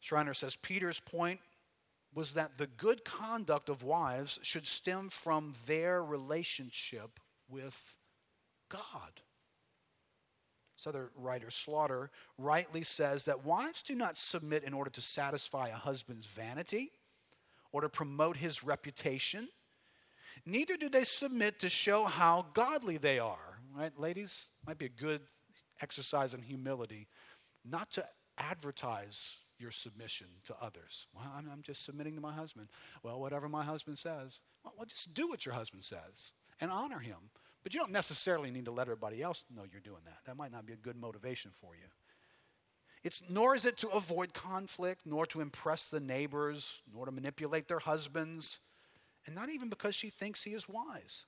Schreiner 0.00 0.34
says 0.34 0.54
Peter's 0.54 1.00
point 1.00 1.40
was 2.14 2.34
that 2.34 2.58
the 2.58 2.66
good 2.66 3.02
conduct 3.02 3.70
of 3.70 3.82
wives 3.82 4.38
should 4.42 4.66
stem 4.66 5.08
from 5.08 5.54
their 5.66 6.04
relationship 6.04 7.18
with 7.48 7.96
God. 8.68 9.22
Other 10.86 11.10
writer, 11.16 11.50
Slaughter, 11.50 12.10
rightly 12.36 12.82
says 12.82 13.24
that 13.24 13.44
wives 13.44 13.82
do 13.82 13.94
not 13.94 14.16
submit 14.16 14.64
in 14.64 14.72
order 14.72 14.90
to 14.90 15.00
satisfy 15.00 15.68
a 15.68 15.74
husband's 15.74 16.26
vanity 16.26 16.92
or 17.72 17.80
to 17.80 17.88
promote 17.88 18.36
his 18.36 18.62
reputation. 18.64 19.48
Neither 20.46 20.76
do 20.76 20.88
they 20.88 21.04
submit 21.04 21.58
to 21.60 21.68
show 21.68 22.04
how 22.04 22.46
godly 22.54 22.96
they 22.96 23.18
are. 23.18 23.58
Right, 23.74 23.98
ladies? 23.98 24.46
Might 24.66 24.78
be 24.78 24.86
a 24.86 24.90
good 24.90 25.20
exercise 25.80 26.34
in 26.34 26.42
humility 26.42 27.08
not 27.64 27.90
to 27.92 28.04
advertise 28.38 29.36
your 29.58 29.70
submission 29.70 30.28
to 30.46 30.54
others. 30.60 31.06
Well, 31.14 31.24
I'm, 31.36 31.48
I'm, 31.52 31.62
just 31.62 31.84
submitting 31.84 32.14
to 32.14 32.20
my 32.20 32.32
husband. 32.32 32.68
Well, 33.02 33.20
whatever 33.20 33.48
my 33.48 33.64
husband 33.64 33.98
says, 33.98 34.40
well, 34.64 34.72
well, 34.76 34.86
just 34.86 35.12
do 35.14 35.28
what 35.28 35.44
your 35.44 35.54
husband 35.54 35.82
says 35.82 36.32
and 36.60 36.70
honor 36.70 37.00
him. 37.00 37.16
But 37.62 37.74
you 37.74 37.80
don't 37.80 37.92
necessarily 37.92 38.50
need 38.50 38.64
to 38.66 38.70
let 38.70 38.86
everybody 38.86 39.22
else 39.22 39.44
know 39.54 39.64
you're 39.70 39.80
doing 39.80 40.02
that. 40.04 40.18
That 40.26 40.36
might 40.36 40.52
not 40.52 40.66
be 40.66 40.72
a 40.72 40.76
good 40.76 40.96
motivation 40.96 41.50
for 41.60 41.74
you. 41.74 41.86
It's 43.04 43.22
nor 43.28 43.54
is 43.54 43.64
it 43.64 43.76
to 43.78 43.88
avoid 43.88 44.34
conflict, 44.34 45.02
nor 45.04 45.26
to 45.26 45.40
impress 45.40 45.88
the 45.88 46.00
neighbors, 46.00 46.80
nor 46.92 47.06
to 47.06 47.12
manipulate 47.12 47.68
their 47.68 47.78
husbands, 47.78 48.58
and 49.26 49.34
not 49.34 49.50
even 49.50 49.68
because 49.68 49.94
she 49.94 50.10
thinks 50.10 50.42
he 50.42 50.52
is 50.52 50.68
wise. 50.68 51.26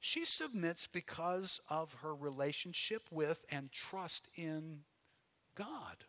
She 0.00 0.24
submits 0.24 0.86
because 0.86 1.60
of 1.68 1.92
her 2.02 2.14
relationship 2.14 3.02
with 3.10 3.44
and 3.50 3.70
trust 3.70 4.28
in 4.34 4.80
God. 5.54 6.04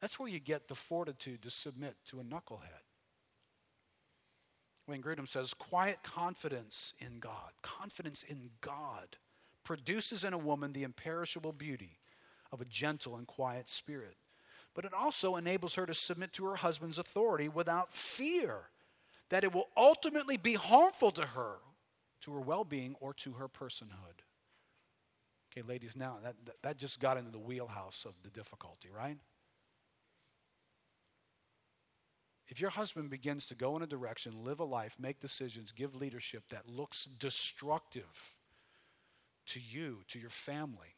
That's 0.00 0.18
where 0.18 0.28
you 0.28 0.38
get 0.38 0.68
the 0.68 0.74
fortitude 0.74 1.42
to 1.42 1.50
submit 1.50 1.96
to 2.10 2.20
a 2.20 2.24
knucklehead. 2.24 2.84
Wayne 4.86 5.02
Grudem 5.02 5.28
says, 5.28 5.52
quiet 5.54 5.98
confidence 6.02 6.94
in 6.98 7.18
God, 7.18 7.52
confidence 7.62 8.22
in 8.22 8.50
God 8.60 9.16
produces 9.64 10.22
in 10.22 10.32
a 10.32 10.38
woman 10.38 10.72
the 10.72 10.84
imperishable 10.84 11.52
beauty 11.52 11.98
of 12.52 12.60
a 12.60 12.64
gentle 12.64 13.16
and 13.16 13.26
quiet 13.26 13.68
spirit. 13.68 14.16
But 14.74 14.84
it 14.84 14.94
also 14.94 15.36
enables 15.36 15.74
her 15.74 15.86
to 15.86 15.94
submit 15.94 16.32
to 16.34 16.44
her 16.46 16.56
husband's 16.56 16.98
authority 16.98 17.48
without 17.48 17.92
fear 17.92 18.68
that 19.30 19.42
it 19.42 19.52
will 19.52 19.68
ultimately 19.76 20.36
be 20.36 20.54
harmful 20.54 21.10
to 21.12 21.22
her, 21.22 21.56
to 22.20 22.32
her 22.32 22.40
well 22.40 22.62
being, 22.62 22.94
or 23.00 23.12
to 23.14 23.32
her 23.32 23.48
personhood. 23.48 24.22
Okay, 25.50 25.66
ladies, 25.66 25.96
now 25.96 26.18
that, 26.22 26.36
that 26.62 26.76
just 26.76 27.00
got 27.00 27.16
into 27.16 27.30
the 27.30 27.38
wheelhouse 27.38 28.04
of 28.06 28.14
the 28.22 28.30
difficulty, 28.30 28.88
right? 28.94 29.16
If 32.48 32.60
your 32.60 32.70
husband 32.70 33.10
begins 33.10 33.46
to 33.46 33.54
go 33.54 33.76
in 33.76 33.82
a 33.82 33.86
direction, 33.86 34.44
live 34.44 34.60
a 34.60 34.64
life, 34.64 34.96
make 34.98 35.20
decisions, 35.20 35.72
give 35.72 35.96
leadership 35.96 36.44
that 36.50 36.68
looks 36.68 37.06
destructive 37.18 38.34
to 39.46 39.60
you, 39.60 39.98
to 40.08 40.18
your 40.18 40.30
family, 40.30 40.94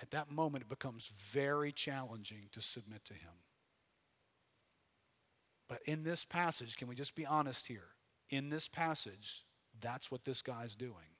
at 0.00 0.10
that 0.12 0.30
moment 0.30 0.64
it 0.64 0.68
becomes 0.68 1.10
very 1.30 1.72
challenging 1.72 2.48
to 2.52 2.60
submit 2.60 3.04
to 3.04 3.14
him. 3.14 3.32
But 5.68 5.82
in 5.84 6.04
this 6.04 6.24
passage, 6.24 6.76
can 6.76 6.88
we 6.88 6.94
just 6.94 7.14
be 7.14 7.26
honest 7.26 7.66
here? 7.66 7.88
In 8.30 8.48
this 8.48 8.68
passage, 8.68 9.44
that's 9.80 10.10
what 10.10 10.24
this 10.24 10.42
guy's 10.42 10.74
doing. 10.74 11.16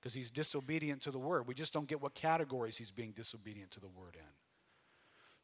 Because 0.00 0.14
he's 0.14 0.30
disobedient 0.30 1.02
to 1.02 1.10
the 1.12 1.18
word. 1.18 1.46
We 1.46 1.54
just 1.54 1.72
don't 1.72 1.86
get 1.86 2.00
what 2.00 2.14
categories 2.14 2.76
he's 2.76 2.90
being 2.90 3.12
disobedient 3.12 3.70
to 3.72 3.80
the 3.80 3.88
word 3.88 4.16
in. 4.16 4.41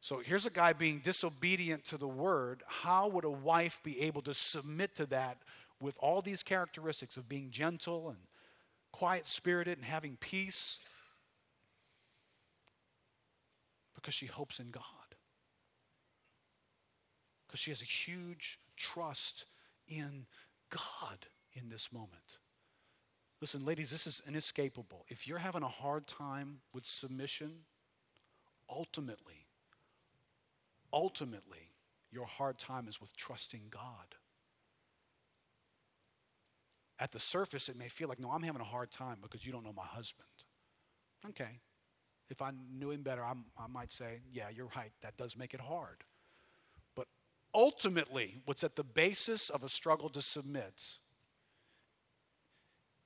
So 0.01 0.19
here's 0.19 0.45
a 0.45 0.49
guy 0.49 0.73
being 0.73 0.99
disobedient 0.99 1.83
to 1.85 1.97
the 1.97 2.07
word. 2.07 2.63
How 2.67 3.07
would 3.09 3.25
a 3.25 3.29
wife 3.29 3.79
be 3.83 4.01
able 4.01 4.21
to 4.23 4.33
submit 4.33 4.95
to 4.95 5.05
that 5.07 5.37
with 5.81 5.95
all 5.99 6.21
these 6.21 6.41
characteristics 6.43 7.17
of 7.17 7.27
being 7.27 7.49
gentle 7.51 8.09
and 8.09 8.17
quiet 8.91 9.27
spirited 9.27 9.77
and 9.77 9.85
having 9.85 10.17
peace? 10.17 10.79
Because 13.93 14.13
she 14.13 14.25
hopes 14.25 14.59
in 14.59 14.71
God. 14.71 14.83
Because 17.45 17.59
she 17.59 17.71
has 17.71 17.81
a 17.81 17.85
huge 17.85 18.59
trust 18.77 19.45
in 19.87 20.25
God 20.69 21.25
in 21.53 21.69
this 21.69 21.91
moment. 21.91 22.37
Listen, 23.41 23.65
ladies, 23.65 23.89
this 23.89 24.07
is 24.07 24.21
inescapable. 24.27 25.05
If 25.09 25.27
you're 25.27 25.39
having 25.39 25.63
a 25.63 25.67
hard 25.67 26.07
time 26.07 26.59
with 26.73 26.85
submission, 26.85 27.51
ultimately, 28.69 29.48
ultimately, 30.93 31.71
your 32.11 32.25
hard 32.25 32.57
time 32.57 32.87
is 32.87 32.99
with 32.99 33.15
trusting 33.15 33.63
God. 33.69 34.15
At 36.99 37.11
the 37.11 37.19
surface, 37.19 37.69
it 37.69 37.77
may 37.77 37.87
feel 37.87 38.09
like, 38.09 38.19
no, 38.19 38.29
I'm 38.31 38.43
having 38.43 38.61
a 38.61 38.65
hard 38.65 38.91
time 38.91 39.17
because 39.21 39.45
you 39.45 39.51
don't 39.51 39.63
know 39.63 39.73
my 39.73 39.85
husband. 39.85 40.27
Okay. 41.29 41.59
If 42.29 42.41
I 42.41 42.51
knew 42.71 42.91
him 42.91 43.01
better, 43.01 43.23
I'm, 43.23 43.45
i 43.57 43.67
might 43.67 43.91
say, 43.91 44.19
yeah, 44.31 44.49
you're 44.53 44.69
right. 44.75 44.91
That 45.01 45.17
does 45.17 45.37
make 45.37 45.53
it 45.53 45.61
hard. 45.61 46.03
But 46.95 47.07
ultimately, 47.53 48.41
what's 48.45 48.63
at 48.63 48.75
the 48.75 48.83
basis 48.83 49.49
of 49.49 49.63
a 49.63 49.69
struggle 49.69 50.09
to 50.09 50.21
submit 50.21 50.97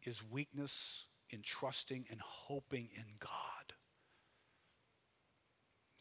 is 0.01 0.21
weakness 0.29 1.05
in 1.29 1.41
trusting 1.41 2.05
and 2.09 2.19
hoping 2.21 2.89
in 2.95 3.05
God. 3.19 3.52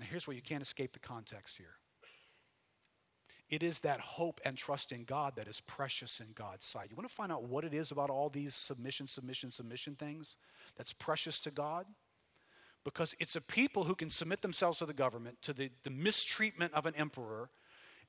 Now, 0.02 0.08
here's 0.10 0.26
where 0.26 0.34
you 0.34 0.42
can't 0.42 0.62
escape 0.62 0.92
the 0.92 0.98
context 0.98 1.56
here. 1.58 1.76
It 3.48 3.62
is 3.62 3.80
that 3.80 4.00
hope 4.00 4.40
and 4.44 4.56
trust 4.56 4.90
in 4.90 5.04
God 5.04 5.36
that 5.36 5.46
is 5.46 5.60
precious 5.60 6.18
in 6.18 6.32
God's 6.34 6.66
sight. 6.66 6.88
You 6.90 6.96
want 6.96 7.08
to 7.08 7.14
find 7.14 7.30
out 7.30 7.44
what 7.44 7.62
it 7.64 7.72
is 7.72 7.92
about 7.92 8.10
all 8.10 8.28
these 8.28 8.56
submission, 8.56 9.06
submission, 9.06 9.52
submission 9.52 9.94
things 9.94 10.36
that's 10.76 10.92
precious 10.92 11.38
to 11.40 11.52
God? 11.52 11.86
Because 12.82 13.14
it's 13.20 13.36
a 13.36 13.40
people 13.40 13.84
who 13.84 13.94
can 13.94 14.10
submit 14.10 14.42
themselves 14.42 14.78
to 14.78 14.86
the 14.86 14.92
government, 14.92 15.40
to 15.42 15.52
the, 15.52 15.70
the 15.84 15.90
mistreatment 15.90 16.74
of 16.74 16.84
an 16.84 16.94
emperor, 16.96 17.50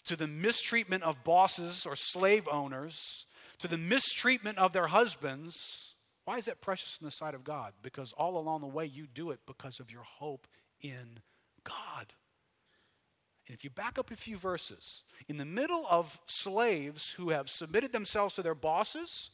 to 0.05 0.15
the 0.15 0.27
mistreatment 0.27 1.03
of 1.03 1.23
bosses 1.23 1.85
or 1.85 1.95
slave 1.95 2.47
owners, 2.51 3.27
to 3.59 3.67
the 3.67 3.77
mistreatment 3.77 4.57
of 4.57 4.73
their 4.73 4.87
husbands. 4.87 5.93
Why 6.25 6.39
is 6.39 6.45
that 6.45 6.59
precious 6.59 6.97
in 6.99 7.05
the 7.05 7.11
sight 7.11 7.35
of 7.35 7.43
God? 7.43 7.73
Because 7.83 8.13
all 8.13 8.39
along 8.39 8.61
the 8.61 8.67
way 8.67 8.87
you 8.87 9.05
do 9.05 9.29
it 9.29 9.41
because 9.45 9.79
of 9.79 9.91
your 9.91 10.03
hope 10.03 10.47
in 10.81 11.19
God. 11.63 12.13
And 13.47 13.55
if 13.55 13.63
you 13.63 13.69
back 13.69 13.99
up 13.99 14.11
a 14.11 14.15
few 14.15 14.37
verses, 14.37 15.03
in 15.27 15.37
the 15.37 15.45
middle 15.45 15.85
of 15.89 16.19
slaves 16.25 17.11
who 17.17 17.29
have 17.29 17.49
submitted 17.49 17.91
themselves 17.91 18.33
to 18.35 18.41
their 18.41 18.55
bosses, 18.55 19.31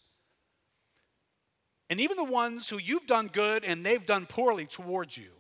and 1.90 2.00
even 2.00 2.18
the 2.18 2.24
ones 2.24 2.70
who 2.70 2.78
you've 2.78 3.08
done 3.08 3.28
good 3.28 3.64
and 3.64 3.86
they've 3.86 4.06
done 4.06 4.26
poorly 4.26 4.66
towards 4.66 5.18
you, 5.18 5.32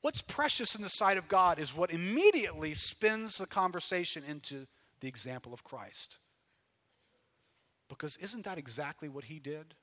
what's 0.00 0.22
precious 0.22 0.74
in 0.74 0.82
the 0.82 0.88
sight 0.88 1.18
of 1.18 1.28
God 1.28 1.58
is 1.58 1.74
what 1.76 1.92
immediately 1.92 2.74
spins 2.74 3.38
the 3.38 3.46
conversation 3.46 4.22
into 4.24 4.66
the 5.00 5.08
example 5.08 5.52
of 5.52 5.64
Christ. 5.64 6.18
Because 7.88 8.16
isn't 8.16 8.44
that 8.44 8.58
exactly 8.58 9.08
what 9.08 9.24
he 9.24 9.38
did? 9.38 9.74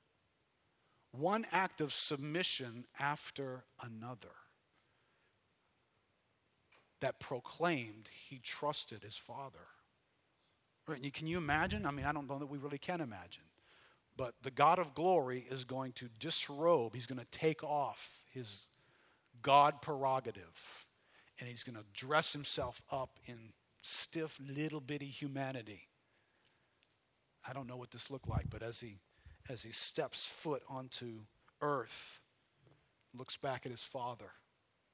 One 1.12 1.46
act 1.52 1.80
of 1.80 1.92
submission 1.92 2.86
after 2.98 3.64
another 3.82 4.30
that 7.00 7.18
proclaimed 7.20 8.08
he 8.28 8.38
trusted 8.38 9.02
his 9.02 9.16
father. 9.16 9.66
Right? 10.86 11.12
Can 11.12 11.26
you 11.26 11.38
imagine? 11.38 11.86
I 11.86 11.90
mean, 11.90 12.06
I 12.06 12.12
don't 12.12 12.28
know 12.28 12.38
that 12.38 12.46
we 12.46 12.58
really 12.58 12.78
can 12.78 13.00
imagine. 13.00 13.44
But 14.16 14.34
the 14.42 14.50
God 14.50 14.78
of 14.78 14.94
glory 14.94 15.46
is 15.50 15.64
going 15.64 15.92
to 15.92 16.08
disrobe, 16.18 16.94
he's 16.94 17.06
going 17.06 17.20
to 17.20 17.38
take 17.38 17.62
off 17.62 18.22
his 18.32 18.66
God 19.40 19.80
prerogative, 19.80 20.84
and 21.38 21.48
he's 21.48 21.62
going 21.62 21.76
to 21.76 21.84
dress 21.94 22.32
himself 22.32 22.82
up 22.90 23.18
in 23.26 23.52
stiff, 23.82 24.38
little 24.54 24.80
bitty 24.80 25.06
humanity. 25.06 25.88
I 27.48 27.54
don't 27.54 27.66
know 27.66 27.76
what 27.76 27.90
this 27.90 28.10
looked 28.10 28.28
like, 28.28 28.50
but 28.50 28.62
as 28.62 28.80
he 28.80 28.98
as 29.48 29.62
he 29.62 29.72
steps 29.72 30.26
foot 30.26 30.62
onto 30.68 31.20
earth, 31.62 32.20
looks 33.16 33.36
back 33.36 33.64
at 33.64 33.72
his 33.72 33.82
father, 33.82 34.30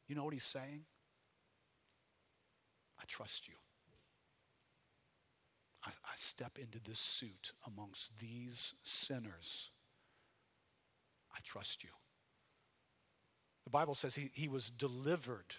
you 0.09 0.15
know 0.15 0.25
what 0.25 0.33
he's 0.33 0.45
saying? 0.45 0.85
I 3.01 3.05
trust 3.07 3.49
you. 3.49 3.55
I, 5.85 5.91
I 5.91 6.15
step 6.17 6.59
into 6.59 6.79
this 6.81 6.99
suit 6.99 7.53
amongst 7.67 8.19
these 8.19 8.75
sinners. 8.83 9.71
I 11.35 11.39
trust 11.45 11.85
you. 11.85 11.91
The 13.65 13.71
Bible 13.71 13.95
says 13.95 14.15
he, 14.15 14.31
he 14.33 14.49
was 14.49 14.71
delivered 14.71 15.55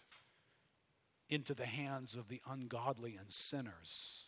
into 1.29 1.53
the 1.53 1.65
hands 1.65 2.15
of 2.15 2.29
the 2.29 2.41
ungodly 2.49 3.17
and 3.19 3.31
sinners. 3.31 4.23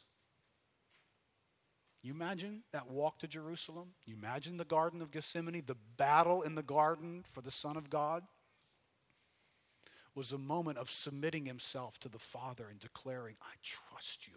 You 2.01 2.13
imagine 2.13 2.63
that 2.71 2.89
walk 2.89 3.19
to 3.19 3.27
Jerusalem? 3.27 3.89
You 4.05 4.15
imagine 4.15 4.57
the 4.57 4.65
Garden 4.65 5.01
of 5.01 5.11
Gethsemane, 5.11 5.63
the 5.65 5.75
battle 5.97 6.41
in 6.41 6.55
the 6.55 6.63
garden 6.63 7.25
for 7.29 7.41
the 7.41 7.51
Son 7.51 7.75
of 7.75 7.89
God? 7.89 8.23
Was 10.15 10.31
a 10.31 10.37
moment 10.37 10.77
of 10.77 10.89
submitting 10.89 11.45
himself 11.45 11.99
to 11.99 12.09
the 12.09 12.19
Father 12.19 12.67
and 12.69 12.79
declaring, 12.79 13.35
I 13.41 13.53
trust 13.63 14.27
you. 14.27 14.35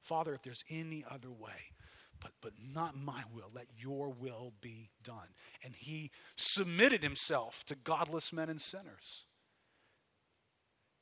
Father, 0.00 0.34
if 0.34 0.42
there's 0.42 0.64
any 0.70 1.04
other 1.08 1.30
way, 1.30 1.74
but, 2.20 2.32
but 2.40 2.52
not 2.74 2.96
my 2.96 3.22
will, 3.34 3.50
let 3.54 3.66
your 3.78 4.10
will 4.10 4.52
be 4.60 4.90
done. 5.02 5.34
And 5.64 5.74
he 5.74 6.10
submitted 6.36 7.02
himself 7.02 7.64
to 7.66 7.74
godless 7.74 8.32
men 8.32 8.50
and 8.50 8.60
sinners. 8.60 9.24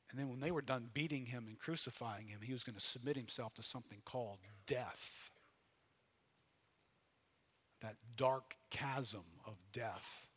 And 0.09 0.19
then 0.19 0.29
when 0.29 0.39
they 0.39 0.51
were 0.51 0.61
done 0.61 0.89
beating 0.93 1.27
him 1.27 1.45
and 1.47 1.59
crucifying 1.59 2.27
him, 2.27 2.39
he 2.41 2.53
was 2.53 2.63
going 2.63 2.75
to 2.75 2.81
submit 2.81 3.15
himself 3.15 3.53
to 3.55 3.63
something 3.63 3.99
called 4.05 4.39
death. 4.65 5.29
That 7.81 7.95
dark 8.17 8.55
chasm 8.71 9.23
of 9.45 9.55
death 9.71 10.28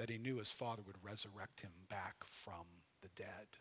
that 0.00 0.08
he 0.08 0.16
knew 0.16 0.38
his 0.38 0.50
father 0.50 0.80
would 0.86 0.96
resurrect 1.02 1.60
him 1.60 1.72
back 1.90 2.14
from 2.24 2.64
the 3.02 3.10
dead. 3.16 3.58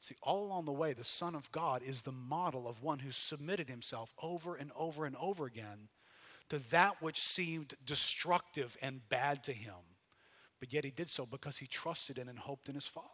See, 0.00 0.16
all 0.24 0.44
along 0.44 0.64
the 0.64 0.72
way, 0.72 0.92
the 0.92 1.04
Son 1.04 1.36
of 1.36 1.52
God 1.52 1.82
is 1.86 2.02
the 2.02 2.10
model 2.10 2.66
of 2.66 2.82
one 2.82 2.98
who 2.98 3.12
submitted 3.12 3.68
himself 3.68 4.12
over 4.20 4.56
and 4.56 4.72
over 4.74 5.06
and 5.06 5.14
over 5.20 5.46
again 5.46 5.88
to 6.48 6.58
that 6.70 7.00
which 7.00 7.20
seemed 7.20 7.74
destructive 7.86 8.76
and 8.82 9.08
bad 9.08 9.44
to 9.44 9.52
him. 9.52 9.76
But 10.58 10.72
yet 10.72 10.84
he 10.84 10.90
did 10.90 11.08
so 11.08 11.26
because 11.26 11.58
he 11.58 11.68
trusted 11.68 12.18
in 12.18 12.28
and 12.28 12.38
hoped 12.38 12.68
in 12.68 12.74
his 12.74 12.86
Father. 12.86 13.06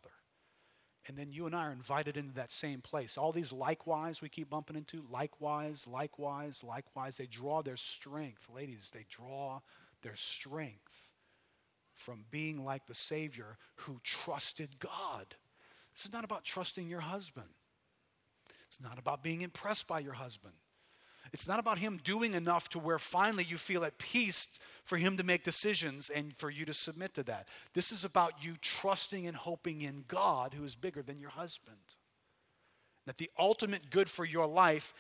And 1.07 1.19
then 1.19 1.31
you 1.31 1.45
and 1.45 1.55
I 1.55 1.67
are 1.67 1.73
invited 1.73 2.17
into 2.17 2.33
that 2.37 2.51
same 2.51 2.81
place. 2.81 3.19
All 3.19 3.31
these 3.31 3.53
likewise 3.53 4.23
we 4.23 4.31
keep 4.31 4.49
bumping 4.49 4.77
into, 4.77 5.05
likewise, 5.11 5.87
likewise, 5.87 6.65
likewise, 6.65 7.19
they 7.19 7.27
draw 7.27 7.61
their 7.61 7.77
strength. 7.77 8.49
Ladies, 8.55 8.91
they 8.95 9.05
draw 9.11 9.61
their 10.01 10.17
strength 10.17 11.06
from 11.97 12.25
being 12.31 12.65
like 12.65 12.87
the 12.87 12.95
Savior 12.95 13.59
who 13.77 14.01
trusted 14.05 14.79
God. 14.79 15.35
This 15.95 16.05
is 16.05 16.13
not 16.13 16.25
about 16.25 16.45
trusting 16.45 16.89
your 16.89 17.01
husband. 17.01 17.49
It's 18.69 18.81
not 18.81 18.99
about 18.99 19.23
being 19.23 19.41
impressed 19.41 19.87
by 19.89 20.01
your 20.01 20.13
husband. 20.13 20.55
It's 21.33 21.49
not 21.49 21.59
about 21.59 21.79
him 21.79 21.99
doing 22.05 22.35
enough 22.35 22.69
to 22.71 22.79
where 22.79 22.99
finally 22.99 23.45
you 23.45 23.57
feel 23.57 23.85
at 23.85 23.99
peace 23.99 24.47
for 24.85 24.97
him 24.97 25.17
to 25.17 25.25
make 25.25 25.43
decisions 25.43 26.09
and 26.09 26.37
for 26.37 26.51
you 26.51 26.65
to 26.67 26.75
submit 26.75 27.15
to 27.15 27.23
that. 27.25 27.49
This 27.75 27.91
is 27.91 28.05
about 28.05 28.45
you 28.45 28.55
trusting 28.61 29.27
and 29.27 29.37
hoping 29.37 29.81
in 29.81 30.05
God 30.07 30.55
who 30.55 30.65
is 30.65 30.77
bigger 30.77 31.03
than 31.03 31.19
your 31.19 31.31
husband. 31.31 31.77
That 33.07 33.19
the 33.19 33.31
ultimate 33.39 33.91
good 33.91 34.09
for 34.09 34.25
your 34.25 34.47
life 34.47 34.95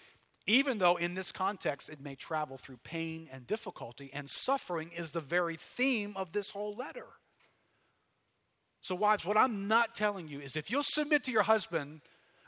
even 0.47 0.78
though 0.78 0.97
in 0.97 1.14
this 1.14 1.32
context 1.32 1.88
it 1.88 2.01
may 2.01 2.14
travel 2.14 2.57
through 2.57 2.78
pain 2.78 3.28
and 3.32 3.47
difficulty, 3.47 4.11
and 4.12 4.30
suffering 4.30 4.90
is 4.97 5.12
the 5.12 5.20
very 5.20 5.57
theme 5.57 6.14
of 6.16 6.32
this 6.32 6.51
whole 6.51 6.74
letter. 6.74 7.07
So, 8.80 8.94
wives, 8.94 9.24
what 9.24 9.36
I'm 9.36 9.66
not 9.66 9.97
telling 9.97 10.28
you 10.28 10.40
is 10.40 10.55
if 10.55 10.70
you'll 10.70 10.84
submit 10.84 11.24
to 11.24 11.32
your 11.32 11.42
husband, 11.42 12.03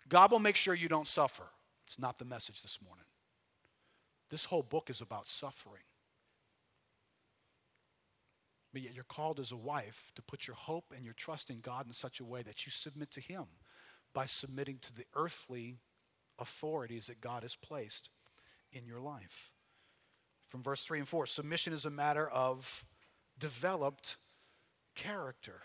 God 0.09 0.31
will 0.31 0.39
make 0.39 0.55
sure 0.55 0.73
you 0.73 0.89
don't 0.89 1.09
suffer. 1.09 1.43
It's 1.87 1.99
not 1.99 2.19
the 2.19 2.25
message 2.25 2.63
this 2.63 2.79
morning. 2.87 3.05
This 4.31 4.45
whole 4.45 4.63
book 4.63 4.91
is 4.91 5.01
about 5.01 5.27
suffering. 5.27 5.83
But 8.73 8.83
yet, 8.83 8.95
you're 8.95 9.03
called 9.03 9.41
as 9.41 9.51
a 9.51 9.57
wife 9.57 10.13
to 10.15 10.23
put 10.23 10.47
your 10.47 10.55
hope 10.55 10.93
and 10.95 11.05
your 11.05 11.15
trust 11.15 11.51
in 11.51 11.61
God 11.61 11.87
in 11.87 11.93
such 11.93 12.21
a 12.21 12.25
way 12.25 12.43
that 12.43 12.67
you 12.67 12.71
submit 12.71 13.11
to 13.13 13.21
Him 13.21 13.47
by 14.15 14.27
submitting 14.27 14.79
to 14.83 14.95
the 14.95 15.07
earthly 15.17 15.79
authorities 16.39 17.07
that 17.07 17.21
God 17.21 17.43
has 17.43 17.55
placed 17.57 18.11
in 18.73 18.87
your 18.87 19.01
life. 19.01 19.51
From 20.49 20.63
verse 20.63 20.83
3 20.83 21.01
and 21.01 21.09
4, 21.09 21.27
submission 21.27 21.73
is 21.73 21.85
a 21.85 21.91
matter 21.91 22.29
of 22.29 22.85
developed 23.39 24.17
character. 24.95 25.61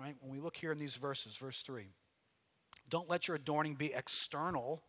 right? 0.00 0.14
When 0.20 0.32
we 0.32 0.40
look 0.40 0.56
here 0.56 0.72
in 0.72 0.78
these 0.78 0.94
verses, 0.94 1.36
verse 1.36 1.62
3, 1.62 1.86
don't 2.88 3.08
let 3.08 3.28
your 3.28 3.36
adorning 3.36 3.74
be 3.74 3.92
external, 3.92 4.82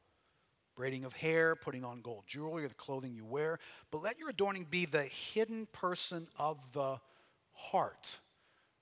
braiding 0.76 1.04
of 1.04 1.14
hair, 1.14 1.56
putting 1.56 1.84
on 1.84 2.02
gold 2.02 2.24
jewelry, 2.28 2.66
or 2.66 2.68
the 2.68 2.76
clothing 2.76 3.14
you 3.14 3.26
wear, 3.26 3.60
but 3.92 4.02
let 4.02 4.18
your 4.18 4.30
adorning 4.30 4.66
be 4.70 4.86
the 4.86 5.04
hidden 5.04 5.68
person 5.72 6.28
of 6.38 6.58
the 6.74 7.00
heart, 7.54 8.20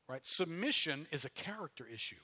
right? 0.07 0.25
Submission 0.25 1.07
is 1.11 1.25
a 1.25 1.29
character 1.29 1.87
issue. 1.91 2.15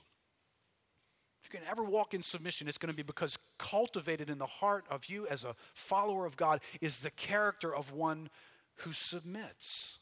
If 1.46 1.54
you 1.54 1.60
can 1.60 1.70
ever 1.70 1.84
walk 1.84 2.16
in 2.16 2.24
submission, 2.24 2.68
it's 2.68 2.80
going 2.80 2.92
to 2.92 2.96
be 2.96 3.04
because 3.04 3.38
cultivated 3.60 4.32
in 4.32 4.40
the 4.40 4.48
heart 4.48 4.86
of 4.90 5.06
you 5.06 5.28
as 5.28 5.44
a 5.44 5.56
follower 5.76 6.26
of 6.26 6.38
God 6.38 6.60
is 6.82 7.00
the 7.00 7.12
character 7.12 7.74
of 7.74 7.92
one 7.92 8.30
who 8.78 8.92
submits. 8.92 10.00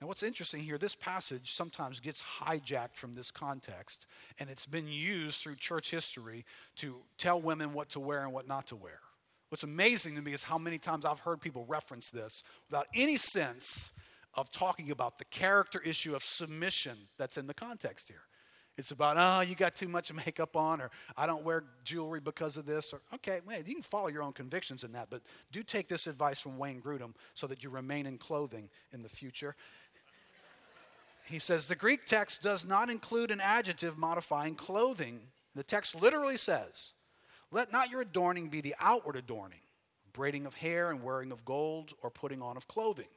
Now, 0.00 0.08
what's 0.08 0.24
interesting 0.24 0.64
here, 0.64 0.76
this 0.76 0.96
passage 0.96 1.54
sometimes 1.54 2.00
gets 2.00 2.20
hijacked 2.40 2.96
from 2.96 3.14
this 3.14 3.30
context, 3.30 4.06
and 4.40 4.50
it's 4.50 4.66
been 4.66 4.88
used 4.88 5.40
through 5.40 5.54
church 5.54 5.92
history 5.92 6.44
to 6.76 6.96
tell 7.16 7.40
women 7.40 7.72
what 7.72 7.90
to 7.90 8.00
wear 8.00 8.24
and 8.24 8.32
what 8.32 8.48
not 8.48 8.66
to 8.66 8.76
wear. 8.76 8.98
What's 9.50 9.62
amazing 9.62 10.16
to 10.16 10.22
me 10.22 10.32
is 10.32 10.42
how 10.42 10.58
many 10.58 10.78
times 10.78 11.04
I've 11.04 11.20
heard 11.20 11.40
people 11.40 11.64
reference 11.68 12.10
this 12.10 12.42
without 12.68 12.88
any 12.92 13.18
sense 13.18 13.92
of 14.34 14.50
talking 14.50 14.90
about 14.90 15.18
the 15.18 15.24
character 15.26 15.80
issue 15.80 16.16
of 16.16 16.24
submission 16.24 16.96
that's 17.18 17.36
in 17.36 17.46
the 17.46 17.54
context 17.54 18.08
here. 18.08 18.22
It's 18.76 18.90
about, 18.90 19.16
oh, 19.18 19.40
you 19.40 19.54
got 19.54 19.74
too 19.74 19.88
much 19.88 20.12
makeup 20.26 20.56
on, 20.56 20.80
or 20.80 20.90
I 21.16 21.26
don't 21.26 21.44
wear 21.44 21.64
jewelry 21.84 22.20
because 22.20 22.56
of 22.56 22.66
this. 22.66 22.92
Or, 22.92 23.00
okay, 23.14 23.40
man, 23.46 23.64
you 23.66 23.74
can 23.74 23.82
follow 23.82 24.08
your 24.08 24.22
own 24.22 24.32
convictions 24.32 24.84
in 24.84 24.92
that, 24.92 25.08
but 25.10 25.22
do 25.50 25.62
take 25.62 25.88
this 25.88 26.06
advice 26.06 26.38
from 26.40 26.58
Wayne 26.58 26.80
Grudem 26.80 27.14
so 27.34 27.46
that 27.46 27.64
you 27.64 27.70
remain 27.70 28.06
in 28.06 28.18
clothing 28.18 28.68
in 28.92 29.02
the 29.02 29.08
future. 29.08 29.56
He 31.24 31.38
says 31.38 31.66
the 31.66 31.74
Greek 31.74 32.06
text 32.06 32.42
does 32.42 32.64
not 32.64 32.88
include 32.88 33.30
an 33.30 33.40
adjective 33.40 33.98
modifying 33.98 34.54
clothing. 34.54 35.20
The 35.54 35.64
text 35.64 36.00
literally 36.00 36.36
says, 36.36 36.92
Let 37.50 37.72
not 37.72 37.90
your 37.90 38.02
adorning 38.02 38.48
be 38.48 38.60
the 38.60 38.76
outward 38.78 39.16
adorning, 39.16 39.60
braiding 40.12 40.46
of 40.46 40.54
hair 40.54 40.90
and 40.90 41.02
wearing 41.02 41.32
of 41.32 41.44
gold 41.44 41.94
or 42.02 42.10
putting 42.10 42.42
on 42.42 42.56
of 42.56 42.68
clothing. 42.68 43.08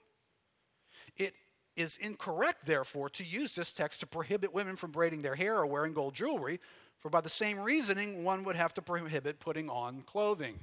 It 1.17 1.33
is 1.75 1.97
incorrect, 1.97 2.65
therefore, 2.65 3.09
to 3.11 3.23
use 3.23 3.53
this 3.53 3.73
text 3.73 4.01
to 4.01 4.07
prohibit 4.07 4.53
women 4.53 4.75
from 4.75 4.91
braiding 4.91 5.21
their 5.21 5.35
hair 5.35 5.55
or 5.55 5.65
wearing 5.65 5.93
gold 5.93 6.13
jewelry, 6.13 6.59
for 6.99 7.09
by 7.09 7.21
the 7.21 7.29
same 7.29 7.59
reasoning, 7.59 8.23
one 8.23 8.43
would 8.43 8.55
have 8.55 8.73
to 8.73 8.81
prohibit 8.81 9.39
putting 9.39 9.69
on 9.69 10.01
clothing. 10.01 10.59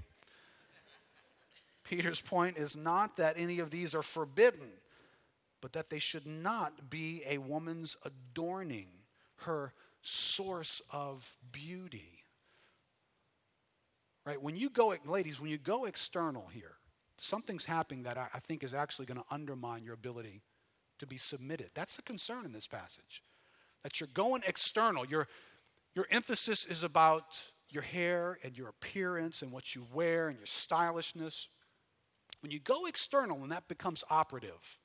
Peter's 1.85 2.21
point 2.21 2.59
is 2.59 2.77
not 2.77 3.17
that 3.17 3.35
any 3.39 3.61
of 3.61 3.71
these 3.71 3.95
are 3.95 4.03
forbidden 4.03 4.73
but 5.61 5.73
that 5.73 5.91
they 5.91 5.99
should 5.99 6.27
not 6.27 6.91
be 6.91 7.23
a 7.27 7.39
woman's 7.39 7.97
adorning, 8.05 8.87
her 9.39 9.73
source 10.01 10.81
of 10.93 11.37
beauty. 11.51 12.23
Right? 14.25 14.41
When 14.41 14.57
you 14.57 14.71
go, 14.71 14.95
ladies, 15.05 15.41
when 15.41 15.51
you 15.51 15.59
go 15.59 15.85
external 15.85 16.47
here, 16.53 16.77
something's 17.17 17.65
happening 17.65 18.05
that 18.05 18.19
I, 18.19 18.29
I 18.35 18.39
think 18.39 18.63
is 18.63 18.75
actually 18.75 19.07
going 19.07 19.19
to 19.19 19.25
undermine 19.29 19.83
your 19.83 19.95
ability 19.95 20.43
to 20.99 21.07
be 21.07 21.17
submitted. 21.17 21.71
That's 21.75 21.97
the 21.97 22.03
concern 22.03 22.45
in 22.45 22.53
this 22.53 22.67
passage. 22.67 23.23
That 23.83 24.01
you're 24.01 24.09
going 24.13 24.43
external. 24.47 25.07
Your, 25.07 25.29
your 25.95 26.07
emphasis 26.11 26.65
is 26.65 26.83
about 26.83 27.41
your 27.71 27.83
hair 27.83 28.39
and 28.43 28.57
your 28.57 28.69
appearance 28.69 29.43
and 29.43 29.53
what 29.53 29.75
you 29.75 29.87
wear 29.93 30.29
and 30.29 30.37
your 30.37 30.47
stylishness. 30.47 31.49
When 32.41 32.53
you 32.53 32.61
go 32.61 32.87
external 32.87 33.43
and 33.43 33.53
that 33.53 33.69
becomes 33.69 34.05
operative, 34.11 34.79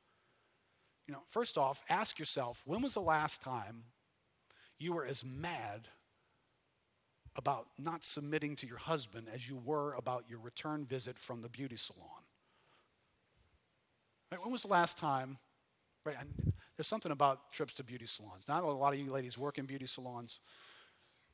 you 1.07 1.13
know, 1.13 1.21
first 1.29 1.57
off, 1.57 1.83
ask 1.89 2.19
yourself 2.19 2.61
when 2.65 2.81
was 2.81 2.93
the 2.93 3.01
last 3.01 3.41
time 3.41 3.83
you 4.79 4.93
were 4.93 5.05
as 5.05 5.23
mad 5.23 5.87
about 7.35 7.67
not 7.77 8.03
submitting 8.03 8.55
to 8.57 8.67
your 8.67 8.77
husband 8.77 9.27
as 9.33 9.47
you 9.47 9.55
were 9.55 9.93
about 9.93 10.25
your 10.29 10.39
return 10.39 10.85
visit 10.85 11.17
from 11.17 11.41
the 11.41 11.49
beauty 11.49 11.77
salon? 11.77 12.07
Right, 14.31 14.41
when 14.41 14.51
was 14.51 14.61
the 14.61 14.69
last 14.69 14.97
time? 14.97 15.37
Right, 16.03 16.17
there's 16.77 16.87
something 16.87 17.11
about 17.11 17.51
trips 17.51 17.73
to 17.75 17.83
beauty 17.83 18.07
salons. 18.07 18.43
Not 18.47 18.63
a 18.63 18.67
lot 18.67 18.93
of 18.93 18.99
you 18.99 19.11
ladies 19.11 19.37
work 19.37 19.57
in 19.57 19.65
beauty 19.65 19.85
salons. 19.85 20.39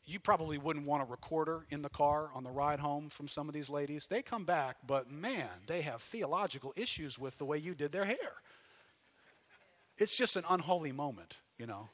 You 0.04 0.20
probably 0.20 0.58
wouldn't 0.58 0.86
want 0.86 1.04
a 1.04 1.06
recorder 1.06 1.66
in 1.70 1.82
the 1.82 1.90
car 1.90 2.30
on 2.34 2.44
the 2.44 2.52
ride 2.52 2.80
home 2.80 3.10
from 3.10 3.28
some 3.28 3.48
of 3.48 3.54
these 3.54 3.70
ladies. 3.70 4.08
They 4.10 4.22
come 4.22 4.46
back, 4.46 4.78
but 4.86 5.12
man, 5.12 5.50
they 5.68 5.82
have 5.82 6.02
theological 6.02 6.74
issues 6.76 7.18
with 7.20 7.38
the 7.38 7.46
way 7.46 7.58
you 7.58 7.76
did 7.76 7.92
their 7.92 8.06
hair 8.06 8.34
it's 9.98 10.16
just 10.16 10.36
an 10.36 10.44
unholy 10.50 10.92
moment, 10.92 11.38
you 11.58 11.66
know. 11.66 11.90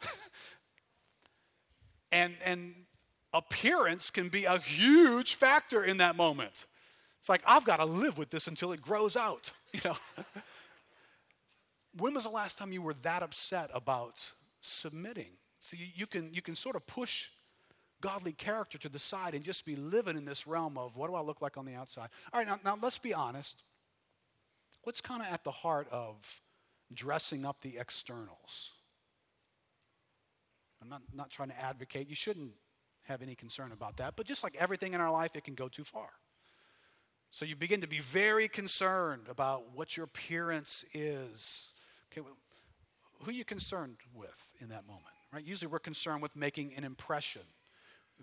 and 2.12 2.34
and 2.44 2.74
appearance 3.32 4.10
can 4.10 4.28
be 4.28 4.44
a 4.44 4.58
huge 4.58 5.34
factor 5.34 5.82
in 5.84 5.98
that 5.98 6.16
moment. 6.16 6.66
It's 7.20 7.28
like 7.28 7.42
I've 7.46 7.64
got 7.64 7.78
to 7.78 7.84
live 7.84 8.18
with 8.18 8.30
this 8.30 8.46
until 8.46 8.72
it 8.72 8.80
grows 8.80 9.16
out, 9.16 9.52
you 9.72 9.80
know. 9.84 9.96
When 11.98 12.14
was 12.14 12.24
the 12.24 12.30
last 12.30 12.58
time 12.58 12.72
you 12.72 12.82
were 12.82 12.94
that 13.02 13.22
upset 13.22 13.70
about 13.72 14.32
submitting? 14.60 15.32
So 15.58 15.76
you, 15.76 15.86
you 15.94 16.06
can 16.06 16.32
you 16.32 16.42
can 16.42 16.56
sort 16.56 16.76
of 16.76 16.86
push 16.86 17.28
godly 18.00 18.32
character 18.32 18.78
to 18.78 18.88
the 18.88 18.98
side 18.98 19.34
and 19.34 19.42
just 19.42 19.64
be 19.64 19.74
living 19.74 20.16
in 20.16 20.24
this 20.24 20.46
realm 20.46 20.76
of 20.76 20.96
what 20.96 21.08
do 21.08 21.14
I 21.14 21.22
look 21.22 21.40
like 21.40 21.56
on 21.56 21.64
the 21.64 21.74
outside? 21.74 22.08
All 22.32 22.40
right, 22.40 22.46
now, 22.46 22.60
now 22.64 22.78
let's 22.80 22.98
be 22.98 23.14
honest. 23.14 23.62
What's 24.82 25.00
kind 25.00 25.22
of 25.22 25.28
at 25.28 25.42
the 25.42 25.50
heart 25.50 25.88
of 25.90 26.16
dressing 26.92 27.44
up 27.44 27.60
the 27.62 27.78
externals. 27.78 28.72
I'm 30.80 30.88
not, 30.88 31.02
not 31.14 31.30
trying 31.30 31.48
to 31.48 31.60
advocate, 31.60 32.08
you 32.08 32.14
shouldn't 32.14 32.52
have 33.04 33.22
any 33.22 33.34
concern 33.34 33.72
about 33.72 33.96
that, 33.98 34.14
but 34.16 34.26
just 34.26 34.42
like 34.42 34.56
everything 34.58 34.94
in 34.94 35.00
our 35.00 35.10
life, 35.10 35.32
it 35.34 35.44
can 35.44 35.54
go 35.54 35.68
too 35.68 35.84
far. 35.84 36.08
So 37.30 37.44
you 37.44 37.56
begin 37.56 37.80
to 37.80 37.88
be 37.88 37.98
very 37.98 38.48
concerned 38.48 39.26
about 39.28 39.74
what 39.74 39.96
your 39.96 40.04
appearance 40.04 40.84
is. 40.94 41.68
Okay, 42.12 42.20
well, 42.20 42.36
who 43.22 43.30
are 43.30 43.34
you 43.34 43.44
concerned 43.44 43.96
with 44.14 44.36
in 44.60 44.68
that 44.68 44.86
moment? 44.86 45.04
Right? 45.32 45.44
Usually 45.44 45.70
we're 45.70 45.78
concerned 45.78 46.22
with 46.22 46.34
making 46.36 46.74
an 46.76 46.84
impression. 46.84 47.42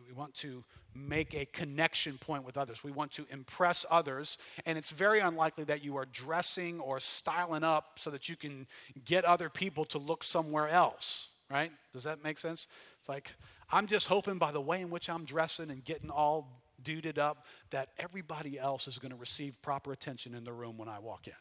We 0.08 0.14
want 0.14 0.34
to 0.36 0.64
make 0.96 1.36
a 1.36 1.46
connection 1.46 2.18
point 2.18 2.44
with 2.44 2.58
others. 2.58 2.84
We 2.84 2.92
want 2.92 3.12
to 3.14 3.28
impress 3.30 3.86
others. 3.92 4.38
And 4.66 4.78
it's 4.78 4.90
very 4.90 5.20
unlikely 5.20 5.66
that 5.66 5.84
you 5.84 5.98
are 5.98 6.06
dressing 6.06 6.80
or 6.80 7.00
styling 7.00 7.64
up 7.64 8.00
so 8.00 8.10
that 8.10 8.28
you 8.28 8.36
can 8.36 8.68
get 9.06 9.24
other 9.26 9.50
people 9.50 9.86
to 9.86 10.00
look 10.00 10.24
somewhere 10.24 10.68
else, 10.68 11.28
right? 11.50 11.72
Does 11.94 12.04
that 12.04 12.24
make 12.24 12.40
sense? 12.40 12.68
It's 13.00 13.10
like, 13.10 13.36
I'm 13.72 13.86
just 13.86 14.08
hoping 14.08 14.40
by 14.40 14.52
the 14.52 14.62
way 14.62 14.82
in 14.82 14.90
which 14.90 15.10
I'm 15.10 15.26
dressing 15.26 15.70
and 15.70 15.84
getting 15.84 16.10
all 16.10 16.64
duded 16.82 17.20
up 17.20 17.46
that 17.70 17.90
everybody 17.98 18.60
else 18.60 18.88
is 18.88 18.98
going 18.98 19.12
to 19.12 19.18
receive 19.18 19.62
proper 19.62 19.92
attention 19.92 20.34
in 20.34 20.44
the 20.44 20.54
room 20.54 20.78
when 20.78 20.90
I 20.90 21.00
walk 21.00 21.28
in. 21.28 21.34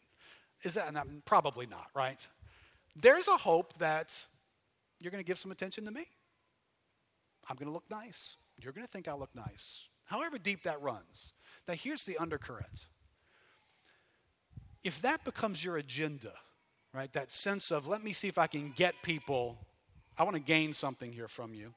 Is 0.63 0.75
that 0.75 0.87
and 0.87 0.95
that 0.95 1.07
probably 1.25 1.65
not, 1.65 1.87
right? 1.93 2.25
There's 2.95 3.27
a 3.27 3.37
hope 3.37 3.77
that 3.79 4.15
you're 4.99 5.11
going 5.11 5.23
to 5.23 5.27
give 5.27 5.39
some 5.39 5.51
attention 5.51 5.85
to 5.85 5.91
me. 5.91 6.07
I'm 7.49 7.55
going 7.57 7.67
to 7.67 7.73
look 7.73 7.89
nice. 7.89 8.37
You're 8.61 8.71
going 8.71 8.85
to 8.85 8.91
think 8.91 9.07
I 9.07 9.13
look 9.13 9.33
nice, 9.35 9.87
however 10.05 10.37
deep 10.37 10.63
that 10.63 10.81
runs. 10.81 11.33
Now, 11.67 11.73
here's 11.73 12.03
the 12.03 12.17
undercurrent. 12.17 12.87
If 14.83 15.01
that 15.01 15.25
becomes 15.25 15.63
your 15.63 15.77
agenda, 15.77 16.33
right, 16.93 17.11
that 17.13 17.31
sense 17.31 17.71
of 17.71 17.87
let 17.87 18.03
me 18.03 18.13
see 18.13 18.27
if 18.27 18.37
I 18.37 18.47
can 18.47 18.73
get 18.75 18.93
people, 19.01 19.57
I 20.17 20.23
want 20.23 20.35
to 20.35 20.41
gain 20.41 20.73
something 20.73 21.11
here 21.11 21.27
from 21.27 21.53
you. 21.53 21.73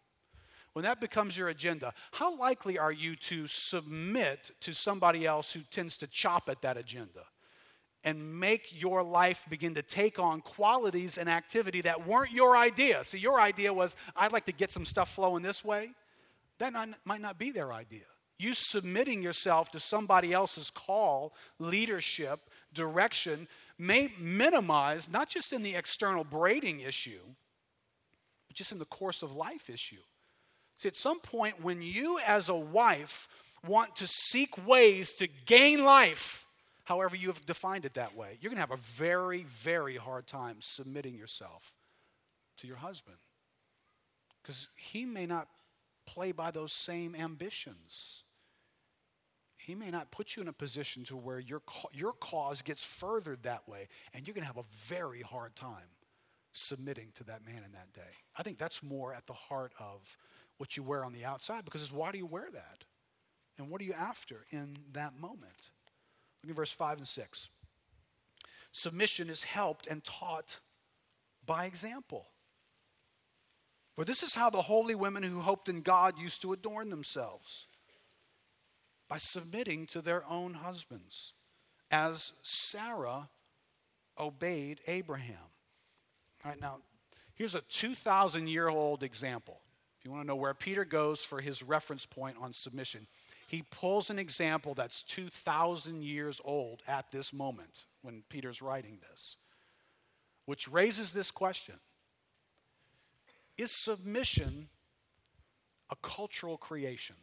When 0.75 0.85
that 0.85 1.01
becomes 1.01 1.39
your 1.39 1.49
agenda, 1.49 1.95
how 2.13 2.37
likely 2.37 2.79
are 2.79 2.93
you 2.93 3.17
to 3.17 3.47
submit 3.47 4.51
to 4.61 4.75
somebody 4.75 5.25
else 5.25 5.53
who 5.53 5.61
tends 5.71 5.97
to 5.99 6.07
chop 6.07 6.51
at 6.51 6.61
that 6.63 6.77
agenda? 6.77 7.23
And 8.07 8.39
make 8.39 8.81
your 8.81 9.03
life 9.03 9.45
begin 9.51 9.75
to 9.75 9.83
take 9.83 10.21
on 10.21 10.41
qualities 10.41 11.19
and 11.19 11.29
activity 11.29 11.81
that 11.81 12.07
weren't 12.07 12.31
your 12.31 12.57
idea. 12.57 13.05
See, 13.05 13.19
your 13.19 13.41
idea 13.41 13.75
was, 13.75 13.97
I'd 14.15 14.33
like 14.33 14.47
to 14.47 14.53
get 14.53 14.71
some 14.71 14.85
stuff 14.85 15.13
flowing 15.13 15.43
this 15.43 15.65
way. 15.65 15.91
That 16.59 16.73
not, 16.73 16.89
might 17.05 17.21
not 17.21 17.37
be 17.37 17.51
their 17.51 17.73
idea. 17.73 18.05
You 18.39 18.55
submitting 18.55 19.23
yourself 19.23 19.73
to 19.73 19.81
somebody 19.81 20.33
else's 20.33 20.71
call, 20.71 21.35
leadership, 21.59 22.39
direction 22.73 23.49
may 23.77 24.13
minimize, 24.21 25.09
not 25.11 25.29
just 25.29 25.53
in 25.53 25.65
the 25.65 25.75
external 25.75 26.23
braiding 26.23 26.81
issue, 26.81 27.23
but 28.47 28.57
just 28.57 28.71
in 28.71 28.79
the 28.79 28.85
course 28.85 29.23
of 29.23 29.35
life 29.35 29.69
issue. 29.69 29.97
See, 30.77 30.87
at 30.87 30.95
some 30.95 31.19
point, 31.19 31.61
when 31.61 31.83
you 31.83 32.21
as 32.25 32.49
a 32.49 32.55
wife 32.55 33.27
want 33.67 33.97
to 33.97 34.07
seek 34.07 34.65
ways 34.65 35.13
to 35.15 35.27
gain 35.27 35.85
life, 35.85 36.46
however 36.87 37.17
you 37.17 37.27
have 37.29 37.45
defined 37.45 37.85
it 37.85 37.95
that 37.95 38.17
way, 38.17 38.39
you're 38.41 38.49
going 38.49 38.57
to 38.57 38.61
have 38.61 38.71
a 38.71 38.77
very, 38.77 39.43
very 39.43 39.97
hard 39.97 40.27
time 40.27 40.57
submitting 40.61 41.17
yourself 41.17 41.73
to 42.59 42.67
your 42.69 42.77
husband. 42.77 43.17
Because 44.41 44.69
he 44.77 45.05
may 45.05 45.27
not 45.27 45.49
play 46.07 46.31
by 46.31 46.53
those 46.53 46.73
same 46.73 47.17
ambitions. 47.17 48.23
He 49.57 49.75
may 49.75 49.91
not 49.91 50.13
put 50.13 50.37
you 50.37 50.43
in 50.43 50.49
a 50.49 50.53
position 50.53 51.03
to 51.07 51.17
where 51.17 51.41
your, 51.41 51.61
your 51.93 52.13
cause 52.13 52.63
gets 52.63 52.85
furthered 52.85 53.43
that 53.43 53.69
way, 53.69 53.89
and 54.15 54.25
you're 54.25 54.35
going 54.35 54.47
to 54.47 54.55
have 54.55 54.57
a 54.57 54.87
very 54.87 55.23
hard 55.23 55.57
time 55.57 55.91
submitting 56.53 57.09
to 57.17 57.25
that 57.25 57.45
man 57.45 57.63
in 57.65 57.73
that 57.73 57.93
day. 57.93 58.15
I 58.37 58.45
think 58.45 58.59
that's 58.59 58.81
more 58.81 59.13
at 59.13 59.27
the 59.27 59.33
heart 59.33 59.73
of 59.81 60.17
what 60.59 60.77
you 60.77 60.85
wear 60.85 61.05
on 61.05 61.13
the 61.13 61.25
outside 61.25 61.65
because 61.65 61.83
it's 61.83 61.93
why 61.93 62.13
do 62.13 62.19
you 62.19 62.27
wear 62.27 62.47
that? 62.53 62.85
And 63.59 63.71
what 63.71 63.81
are 63.81 63.85
you 63.85 63.93
after 63.93 64.47
in 64.53 64.79
that 64.93 65.19
moment? 65.19 65.71
Look 66.47 66.53
at 66.53 66.57
verse 66.59 66.71
5 66.71 66.99
and 66.99 67.09
6. 67.09 67.49
Submission 68.71 69.29
is 69.29 69.43
helped 69.43 69.89
and 69.89 70.05
taught 70.05 70.61
by 71.45 71.65
example. 71.65 72.29
For 73.97 74.05
this 74.05 74.23
is 74.23 74.35
how 74.35 74.51
the 74.51 74.63
holy 74.63 74.95
women 74.95 75.25
who 75.25 75.41
hoped 75.41 75.69
in 75.69 75.81
God 75.81 76.21
used 76.21 76.41
to 76.43 76.53
adorn 76.53 76.91
themselves 76.91 77.67
by 79.09 79.19
submitting 79.19 79.87
to 79.89 80.01
their 80.01 80.25
own 80.29 80.55
husbands, 80.55 81.33
as 81.91 82.33
Sarah 82.43 83.29
obeyed 84.17 84.79
Abraham. 84.87 85.51
All 86.45 86.53
right, 86.53 86.61
now, 86.61 86.79
here's 87.35 87.57
a 87.57 87.63
2,000 87.63 88.47
year 88.47 88.69
old 88.69 89.03
example. 89.03 89.63
If 89.99 90.05
you 90.05 90.13
want 90.13 90.23
to 90.23 90.29
know 90.29 90.37
where 90.37 90.55
Peter 90.55 90.85
goes 90.85 91.23
for 91.23 91.41
his 91.41 91.65
reference 91.65 92.07
point 92.07 92.37
on 92.41 92.53
submission, 92.53 93.09
he 93.47 93.63
pulls 93.63 94.11
an 94.11 94.19
example 94.19 94.75
that's 94.75 95.03
2,000 95.05 96.03
years 96.03 96.41
old 96.45 96.83
at 96.89 97.13
this 97.13 97.33
moment 97.33 97.85
when 98.03 98.25
Peter's 98.29 98.61
writing 98.61 98.99
this, 99.09 99.37
which 100.47 100.69
raises 100.69 101.13
this 101.13 101.31
question 101.31 101.77
Is 103.57 103.71
submission 103.71 104.69
a 105.91 105.97
cultural 106.03 106.57
creation? 106.57 107.17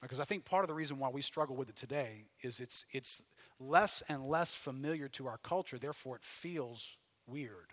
Because 0.00 0.20
I 0.20 0.24
think 0.24 0.44
part 0.44 0.64
of 0.64 0.68
the 0.68 0.74
reason 0.74 0.98
why 0.98 1.08
we 1.08 1.22
struggle 1.22 1.56
with 1.56 1.70
it 1.70 1.76
today 1.76 2.26
is 2.42 2.60
it's, 2.60 2.84
it's 2.92 3.22
less 3.58 4.02
and 4.06 4.22
less 4.26 4.54
familiar 4.54 5.08
to 5.08 5.26
our 5.26 5.38
culture, 5.38 5.78
therefore, 5.78 6.16
it 6.16 6.22
feels 6.22 6.98
weird, 7.26 7.72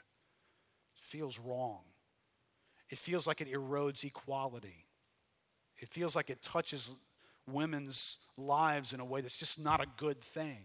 it 0.95 1.01
feels 1.01 1.39
wrong. 1.39 1.81
It 2.89 2.97
feels 2.97 3.25
like 3.25 3.39
it 3.39 3.51
erodes 3.51 4.03
equality. 4.03 4.85
It 5.81 5.89
feels 5.89 6.15
like 6.15 6.29
it 6.29 6.41
touches 6.41 6.91
women's 7.51 8.17
lives 8.37 8.93
in 8.93 8.99
a 8.99 9.05
way 9.05 9.21
that's 9.21 9.35
just 9.35 9.59
not 9.59 9.81
a 9.81 9.87
good 9.97 10.21
thing. 10.21 10.63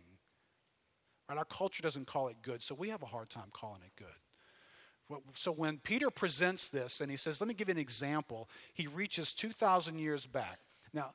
Right? 1.28 1.38
Our 1.38 1.44
culture 1.44 1.82
doesn't 1.82 2.06
call 2.06 2.28
it 2.28 2.36
good, 2.42 2.62
so 2.62 2.74
we 2.74 2.90
have 2.90 3.02
a 3.02 3.06
hard 3.06 3.30
time 3.30 3.48
calling 3.52 3.80
it 3.84 3.92
good. 3.96 5.18
So 5.34 5.52
when 5.52 5.78
Peter 5.78 6.10
presents 6.10 6.68
this 6.68 7.00
and 7.00 7.10
he 7.10 7.16
says, 7.16 7.40
Let 7.40 7.48
me 7.48 7.54
give 7.54 7.68
you 7.68 7.72
an 7.72 7.78
example, 7.78 8.48
he 8.74 8.86
reaches 8.86 9.32
2,000 9.32 9.98
years 9.98 10.26
back. 10.26 10.58
Now, 10.92 11.12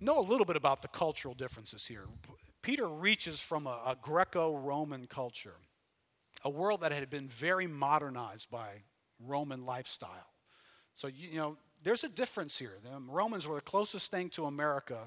know 0.00 0.18
a 0.18 0.20
little 0.20 0.44
bit 0.44 0.56
about 0.56 0.82
the 0.82 0.88
cultural 0.88 1.34
differences 1.34 1.86
here. 1.86 2.04
Peter 2.62 2.86
reaches 2.86 3.40
from 3.40 3.66
a, 3.66 3.80
a 3.86 3.96
Greco 4.00 4.56
Roman 4.56 5.06
culture, 5.06 5.54
a 6.44 6.50
world 6.50 6.82
that 6.82 6.92
had 6.92 7.08
been 7.08 7.28
very 7.28 7.66
modernized 7.66 8.50
by 8.50 8.82
Roman 9.26 9.64
lifestyle. 9.64 10.32
So, 10.94 11.06
you, 11.06 11.28
you 11.30 11.38
know, 11.38 11.56
there's 11.82 12.04
a 12.04 12.08
difference 12.08 12.58
here. 12.58 12.78
The 12.82 12.98
Romans 13.10 13.46
were 13.46 13.56
the 13.56 13.60
closest 13.60 14.10
thing 14.10 14.30
to 14.30 14.46
America 14.46 14.98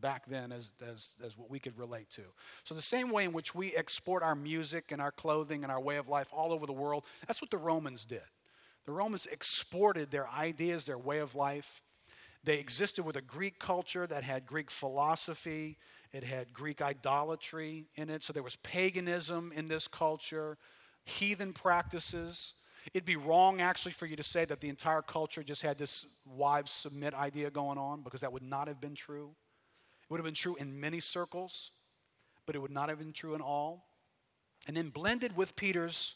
back 0.00 0.26
then 0.26 0.52
as, 0.52 0.72
as, 0.86 1.10
as 1.24 1.36
what 1.36 1.50
we 1.50 1.58
could 1.58 1.78
relate 1.78 2.10
to. 2.10 2.22
So, 2.64 2.74
the 2.74 2.82
same 2.82 3.10
way 3.10 3.24
in 3.24 3.32
which 3.32 3.54
we 3.54 3.74
export 3.74 4.22
our 4.22 4.34
music 4.34 4.90
and 4.90 5.00
our 5.00 5.12
clothing 5.12 5.62
and 5.62 5.72
our 5.72 5.80
way 5.80 5.96
of 5.96 6.08
life 6.08 6.28
all 6.32 6.52
over 6.52 6.66
the 6.66 6.72
world, 6.72 7.04
that's 7.26 7.40
what 7.40 7.50
the 7.50 7.58
Romans 7.58 8.04
did. 8.04 8.22
The 8.86 8.92
Romans 8.92 9.26
exported 9.26 10.10
their 10.10 10.28
ideas, 10.28 10.84
their 10.84 10.98
way 10.98 11.18
of 11.18 11.34
life. 11.34 11.82
They 12.42 12.58
existed 12.58 13.04
with 13.04 13.16
a 13.16 13.22
Greek 13.22 13.58
culture 13.58 14.06
that 14.06 14.24
had 14.24 14.46
Greek 14.46 14.70
philosophy, 14.70 15.78
it 16.12 16.22
had 16.22 16.52
Greek 16.52 16.82
idolatry 16.82 17.86
in 17.96 18.10
it. 18.10 18.22
So, 18.22 18.32
there 18.32 18.42
was 18.42 18.56
paganism 18.56 19.52
in 19.54 19.68
this 19.68 19.88
culture, 19.88 20.58
heathen 21.04 21.52
practices. 21.52 22.54
It'd 22.92 23.06
be 23.06 23.16
wrong, 23.16 23.60
actually, 23.60 23.92
for 23.92 24.06
you 24.06 24.16
to 24.16 24.22
say 24.22 24.44
that 24.44 24.60
the 24.60 24.68
entire 24.68 25.02
culture 25.02 25.42
just 25.42 25.62
had 25.62 25.78
this 25.78 26.04
wives 26.26 26.70
submit 26.70 27.14
idea 27.14 27.50
going 27.50 27.78
on 27.78 28.02
because 28.02 28.20
that 28.20 28.32
would 28.32 28.42
not 28.42 28.68
have 28.68 28.80
been 28.80 28.94
true. 28.94 29.30
It 30.02 30.10
would 30.10 30.18
have 30.18 30.24
been 30.24 30.34
true 30.34 30.56
in 30.56 30.78
many 30.80 31.00
circles, 31.00 31.70
but 32.44 32.54
it 32.54 32.58
would 32.58 32.70
not 32.70 32.90
have 32.90 32.98
been 32.98 33.12
true 33.12 33.34
in 33.34 33.40
all. 33.40 33.86
And 34.66 34.76
then 34.76 34.90
blended 34.90 35.36
with 35.36 35.56
Peter's 35.56 36.14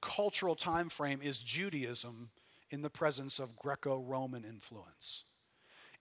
cultural 0.00 0.56
time 0.56 0.88
frame 0.88 1.20
is 1.22 1.38
Judaism 1.38 2.30
in 2.70 2.82
the 2.82 2.90
presence 2.90 3.38
of 3.38 3.56
Greco 3.56 4.00
Roman 4.00 4.44
influence. 4.44 5.24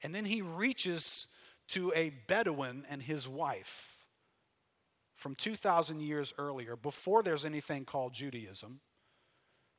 And 0.03 0.13
then 0.13 0.25
he 0.25 0.41
reaches 0.41 1.27
to 1.69 1.91
a 1.95 2.11
Bedouin 2.27 2.85
and 2.89 3.01
his 3.01 3.27
wife 3.27 4.05
from 5.15 5.33
2,000 5.33 5.99
years 5.99 6.31
earlier, 6.37 6.75
before 6.75 7.23
there's 7.23 7.43
anything 7.43 7.85
called 7.85 8.13
Judaism. 8.13 8.79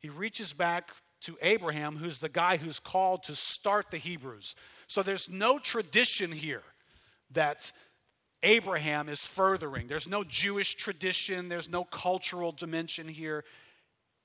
He 0.01 0.09
reaches 0.09 0.53
back 0.53 0.91
to 1.23 1.37
Abraham, 1.43 1.97
who's 1.97 2.21
the 2.21 2.29
guy 2.29 2.57
who's 2.57 2.79
called 2.79 3.25
to 3.25 3.35
start 3.35 3.91
the 3.91 3.99
Hebrews. 3.99 4.55
So 4.87 5.03
there's 5.03 5.29
no 5.29 5.59
tradition 5.59 6.31
here 6.31 6.63
that 7.33 7.73
Abraham 8.43 9.09
is 9.09 9.21
furthering. 9.21 9.89
There's 9.89 10.09
no 10.09 10.23
Jewish 10.23 10.77
tradition, 10.77 11.49
there's 11.49 11.69
no 11.69 11.85
cultural 11.85 12.53
dimension 12.53 13.09
here. 13.09 13.45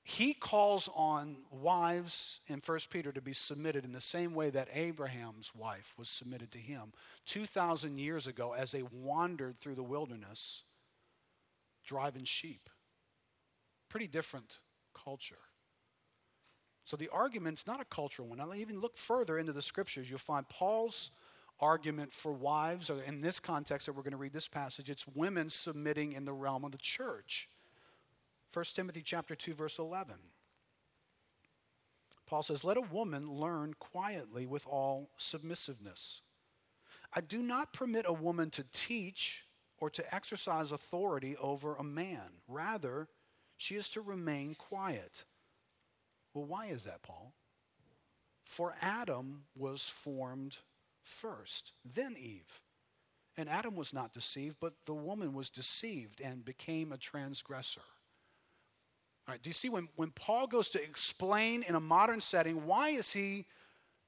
He 0.05 0.33
calls 0.33 0.89
on 0.93 1.37
wives 1.49 2.41
in 2.47 2.61
1 2.63 2.79
Peter 2.89 3.11
to 3.13 3.21
be 3.21 3.33
submitted 3.33 3.85
in 3.85 3.93
the 3.93 4.01
same 4.01 4.35
way 4.35 4.49
that 4.49 4.67
Abraham's 4.73 5.55
wife 5.55 5.93
was 5.97 6.09
submitted 6.09 6.51
to 6.51 6.57
him 6.57 6.91
2,000 7.25 7.97
years 7.97 8.27
ago 8.27 8.53
as 8.53 8.71
they 8.71 8.83
wandered 8.83 9.57
through 9.57 9.75
the 9.75 9.83
wilderness 9.83 10.63
driving 11.85 12.25
sheep. 12.25 12.69
Pretty 13.89 14.07
different 14.07 14.59
culture. 14.93 15.37
So 16.85 16.97
the 16.97 17.09
argument's 17.09 17.65
not 17.65 17.79
a 17.79 17.85
cultural 17.85 18.27
one. 18.27 18.39
I'll 18.39 18.55
even 18.55 18.79
look 18.79 18.97
further 18.97 19.37
into 19.37 19.53
the 19.53 19.61
scriptures. 19.61 20.09
You'll 20.09 20.19
find 20.19 20.47
Paul's 20.49 21.11
argument 21.59 22.13
for 22.13 22.33
wives, 22.33 22.89
or 22.89 23.01
in 23.01 23.21
this 23.21 23.39
context 23.39 23.85
that 23.85 23.93
we're 23.93 24.03
going 24.03 24.11
to 24.11 24.17
read 24.17 24.33
this 24.33 24.49
passage, 24.49 24.89
it's 24.89 25.07
women 25.07 25.49
submitting 25.49 26.11
in 26.11 26.25
the 26.25 26.33
realm 26.33 26.65
of 26.65 26.71
the 26.71 26.77
church. 26.77 27.47
1 28.51 28.65
Timothy 28.73 29.01
chapter 29.01 29.35
2 29.35 29.53
verse 29.53 29.79
11. 29.79 30.15
Paul 32.25 32.43
says, 32.43 32.63
"Let 32.63 32.77
a 32.77 32.81
woman 32.81 33.31
learn 33.31 33.75
quietly 33.75 34.45
with 34.45 34.67
all 34.67 35.09
submissiveness. 35.17 36.21
I 37.13 37.21
do 37.21 37.41
not 37.41 37.73
permit 37.73 38.05
a 38.07 38.13
woman 38.13 38.49
to 38.51 38.63
teach 38.63 39.45
or 39.77 39.89
to 39.91 40.15
exercise 40.15 40.71
authority 40.71 41.37
over 41.37 41.75
a 41.75 41.83
man. 41.83 42.41
Rather, 42.47 43.07
she 43.57 43.75
is 43.75 43.89
to 43.89 44.01
remain 44.01 44.55
quiet." 44.55 45.25
Well, 46.33 46.45
why 46.45 46.67
is 46.67 46.85
that, 46.85 47.03
Paul? 47.03 47.33
For 48.43 48.75
Adam 48.81 49.45
was 49.55 49.83
formed 49.83 50.57
first, 51.01 51.73
then 51.85 52.15
Eve. 52.19 52.61
And 53.35 53.49
Adam 53.49 53.75
was 53.75 53.93
not 53.93 54.13
deceived, 54.13 54.57
but 54.59 54.73
the 54.85 54.93
woman 54.93 55.33
was 55.33 55.49
deceived 55.49 56.21
and 56.21 56.45
became 56.45 56.91
a 56.91 56.97
transgressor. 56.97 57.81
All 59.27 59.33
right, 59.33 59.41
do 59.41 59.49
you 59.49 59.53
see 59.53 59.69
when, 59.69 59.87
when 59.95 60.11
Paul 60.11 60.47
goes 60.47 60.69
to 60.69 60.83
explain 60.83 61.63
in 61.63 61.75
a 61.75 61.79
modern 61.79 62.21
setting, 62.21 62.65
why 62.65 62.89
is 62.89 63.13
he 63.13 63.45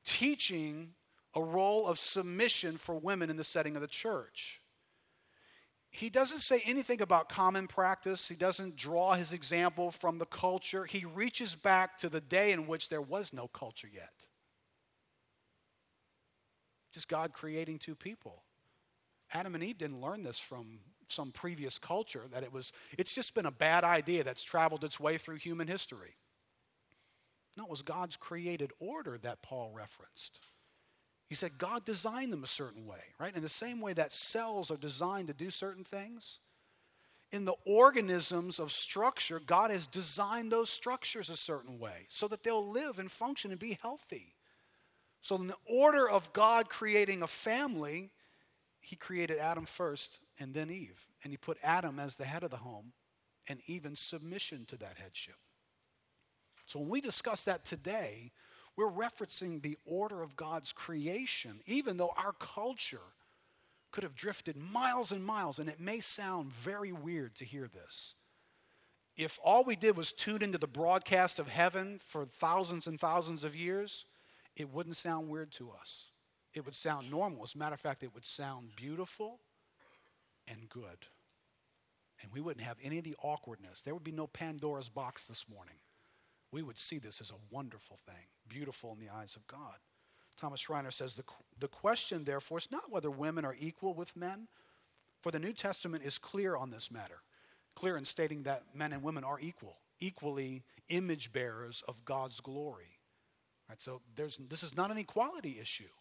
teaching 0.04 0.94
a 1.34 1.42
role 1.42 1.88
of 1.88 1.98
submission 1.98 2.78
for 2.78 2.96
women 2.96 3.30
in 3.30 3.38
the 3.38 3.44
setting 3.44 3.76
of 3.76 3.82
the 3.82 3.88
church? 3.88 4.62
He 5.96 6.10
doesn't 6.10 6.40
say 6.40 6.62
anything 6.66 7.02
about 7.02 7.30
common 7.30 7.68
practice. 7.68 8.28
He 8.28 8.36
doesn't 8.36 8.76
draw 8.76 9.14
his 9.14 9.32
example 9.32 9.92
from 9.92 10.20
the 10.20 10.26
culture. 10.26 10.86
He 10.86 11.06
reaches 11.06 11.56
back 11.56 11.98
to 12.00 12.10
the 12.10 12.22
day 12.22 12.52
in 12.52 12.68
which 12.68 12.90
there 12.90 13.02
was 13.02 13.32
no 13.32 13.48
culture 13.48 13.90
yet. 13.92 14.28
Just 16.94 17.08
God 17.08 17.34
creating 17.34 17.80
two 17.80 17.96
people. 17.96 18.44
Adam 19.34 19.56
and 19.56 19.64
Eve 19.64 19.78
didn't 19.78 20.02
learn 20.02 20.24
this 20.24 20.40
from 20.40 20.80
some 21.08 21.32
previous 21.32 21.78
culture 21.78 22.24
that 22.32 22.44
it 22.44 22.52
was 22.52 22.72
it's 22.98 23.14
just 23.14 23.34
been 23.34 23.46
a 23.46 23.52
bad 23.52 23.84
idea 23.84 24.24
that's 24.24 24.44
traveled 24.44 24.84
its 24.84 25.00
way 25.00 25.18
through 25.18 25.36
human 25.36 25.68
history. 25.68 26.16
No, 27.58 27.66
it 27.66 27.70
was 27.70 27.82
God's 27.82 28.18
created 28.18 28.72
order 28.80 29.18
that 29.20 29.42
Paul 29.42 29.72
referenced. 29.74 30.40
He 31.28 31.36
said 31.36 31.58
God 31.58 31.86
designed 31.86 32.32
them 32.32 32.44
a 32.44 32.48
certain 32.48 32.86
way, 32.86 33.02
right? 33.20 33.36
In 33.36 33.42
the 33.42 33.50
same 33.50 33.82
way 33.82 33.94
that 33.94 34.14
cells 34.14 34.70
are 34.70 34.78
designed 34.78 35.28
to 35.28 35.34
do 35.34 35.50
certain 35.50 35.84
things, 35.84 36.40
in 37.32 37.46
the 37.46 37.56
organisms 37.66 38.60
of 38.60 38.72
structure, 38.72 39.42
God 39.46 39.72
has 39.72 39.88
designed 39.88 40.52
those 40.52 40.70
structures 40.70 41.30
a 41.30 41.36
certain 41.36 41.80
way 41.80 42.06
so 42.10 42.28
that 42.28 42.44
they'll 42.44 42.68
live 42.68 43.00
and 43.00 43.12
function 43.12 43.52
and 43.52 43.60
be 43.60 43.78
healthy. 43.82 44.36
So, 45.22 45.36
in 45.36 45.48
the 45.48 45.58
order 45.66 46.08
of 46.08 46.32
God 46.34 46.70
creating 46.70 47.24
a 47.24 47.28
family, 47.28 48.12
He 48.80 48.96
created 48.96 49.40
Adam 49.40 49.66
first 49.66 50.20
and 50.40 50.54
then 50.54 50.70
Eve. 50.70 51.08
And 51.24 51.34
He 51.34 51.38
put 51.38 51.58
Adam 51.64 52.00
as 52.00 52.16
the 52.16 52.26
head 52.26 52.44
of 52.44 52.52
the 52.52 52.58
home 52.58 52.94
and 53.48 53.60
even 53.66 53.96
submission 53.96 54.66
to 54.68 54.78
that 54.78 54.98
headship. 55.02 55.36
So, 56.68 56.80
when 56.80 56.90
we 56.90 57.02
discuss 57.02 57.44
that 57.46 57.66
today, 57.66 58.32
we're 58.78 58.92
referencing 58.92 59.62
the 59.62 59.78
order 59.86 60.22
of 60.22 60.36
God's 60.36 60.72
creation, 60.72 61.62
even 61.66 61.98
though 61.98 62.14
our 62.18 62.34
culture 62.34 63.14
could 63.92 64.04
have 64.04 64.16
drifted 64.16 64.58
miles 64.58 65.12
and 65.12 65.24
miles, 65.24 65.60
and 65.60 65.70
it 65.70 65.80
may 65.80 66.02
sound 66.02 66.52
very 66.52 66.92
weird 66.92 67.36
to 67.36 67.46
hear 67.46 67.68
this. 67.68 68.16
if 69.18 69.40
all 69.44 69.64
we 69.64 69.78
did 69.78 69.96
was 69.96 70.12
tune 70.12 70.42
into 70.42 70.58
the 70.58 70.68
broadcast 70.68 71.40
of 71.40 71.48
heaven 71.48 72.02
for 72.04 72.26
thousands 72.26 72.86
and 72.86 73.00
thousands 73.00 73.46
of 73.46 73.56
years, 73.56 74.06
it 74.58 74.70
wouldn't 74.70 74.98
sound 74.98 75.30
weird 75.30 75.52
to 75.54 75.72
us. 75.72 76.08
It 76.54 76.66
would 76.66 76.76
sound 76.76 77.10
normal. 77.10 77.44
As 77.44 77.56
a 77.56 77.58
matter 77.58 77.74
of 77.74 77.80
fact, 77.80 78.04
it 78.04 78.14
would 78.14 78.26
sound 78.26 78.76
beautiful 78.76 79.40
and 80.48 80.68
good. 80.70 81.08
And 82.22 82.32
we 82.34 82.42
wouldn't 82.42 82.66
have 82.66 82.78
any 82.84 82.98
of 82.98 83.04
the 83.04 83.16
awkwardness. 83.22 83.82
There 83.82 83.94
would 83.94 84.04
be 84.04 84.12
no 84.12 84.28
Pandora's 84.28 84.90
box 84.90 85.28
this 85.28 85.46
morning. 85.50 85.76
We 86.56 86.64
would 86.64 86.80
see 86.80 87.00
this 87.00 87.20
as 87.20 87.32
a 87.32 87.54
wonderful 87.54 88.00
thing, 88.06 88.30
beautiful 88.48 88.94
in 88.94 89.06
the 89.06 89.14
eyes 89.14 89.36
of 89.36 89.46
God. 89.46 89.76
Thomas 90.40 90.62
Schreiner 90.62 90.90
says 90.90 91.16
the, 91.16 91.26
the 91.60 91.68
question, 91.68 92.24
therefore, 92.24 92.60
is 92.60 92.72
not 92.72 92.90
whether 92.90 93.12
women 93.12 93.44
are 93.44 93.58
equal 93.60 93.94
with 93.94 94.16
men, 94.16 94.48
for 95.20 95.34
the 95.34 95.40
New 95.40 95.52
Testament 95.52 96.06
is 96.06 96.18
clear 96.18 96.56
on 96.56 96.70
this 96.70 96.90
matter, 96.90 97.24
clear 97.76 97.98
in 97.98 98.06
stating 98.06 98.44
that 98.44 98.64
men 98.74 98.94
and 98.94 99.04
women 99.04 99.26
are 99.26 99.38
equal, 99.38 99.80
equally 100.00 100.64
image 100.88 101.34
bearers 101.34 101.84
of 101.90 102.06
God's 102.06 102.40
glory. 102.40 103.00
Right, 103.68 103.84
so 103.84 104.00
there's, 104.16 104.40
this 104.48 104.64
is 104.64 104.78
not 104.78 104.92
an 104.92 104.98
equality 104.98 105.58
issue. 105.60 105.92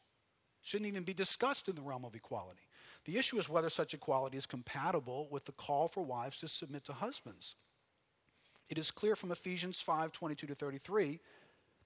Shouldn't 0.63 0.87
even 0.87 1.03
be 1.03 1.15
discussed 1.15 1.69
in 1.69 1.75
the 1.75 1.83
realm 1.83 2.05
of 2.05 2.15
equality. 2.15 2.69
The 3.07 3.19
issue 3.19 3.41
is 3.41 3.49
whether 3.49 3.71
such 3.71 3.93
equality 3.93 4.39
is 4.39 4.47
compatible 4.47 5.27
with 5.33 5.47
the 5.47 5.53
call 5.53 5.89
for 5.89 6.05
wives 6.05 6.39
to 6.39 6.47
submit 6.47 6.85
to 6.85 6.93
husbands. 6.93 7.57
It 8.69 8.79
is 8.79 8.91
clear 8.91 9.17
from 9.17 9.33
Ephesians 9.33 9.81
5 9.81 10.13
22 10.13 10.47
to 10.47 10.55
33 10.55 11.21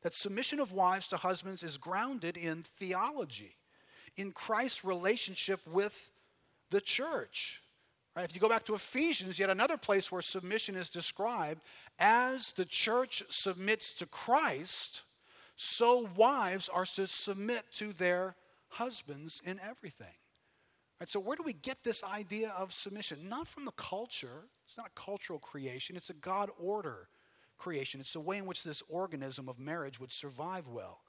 that 0.03 0.15
submission 0.15 0.61
of 0.61 0.73
wives 0.73 1.09
to 1.09 1.17
husbands 1.17 1.63
is 1.63 1.77
grounded 1.77 2.37
in 2.37 2.63
theology, 2.63 3.57
in 4.17 4.33
Christ's 4.33 4.85
relationship 4.85 5.61
with 5.67 6.11
the 6.71 6.81
church. 6.81 7.63
Right? 8.15 8.25
If 8.25 8.35
you 8.35 8.41
go 8.41 8.49
back 8.49 8.65
to 8.67 8.75
Ephesians, 8.75 9.39
yet 9.39 9.51
another 9.51 9.77
place 9.77 10.11
where 10.11 10.23
submission 10.23 10.77
is 10.77 10.89
described 10.89 11.63
as 11.99 12.53
the 12.53 12.65
church 12.65 13.23
submits 13.29 13.93
to 13.95 14.07
Christ, 14.07 15.03
so 15.57 16.09
wives 16.17 16.69
are 16.69 16.87
to 16.87 17.07
submit 17.07 17.65
to 17.75 17.93
their 17.93 18.35
husbands 18.71 19.43
in 19.45 19.61
everything. 19.61 20.15
Right, 21.01 21.09
so, 21.09 21.21
where 21.21 21.37
do 21.37 21.45
we 21.45 21.53
get 21.53 21.85
this 21.85 22.03
idea 22.03 22.53
of 22.57 22.73
submission? 22.73 23.29
Not 23.29 23.47
from 23.47 23.65
the 23.65 23.73
culture. 23.73 24.47
It's 24.67 24.77
not 24.77 24.89
a 24.89 25.01
cultural 25.01 25.39
creation, 25.39 25.97
it's 25.97 26.11
a 26.11 26.15
God 26.15 26.51
order 26.59 27.09
creation. 27.57 28.01
It's 28.01 28.13
the 28.13 28.21
way 28.21 28.39
in 28.39 28.47
which 28.47 28.63
this 28.63 28.83
organism 28.89 29.49
of 29.49 29.59
marriage 29.59 30.01
would 30.01 30.13
survive 30.13 30.69
well. 30.69 31.01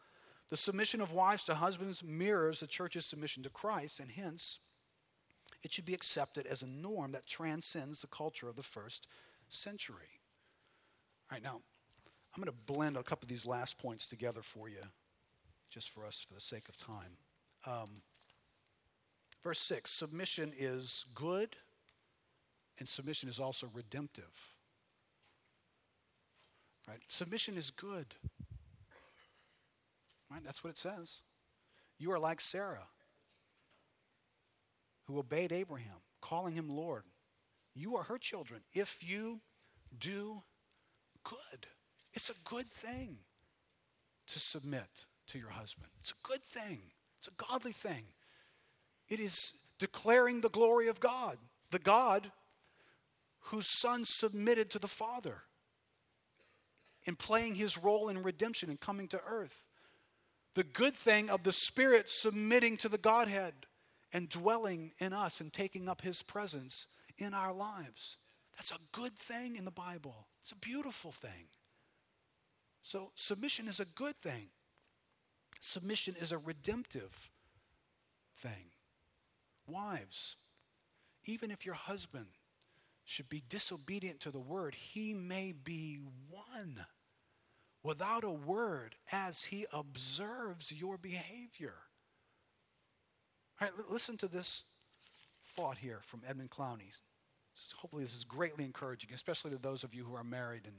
The 0.50 0.58
submission 0.58 1.00
of 1.00 1.12
wives 1.12 1.44
to 1.44 1.56
husbands 1.56 2.04
mirrors 2.04 2.60
the 2.60 2.68
church's 2.68 3.06
submission 3.06 3.44
to 3.44 3.50
Christ, 3.50 4.00
and 4.00 4.12
hence, 4.12 4.60
it 5.62 5.72
should 5.72 5.86
be 5.86 5.94
accepted 5.94 6.48
as 6.48 6.64
a 6.64 6.68
norm 6.68 7.12
that 7.12 7.28
transcends 7.28 8.02
the 8.02 8.08
culture 8.08 8.48
of 8.48 8.56
the 8.56 8.64
first 8.64 9.08
century. 9.48 10.20
All 11.30 11.36
right, 11.36 11.44
now, 11.44 11.62
I'm 12.36 12.44
going 12.44 12.56
to 12.56 12.74
blend 12.74 12.98
a 12.98 13.04
couple 13.04 13.26
of 13.26 13.30
these 13.30 13.46
last 13.46 13.78
points 13.78 14.08
together 14.08 14.42
for 14.42 14.70
you, 14.70 14.82
just 15.70 15.90
for 15.90 16.06
us 16.06 16.26
for 16.28 16.34
the 16.34 16.42
sake 16.42 16.68
of 16.70 16.78
time. 16.78 17.18
Um, 17.68 18.02
verse 19.44 19.60
6 19.60 19.92
submission 19.92 20.54
is 20.58 21.06
good, 21.16 21.56
and 22.78 22.88
submission 22.88 23.30
is 23.30 23.40
also 23.40 23.70
redemptive. 23.74 24.56
Right? 26.88 27.02
Submission 27.08 27.58
is 27.58 27.72
good. 27.72 28.16
Right? 30.32 30.44
That's 30.44 30.64
what 30.64 30.72
it 30.72 30.78
says. 30.78 31.22
You 31.98 32.12
are 32.12 32.20
like 32.20 32.40
Sarah, 32.40 32.88
who 35.06 35.20
obeyed 35.20 35.52
Abraham, 35.52 35.98
calling 36.22 36.54
him 36.54 36.70
Lord. 36.70 37.04
You 37.76 37.96
are 37.98 38.04
her 38.04 38.18
children 38.18 38.62
if 38.74 39.00
you 39.08 39.42
do 39.98 40.44
good. 41.24 41.68
It's 42.14 42.30
a 42.30 42.50
good 42.50 42.70
thing 42.70 43.18
to 44.28 44.40
submit 44.40 45.06
to 45.28 45.38
your 45.38 45.50
husband. 45.50 45.90
It's 46.00 46.12
a 46.12 46.28
good 46.28 46.44
thing. 46.44 46.80
It's 47.20 47.28
a 47.28 47.44
godly 47.50 47.74
thing. 47.74 48.06
It 49.10 49.20
is 49.20 49.54
declaring 49.80 50.42
the 50.42 50.50
glory 50.50 50.88
of 50.88 51.00
God, 51.00 51.38
the 51.72 51.80
God 51.80 52.32
whose 53.46 53.68
son 53.68 54.04
submitted 54.06 54.70
to 54.72 54.80
the 54.80 54.88
Father 54.88 55.44
in 57.06 57.16
playing 57.16 57.56
his 57.56 57.78
role 57.78 58.10
in 58.10 58.22
redemption 58.22 58.70
and 58.70 58.80
coming 58.80 59.08
to 59.08 59.22
earth. 59.28 59.66
The 60.56 60.64
good 60.64 60.96
thing 60.96 61.30
of 61.30 61.44
the 61.44 61.52
Spirit 61.52 62.10
submitting 62.10 62.78
to 62.78 62.90
the 62.90 62.98
Godhead 62.98 63.54
and 64.12 64.30
dwelling 64.30 64.92
in 65.00 65.14
us 65.14 65.40
and 65.40 65.52
taking 65.52 65.88
up 65.88 66.02
his 66.02 66.22
presence 66.22 66.88
in 67.18 67.34
our 67.34 67.54
lives. 67.54 68.18
That's 68.56 68.72
a 68.72 68.80
good 68.92 69.16
thing 69.16 69.56
in 69.56 69.66
the 69.66 69.72
Bible. 69.72 70.28
It's 70.44 70.52
a 70.52 70.58
beautiful 70.58 71.12
thing. 71.12 71.48
So, 72.82 73.12
submission 73.16 73.68
is 73.68 73.80
a 73.80 73.86
good 73.86 74.16
thing. 74.22 74.50
Submission 75.62 76.16
is 76.20 76.32
a 76.32 76.38
redemptive 76.38 77.30
thing. 78.38 78.72
Wives, 79.70 80.36
even 81.26 81.52
if 81.52 81.66
your 81.66 81.76
husband 81.76 82.28
should 83.06 83.30
be 83.30 83.44
disobedient 83.48 84.20
to 84.22 84.32
the 84.32 84.40
word, 84.40 84.76
he 84.76 85.14
may 85.14 85.52
be 85.52 86.00
won 86.30 86.86
without 87.84 88.24
a 88.24 88.30
word 88.30 88.96
as 89.12 89.46
he 89.46 89.66
observes 89.72 90.72
your 90.72 90.98
behavior. 90.98 91.76
All 93.60 93.68
right, 93.68 93.90
listen 93.90 94.18
to 94.18 94.28
this 94.28 94.64
thought 95.56 95.78
here 95.78 96.00
from 96.04 96.22
Edmund 96.28 96.52
Clowney. 96.52 96.92
Hopefully, 97.78 98.04
this 98.04 98.16
is 98.16 98.24
greatly 98.24 98.64
encouraging, 98.64 99.10
especially 99.14 99.52
to 99.52 99.58
those 99.58 99.84
of 99.84 99.94
you 99.94 100.06
who 100.06 100.16
are 100.16 100.24
married 100.24 100.64
and 100.66 100.76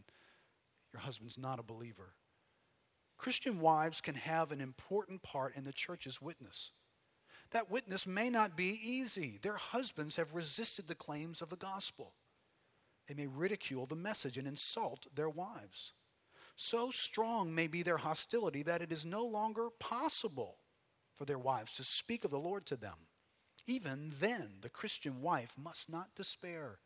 your 0.92 1.00
husband's 1.00 1.38
not 1.38 1.58
a 1.58 1.62
believer. 1.62 2.14
Christian 3.18 3.60
wives 3.60 4.00
can 4.00 4.14
have 4.14 4.50
an 4.50 4.62
important 4.62 5.22
part 5.22 5.54
in 5.54 5.64
the 5.64 5.72
church's 5.72 6.22
witness. 6.22 6.70
That 7.52 7.70
witness 7.70 8.06
may 8.06 8.30
not 8.30 8.56
be 8.56 8.80
easy. 8.82 9.38
Their 9.42 9.56
husbands 9.56 10.16
have 10.16 10.34
resisted 10.34 10.86
the 10.86 10.94
claims 10.94 11.42
of 11.42 11.48
the 11.48 11.56
gospel. 11.56 12.12
They 13.08 13.14
may 13.14 13.26
ridicule 13.26 13.86
the 13.86 13.96
message 13.96 14.38
and 14.38 14.46
insult 14.46 15.06
their 15.14 15.28
wives. 15.28 15.92
So 16.54 16.90
strong 16.90 17.54
may 17.54 17.66
be 17.66 17.82
their 17.82 17.96
hostility 17.96 18.62
that 18.64 18.82
it 18.82 18.92
is 18.92 19.04
no 19.04 19.24
longer 19.24 19.68
possible 19.80 20.58
for 21.16 21.24
their 21.24 21.38
wives 21.38 21.72
to 21.72 21.82
speak 21.82 22.24
of 22.24 22.30
the 22.30 22.38
Lord 22.38 22.66
to 22.66 22.76
them. 22.76 23.08
Even 23.66 24.12
then, 24.20 24.58
the 24.60 24.68
Christian 24.68 25.20
wife 25.22 25.54
must 25.60 25.88
not 25.88 26.14
despair. 26.14 26.78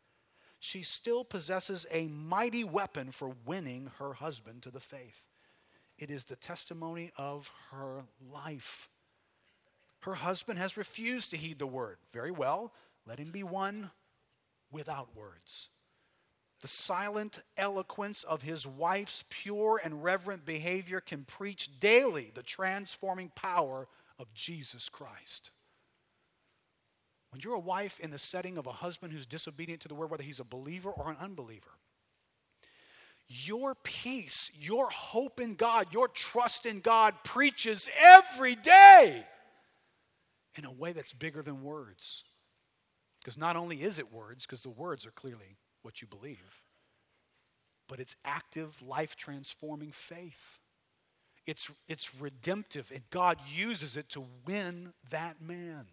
She 0.59 0.81
still 0.81 1.23
possesses 1.23 1.85
a 1.91 2.07
mighty 2.07 2.63
weapon 2.63 3.11
for 3.11 3.35
winning 3.45 3.91
her 3.99 4.13
husband 4.13 4.63
to 4.63 4.71
the 4.71 4.79
faith. 4.79 5.21
It 5.97 6.09
is 6.09 6.25
the 6.25 6.35
testimony 6.35 7.11
of 7.17 7.51
her 7.71 8.05
life. 8.31 8.89
Her 10.05 10.13
husband 10.13 10.59
has 10.59 10.77
refused 10.77 11.31
to 11.31 11.37
heed 11.37 11.57
the 11.57 11.65
word. 11.65 11.97
Very 12.13 12.29
well, 12.29 12.71
let 13.07 13.17
him 13.17 13.31
be 13.31 13.41
won 13.41 13.89
without 14.71 15.15
words. 15.15 15.69
The 16.61 16.67
silent 16.67 17.41
eloquence 17.57 18.23
of 18.23 18.43
his 18.43 18.67
wife's 18.67 19.23
pure 19.29 19.81
and 19.83 20.03
reverent 20.03 20.45
behavior 20.45 21.01
can 21.01 21.23
preach 21.23 21.79
daily 21.79 22.31
the 22.35 22.43
transforming 22.43 23.31
power 23.33 23.87
of 24.19 24.31
Jesus 24.35 24.89
Christ. 24.89 25.49
When 27.31 27.41
you're 27.41 27.55
a 27.55 27.59
wife 27.59 27.99
in 27.99 28.11
the 28.11 28.19
setting 28.19 28.59
of 28.59 28.67
a 28.67 28.73
husband 28.73 29.11
who's 29.11 29.25
disobedient 29.25 29.81
to 29.81 29.87
the 29.87 29.95
word, 29.95 30.11
whether 30.11 30.21
he's 30.21 30.39
a 30.39 30.43
believer 30.43 30.91
or 30.91 31.09
an 31.09 31.17
unbeliever, 31.19 31.71
your 33.27 33.73
peace, 33.73 34.51
your 34.53 34.87
hope 34.91 35.39
in 35.39 35.55
God, 35.55 35.87
your 35.91 36.07
trust 36.07 36.67
in 36.67 36.81
God 36.81 37.15
preaches 37.23 37.89
every 37.99 38.53
day 38.53 39.25
in 40.57 40.65
a 40.65 40.71
way 40.71 40.91
that's 40.91 41.13
bigger 41.13 41.41
than 41.41 41.63
words. 41.63 42.23
Because 43.19 43.37
not 43.37 43.55
only 43.55 43.81
is 43.81 43.99
it 43.99 44.13
words, 44.13 44.45
because 44.45 44.63
the 44.63 44.69
words 44.69 45.05
are 45.05 45.11
clearly 45.11 45.57
what 45.81 46.01
you 46.01 46.07
believe, 46.07 46.61
but 47.87 47.99
it's 47.99 48.15
active, 48.23 48.81
life 48.81 49.15
transforming 49.15 49.91
faith. 49.91 50.59
It's, 51.45 51.69
it's 51.87 52.15
redemptive, 52.15 52.91
and 52.93 53.01
God 53.11 53.37
uses 53.53 53.97
it 53.97 54.09
to 54.09 54.25
win 54.47 54.93
that 55.11 55.41
man. 55.41 55.85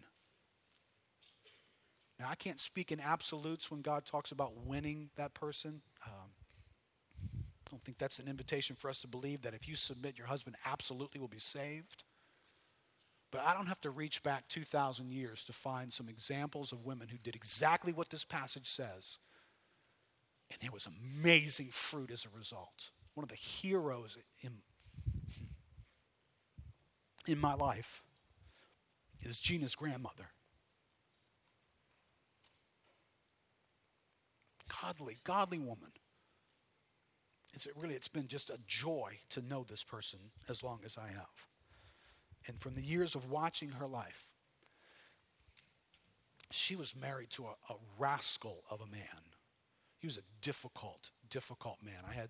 Now, 2.19 2.27
I 2.29 2.35
can't 2.35 2.59
speak 2.59 2.91
in 2.91 2.99
absolutes 2.99 3.69
when 3.69 3.81
God 3.81 4.05
talks 4.05 4.31
about 4.31 4.65
winning 4.65 5.09
that 5.15 5.33
person. 5.33 5.81
Um, 6.05 6.29
I 7.21 7.69
don't 7.69 7.83
think 7.83 7.97
that's 7.97 8.19
an 8.19 8.27
invitation 8.27 8.75
for 8.75 8.89
us 8.89 8.99
to 8.99 9.07
believe 9.07 9.41
that 9.41 9.53
if 9.53 9.67
you 9.67 9.75
submit, 9.75 10.17
your 10.17 10.27
husband 10.27 10.55
absolutely 10.65 11.19
will 11.19 11.27
be 11.27 11.39
saved. 11.39 12.03
But 13.33 13.41
I 13.41 13.55
don't 13.55 13.65
have 13.65 13.81
to 13.81 13.89
reach 13.89 14.21
back 14.21 14.47
2,000 14.49 15.11
years 15.11 15.43
to 15.45 15.53
find 15.53 15.91
some 15.91 16.07
examples 16.07 16.71
of 16.71 16.85
women 16.85 17.07
who 17.07 17.17
did 17.17 17.35
exactly 17.35 17.91
what 17.91 18.11
this 18.11 18.23
passage 18.23 18.69
says. 18.69 19.17
And 20.51 20.61
there 20.61 20.69
was 20.71 20.87
amazing 20.87 21.69
fruit 21.71 22.11
as 22.11 22.25
a 22.25 22.37
result. 22.37 22.91
One 23.15 23.23
of 23.23 23.29
the 23.29 23.35
heroes 23.35 24.19
in, 24.43 24.51
in 27.27 27.41
my 27.41 27.55
life 27.55 28.03
is 29.23 29.39
Gina's 29.39 29.73
grandmother. 29.73 30.29
Godly, 34.79 35.17
godly 35.23 35.57
woman. 35.57 35.89
it's 37.55 37.67
really 37.75 37.95
it's 37.95 38.07
been 38.07 38.27
just 38.27 38.51
a 38.51 38.59
joy 38.67 39.17
to 39.31 39.41
know 39.41 39.65
this 39.67 39.83
person 39.83 40.19
as 40.47 40.61
long 40.61 40.81
as 40.85 40.99
I 40.99 41.07
have. 41.07 41.47
And 42.47 42.59
from 42.59 42.75
the 42.75 42.81
years 42.81 43.15
of 43.15 43.29
watching 43.29 43.69
her 43.69 43.87
life, 43.87 44.27
she 46.51 46.75
was 46.75 46.95
married 46.95 47.29
to 47.31 47.45
a, 47.45 47.73
a 47.73 47.77
rascal 47.97 48.63
of 48.69 48.81
a 48.81 48.85
man. 48.85 49.33
He 49.97 50.07
was 50.07 50.17
a 50.17 50.21
difficult, 50.41 51.11
difficult 51.29 51.77
man. 51.83 52.03
I 52.07 52.13
had 52.13 52.29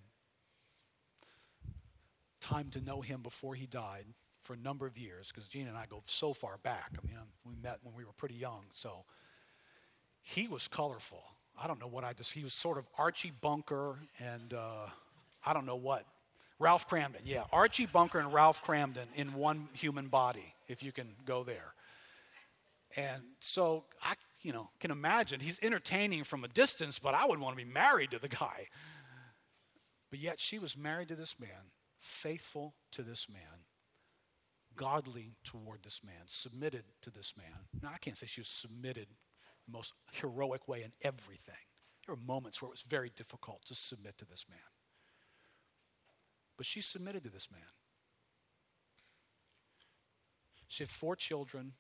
time 2.40 2.70
to 2.72 2.82
know 2.82 3.02
him 3.02 3.22
before 3.22 3.56
he 3.56 3.66
died 3.66 4.06
for 4.44 4.54
a 4.54 4.58
number 4.58 4.86
of 4.86 4.98
years 4.98 5.32
because 5.34 5.48
Gina 5.48 5.70
and 5.70 5.78
I 5.78 5.86
go 5.90 6.04
so 6.06 6.34
far 6.34 6.58
back. 6.58 6.92
I 7.02 7.08
mean, 7.08 7.18
we 7.46 7.56
met 7.62 7.80
when 7.82 7.96
we 7.96 8.04
were 8.04 8.12
pretty 8.14 8.36
young. 8.36 8.66
So 8.74 9.06
he 10.22 10.48
was 10.48 10.68
colorful. 10.68 11.24
I 11.62 11.68
don't 11.68 11.80
know 11.80 11.88
what 11.88 12.04
I 12.04 12.14
just, 12.14 12.32
he 12.32 12.44
was 12.44 12.54
sort 12.54 12.78
of 12.78 12.86
Archie 12.98 13.32
Bunker 13.42 14.00
and 14.20 14.54
uh, 14.54 14.88
I 15.46 15.54
don't 15.54 15.66
know 15.66 15.76
what. 15.76 16.06
Ralph 16.60 16.88
Kramden, 16.90 17.22
yeah. 17.26 17.44
Archie 17.52 17.86
Bunker 17.86 18.20
and 18.20 18.34
Ralph 18.34 18.64
Kramden 18.64 19.08
in 19.16 19.34
one 19.34 19.70
human 19.74 20.08
body, 20.08 20.54
if 20.68 20.84
you 20.84 20.92
can 20.92 21.08
go 21.26 21.44
there. 21.44 21.74
And 22.96 23.24
so 23.40 23.86
I, 24.02 24.14
you 24.42 24.54
know, 24.54 24.70
can 24.80 24.92
imagine 24.92 25.40
he's 25.40 25.60
entertaining 25.62 26.24
from 26.24 26.44
a 26.44 26.48
distance, 26.48 27.00
but 27.00 27.16
I 27.16 27.26
would 27.26 27.40
want 27.40 27.58
to 27.58 27.64
be 27.64 27.70
married 27.70 28.12
to 28.12 28.20
the 28.20 28.28
guy. 28.28 28.68
But 30.10 30.20
yet 30.20 30.40
she 30.40 30.60
was 30.60 30.78
married 30.78 31.08
to 31.08 31.16
this 31.16 31.40
man, 31.40 31.72
faithful 32.00 32.76
to 32.92 33.02
this 33.02 33.28
man, 33.28 33.66
godly 34.76 35.34
toward 35.44 35.84
this 35.84 36.02
man, 36.06 36.22
submitted 36.28 36.84
to 37.02 37.10
this 37.10 37.34
man. 37.36 37.48
Now, 37.82 37.90
I 37.94 37.98
can't 37.98 38.18
say 38.18 38.28
she 38.28 38.42
was 38.42 38.48
submitted 38.48 39.08
the 39.66 39.72
most 39.72 39.94
heroic 40.12 40.68
way 40.68 40.84
in 40.84 40.92
everything. 41.02 41.56
There 42.06 42.16
were 42.16 42.22
moments 42.22 42.62
where 42.62 42.68
it 42.68 42.74
was 42.74 42.84
very 42.88 43.12
difficult 43.16 43.66
to 43.68 43.76
submit 43.76 44.18
to 44.20 44.26
this 44.26 44.46
man. 44.50 44.60
But 46.64 46.68
she 46.68 46.80
submitted 46.80 47.26
to 47.26 47.30
this 47.30 47.52
man. 47.52 47.62
She 50.70 50.82
had 50.82 50.90
four 50.90 51.14
children 51.18 51.74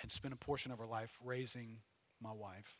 and 0.00 0.10
spent 0.10 0.32
a 0.32 0.36
portion 0.38 0.72
of 0.72 0.78
her 0.78 0.86
life 0.86 1.18
raising 1.22 1.76
my 2.18 2.32
wife. 2.32 2.78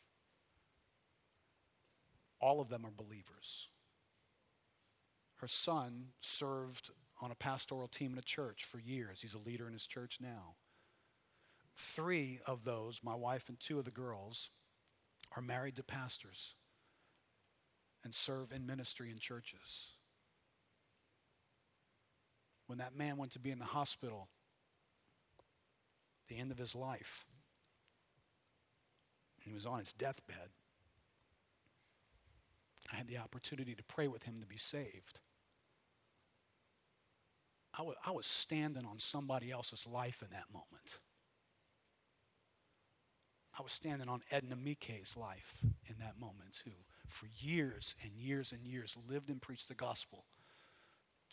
All 2.40 2.62
of 2.62 2.70
them 2.70 2.86
are 2.86 2.90
believers. 2.90 3.68
Her 5.36 5.48
son 5.48 6.12
served 6.22 6.88
on 7.20 7.30
a 7.30 7.34
pastoral 7.34 7.88
team 7.88 8.14
in 8.14 8.18
a 8.18 8.22
church 8.22 8.64
for 8.64 8.78
years. 8.78 9.18
He's 9.20 9.34
a 9.34 9.38
leader 9.46 9.66
in 9.66 9.74
his 9.74 9.86
church 9.86 10.16
now. 10.18 10.54
Three 11.76 12.40
of 12.46 12.64
those, 12.64 13.00
my 13.04 13.14
wife 13.14 13.50
and 13.50 13.60
two 13.60 13.78
of 13.78 13.84
the 13.84 13.90
girls, 13.90 14.48
are 15.36 15.42
married 15.42 15.76
to 15.76 15.82
pastors 15.82 16.54
and 18.02 18.14
serve 18.14 18.50
in 18.50 18.64
ministry 18.64 19.10
in 19.10 19.18
churches. 19.18 19.91
When 22.72 22.78
that 22.78 22.96
man 22.96 23.18
went 23.18 23.32
to 23.32 23.38
be 23.38 23.50
in 23.50 23.58
the 23.58 23.66
hospital, 23.66 24.28
the 26.28 26.38
end 26.38 26.50
of 26.50 26.56
his 26.56 26.74
life, 26.74 27.26
he 29.42 29.52
was 29.52 29.66
on 29.66 29.80
his 29.80 29.92
deathbed. 29.92 30.48
I 32.90 32.96
had 32.96 33.08
the 33.08 33.18
opportunity 33.18 33.74
to 33.74 33.84
pray 33.84 34.08
with 34.08 34.22
him 34.22 34.38
to 34.38 34.46
be 34.46 34.56
saved. 34.56 35.20
I, 37.74 37.80
w- 37.80 37.98
I 38.06 38.10
was 38.10 38.24
standing 38.24 38.86
on 38.86 38.98
somebody 38.98 39.50
else's 39.50 39.86
life 39.86 40.22
in 40.22 40.28
that 40.30 40.46
moment. 40.50 40.98
I 43.58 43.62
was 43.62 43.72
standing 43.72 44.08
on 44.08 44.22
Edna 44.30 44.56
Mike's 44.56 45.14
life 45.14 45.56
in 45.62 45.96
that 45.98 46.18
moment, 46.18 46.62
who 46.64 46.70
for 47.06 47.26
years 47.38 47.96
and 48.02 48.12
years 48.16 48.50
and 48.50 48.64
years 48.64 48.96
lived 49.06 49.28
and 49.28 49.42
preached 49.42 49.68
the 49.68 49.74
gospel 49.74 50.24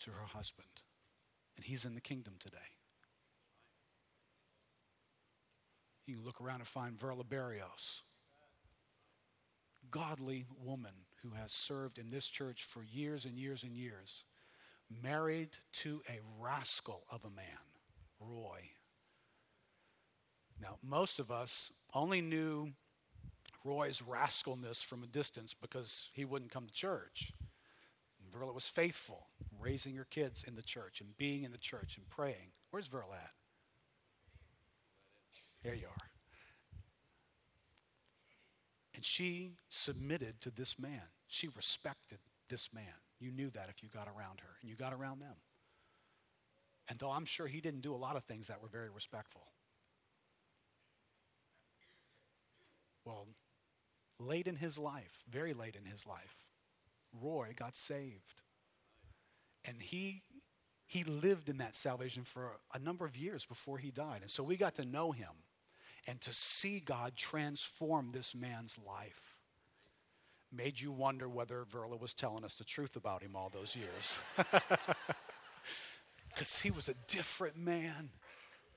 to 0.00 0.10
her 0.10 0.26
husband. 0.26 0.68
And 1.56 1.64
he's 1.64 1.84
in 1.84 1.94
the 1.94 2.00
kingdom 2.00 2.34
today. 2.38 2.56
You 6.06 6.16
can 6.16 6.24
look 6.24 6.40
around 6.40 6.60
and 6.60 6.68
find 6.68 6.98
Verla 6.98 7.28
Barrios, 7.28 8.02
godly 9.90 10.46
woman 10.64 11.06
who 11.22 11.30
has 11.30 11.52
served 11.52 11.98
in 11.98 12.10
this 12.10 12.26
church 12.26 12.64
for 12.64 12.82
years 12.82 13.24
and 13.24 13.38
years 13.38 13.62
and 13.62 13.76
years 13.76 14.24
married 15.02 15.50
to 15.72 16.02
a 16.08 16.18
rascal 16.40 17.04
of 17.10 17.24
a 17.24 17.30
man, 17.30 17.44
Roy. 18.18 18.70
Now, 20.60 20.78
most 20.82 21.20
of 21.20 21.30
us 21.30 21.70
only 21.94 22.20
knew 22.20 22.72
Roy's 23.64 24.02
rascalness 24.02 24.84
from 24.84 25.02
a 25.02 25.06
distance 25.06 25.54
because 25.54 26.08
he 26.12 26.24
wouldn't 26.24 26.50
come 26.50 26.66
to 26.66 26.72
church. 26.72 27.32
Verla 28.30 28.54
was 28.54 28.66
faithful, 28.66 29.26
raising 29.58 29.96
her 29.96 30.06
kids 30.08 30.44
in 30.46 30.54
the 30.54 30.62
church 30.62 31.00
and 31.00 31.16
being 31.16 31.44
in 31.44 31.52
the 31.52 31.58
church 31.58 31.96
and 31.96 32.08
praying. 32.08 32.52
Where's 32.70 32.88
Verla 32.88 33.14
at? 33.14 33.32
There 35.62 35.74
you 35.74 35.86
are. 35.86 36.10
And 38.94 39.04
she 39.04 39.52
submitted 39.68 40.40
to 40.42 40.50
this 40.50 40.78
man. 40.78 41.02
She 41.26 41.48
respected 41.56 42.18
this 42.48 42.70
man. 42.72 42.84
You 43.18 43.30
knew 43.30 43.50
that 43.50 43.68
if 43.68 43.82
you 43.82 43.88
got 43.88 44.08
around 44.08 44.40
her, 44.40 44.56
and 44.60 44.70
you 44.70 44.76
got 44.76 44.92
around 44.92 45.20
them. 45.20 45.36
And 46.88 46.98
though 46.98 47.10
I'm 47.10 47.24
sure 47.24 47.46
he 47.46 47.60
didn't 47.60 47.82
do 47.82 47.94
a 47.94 47.96
lot 47.96 48.16
of 48.16 48.24
things 48.24 48.48
that 48.48 48.60
were 48.60 48.68
very 48.68 48.90
respectful. 48.90 49.42
Well, 53.04 53.28
late 54.18 54.46
in 54.46 54.56
his 54.56 54.76
life, 54.76 55.22
very 55.30 55.54
late 55.54 55.76
in 55.76 55.84
his 55.84 56.06
life, 56.06 56.36
Roy 57.12 57.52
got 57.56 57.76
saved. 57.76 58.34
And 59.64 59.80
he 59.80 60.22
he 60.86 61.04
lived 61.04 61.48
in 61.48 61.58
that 61.58 61.76
salvation 61.76 62.24
for 62.24 62.58
a 62.74 62.78
number 62.78 63.04
of 63.04 63.16
years 63.16 63.46
before 63.46 63.78
he 63.78 63.92
died. 63.92 64.22
And 64.22 64.30
so 64.30 64.42
we 64.42 64.56
got 64.56 64.74
to 64.74 64.84
know 64.84 65.12
him 65.12 65.30
and 66.08 66.20
to 66.22 66.32
see 66.32 66.80
God 66.80 67.14
transform 67.14 68.10
this 68.10 68.34
man's 68.34 68.76
life 68.84 69.38
made 70.52 70.80
you 70.80 70.90
wonder 70.90 71.28
whether 71.28 71.64
Verla 71.64 72.00
was 72.00 72.12
telling 72.12 72.44
us 72.44 72.56
the 72.56 72.64
truth 72.64 72.96
about 72.96 73.22
him 73.22 73.36
all 73.36 73.50
those 73.50 73.76
years. 73.76 74.18
Because 76.30 76.60
he 76.60 76.70
was 76.70 76.88
a 76.88 76.94
different 77.08 77.56
man. 77.56 78.10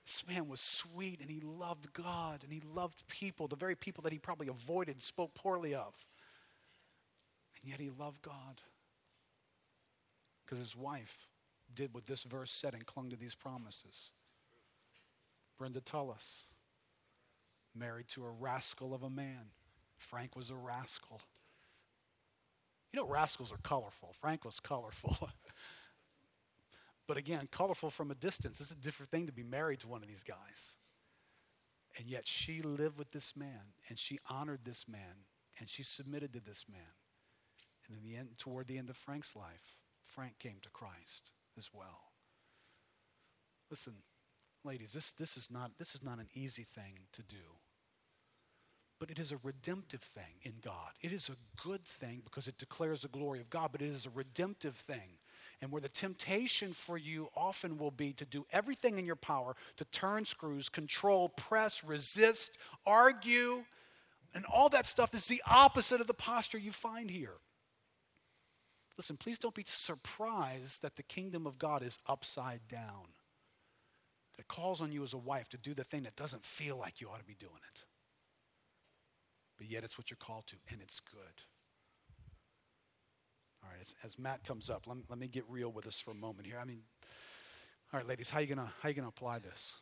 This 0.05 0.23
man 0.27 0.49
was 0.49 0.59
sweet 0.59 1.21
and 1.21 1.29
he 1.29 1.39
loved 1.39 1.93
God 1.93 2.41
and 2.43 2.51
he 2.51 2.61
loved 2.61 3.07
people, 3.07 3.47
the 3.47 3.55
very 3.55 3.75
people 3.75 4.01
that 4.03 4.11
he 4.11 4.19
probably 4.19 4.47
avoided 4.47 4.95
and 4.95 5.01
spoke 5.01 5.33
poorly 5.33 5.73
of. 5.73 5.93
And 7.63 7.71
yet 7.71 7.79
he 7.79 7.89
loved 7.89 8.21
God. 8.21 8.61
Because 10.45 10.59
his 10.59 10.75
wife 10.75 11.29
did 11.73 11.93
what 11.93 12.05
this 12.05 12.23
verse 12.23 12.51
said 12.51 12.73
and 12.73 12.85
clung 12.85 13.09
to 13.09 13.15
these 13.15 13.35
promises. 13.35 14.11
Brenda 15.57 15.81
Tullis, 15.81 16.43
married 17.73 18.09
to 18.09 18.25
a 18.25 18.29
rascal 18.29 18.93
of 18.93 19.03
a 19.03 19.09
man. 19.09 19.51
Frank 19.97 20.35
was 20.35 20.49
a 20.49 20.55
rascal. 20.55 21.21
You 22.91 22.99
know, 22.99 23.07
rascals 23.07 23.51
are 23.51 23.57
colorful. 23.63 24.13
Frank 24.19 24.45
was 24.45 24.59
colorful. 24.59 25.29
but 27.07 27.17
again, 27.17 27.47
colorful 27.51 27.89
from 27.89 28.11
a 28.11 28.15
distance. 28.15 28.59
It's 28.59 28.71
a 28.71 28.75
different 28.75 29.09
thing 29.09 29.25
to 29.25 29.31
be 29.31 29.43
married 29.43 29.79
to 29.79 29.87
one 29.87 30.03
of 30.03 30.07
these 30.07 30.23
guys. 30.23 30.75
And 31.97 32.07
yet 32.07 32.27
she 32.27 32.61
lived 32.61 32.97
with 32.97 33.11
this 33.11 33.33
man 33.35 33.73
and 33.87 33.97
she 33.97 34.19
honored 34.29 34.61
this 34.65 34.85
man 34.87 35.25
and 35.59 35.69
she 35.69 35.83
submitted 35.83 36.33
to 36.33 36.39
this 36.39 36.65
man. 36.69 36.81
And 37.87 37.97
in 37.97 38.03
the 38.03 38.17
end, 38.17 38.29
toward 38.37 38.67
the 38.67 38.77
end 38.77 38.89
of 38.89 38.97
Frank's 38.97 39.35
life, 39.35 39.77
Frank 40.05 40.39
came 40.39 40.57
to 40.61 40.69
Christ 40.69 41.31
as 41.57 41.69
well. 41.73 42.11
Listen, 43.69 43.93
ladies, 44.63 44.93
this, 44.93 45.11
this, 45.13 45.37
is 45.37 45.49
not, 45.51 45.71
this 45.79 45.95
is 45.95 46.03
not 46.03 46.19
an 46.19 46.27
easy 46.33 46.63
thing 46.63 46.99
to 47.13 47.23
do 47.23 47.57
but 49.03 49.11
it 49.11 49.19
is 49.19 49.33
a 49.33 49.39
redemptive 49.43 49.99
thing 49.99 50.39
in 50.43 50.53
God. 50.63 50.91
It 51.01 51.11
is 51.11 51.27
a 51.27 51.61
good 51.61 51.83
thing 51.83 52.21
because 52.23 52.47
it 52.47 52.57
declares 52.57 53.01
the 53.01 53.09
glory 53.09 53.41
of 53.41 53.49
God, 53.49 53.73
but 53.73 53.81
it 53.81 53.89
is 53.89 54.05
a 54.05 54.09
redemptive 54.11 54.77
thing. 54.77 55.17
And 55.61 55.73
where 55.73 55.81
the 55.81 55.89
temptation 55.89 56.71
for 56.71 56.97
you 56.97 57.27
often 57.35 57.77
will 57.77 57.91
be 57.91 58.13
to 58.13 58.23
do 58.23 58.45
everything 58.53 58.97
in 58.97 59.05
your 59.05 59.17
power 59.17 59.57
to 59.75 59.83
turn 59.83 60.23
screws, 60.23 60.69
control, 60.69 61.27
press, 61.27 61.83
resist, 61.83 62.57
argue, 62.85 63.65
and 64.33 64.45
all 64.45 64.69
that 64.69 64.85
stuff 64.85 65.13
is 65.13 65.25
the 65.25 65.43
opposite 65.45 65.99
of 65.99 66.07
the 66.07 66.13
posture 66.13 66.57
you 66.57 66.71
find 66.71 67.11
here. 67.11 67.35
Listen, 68.97 69.17
please 69.17 69.39
don't 69.39 69.55
be 69.55 69.63
surprised 69.65 70.81
that 70.81 70.95
the 70.95 71.03
kingdom 71.03 71.47
of 71.47 71.57
God 71.57 71.81
is 71.81 71.97
upside 72.07 72.67
down. 72.67 73.07
That 74.37 74.47
calls 74.47 74.81
on 74.81 74.91
you 74.91 75.03
as 75.03 75.13
a 75.13 75.17
wife 75.17 75.49
to 75.49 75.57
do 75.57 75.73
the 75.73 75.83
thing 75.83 76.03
that 76.03 76.15
doesn't 76.15 76.43
feel 76.43 76.77
like 76.77 77.01
you 77.01 77.09
ought 77.09 77.19
to 77.19 77.25
be 77.25 77.35
doing 77.35 77.61
it 77.71 77.83
but 79.57 79.71
yet 79.71 79.83
it's 79.83 79.97
what 79.97 80.09
you're 80.09 80.17
called 80.17 80.45
to, 80.47 80.55
and 80.71 80.81
it's 80.81 80.99
good. 80.99 81.43
All 83.63 83.69
right, 83.71 83.81
as, 83.81 83.95
as 84.03 84.19
Matt 84.19 84.43
comes 84.43 84.69
up, 84.69 84.87
let 84.87 84.97
me, 84.97 85.03
let 85.09 85.17
me 85.17 85.27
get 85.27 85.45
real 85.47 85.71
with 85.71 85.87
us 85.87 85.99
for 85.99 86.11
a 86.11 86.15
moment 86.15 86.47
here. 86.47 86.59
I 86.61 86.65
mean, 86.65 86.81
all 87.93 87.99
right, 87.99 88.07
ladies, 88.07 88.29
how 88.29 88.39
are 88.39 88.41
you 88.41 88.47
gonna 88.47 89.07
apply 89.07 89.39
this? 89.39 89.75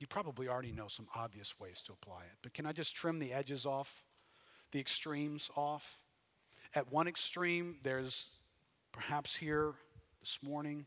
You 0.00 0.06
probably 0.06 0.48
already 0.48 0.72
know 0.72 0.88
some 0.88 1.06
obvious 1.14 1.58
ways 1.58 1.80
to 1.86 1.92
apply 1.92 2.22
it, 2.24 2.36
but 2.42 2.52
can 2.52 2.66
I 2.66 2.72
just 2.72 2.94
trim 2.94 3.18
the 3.18 3.32
edges 3.32 3.64
off, 3.64 4.04
the 4.72 4.80
extremes 4.80 5.50
off? 5.56 5.98
At 6.74 6.90
one 6.90 7.06
extreme, 7.06 7.76
there's 7.82 8.28
perhaps 8.92 9.36
here 9.36 9.74
this 10.20 10.38
morning, 10.42 10.86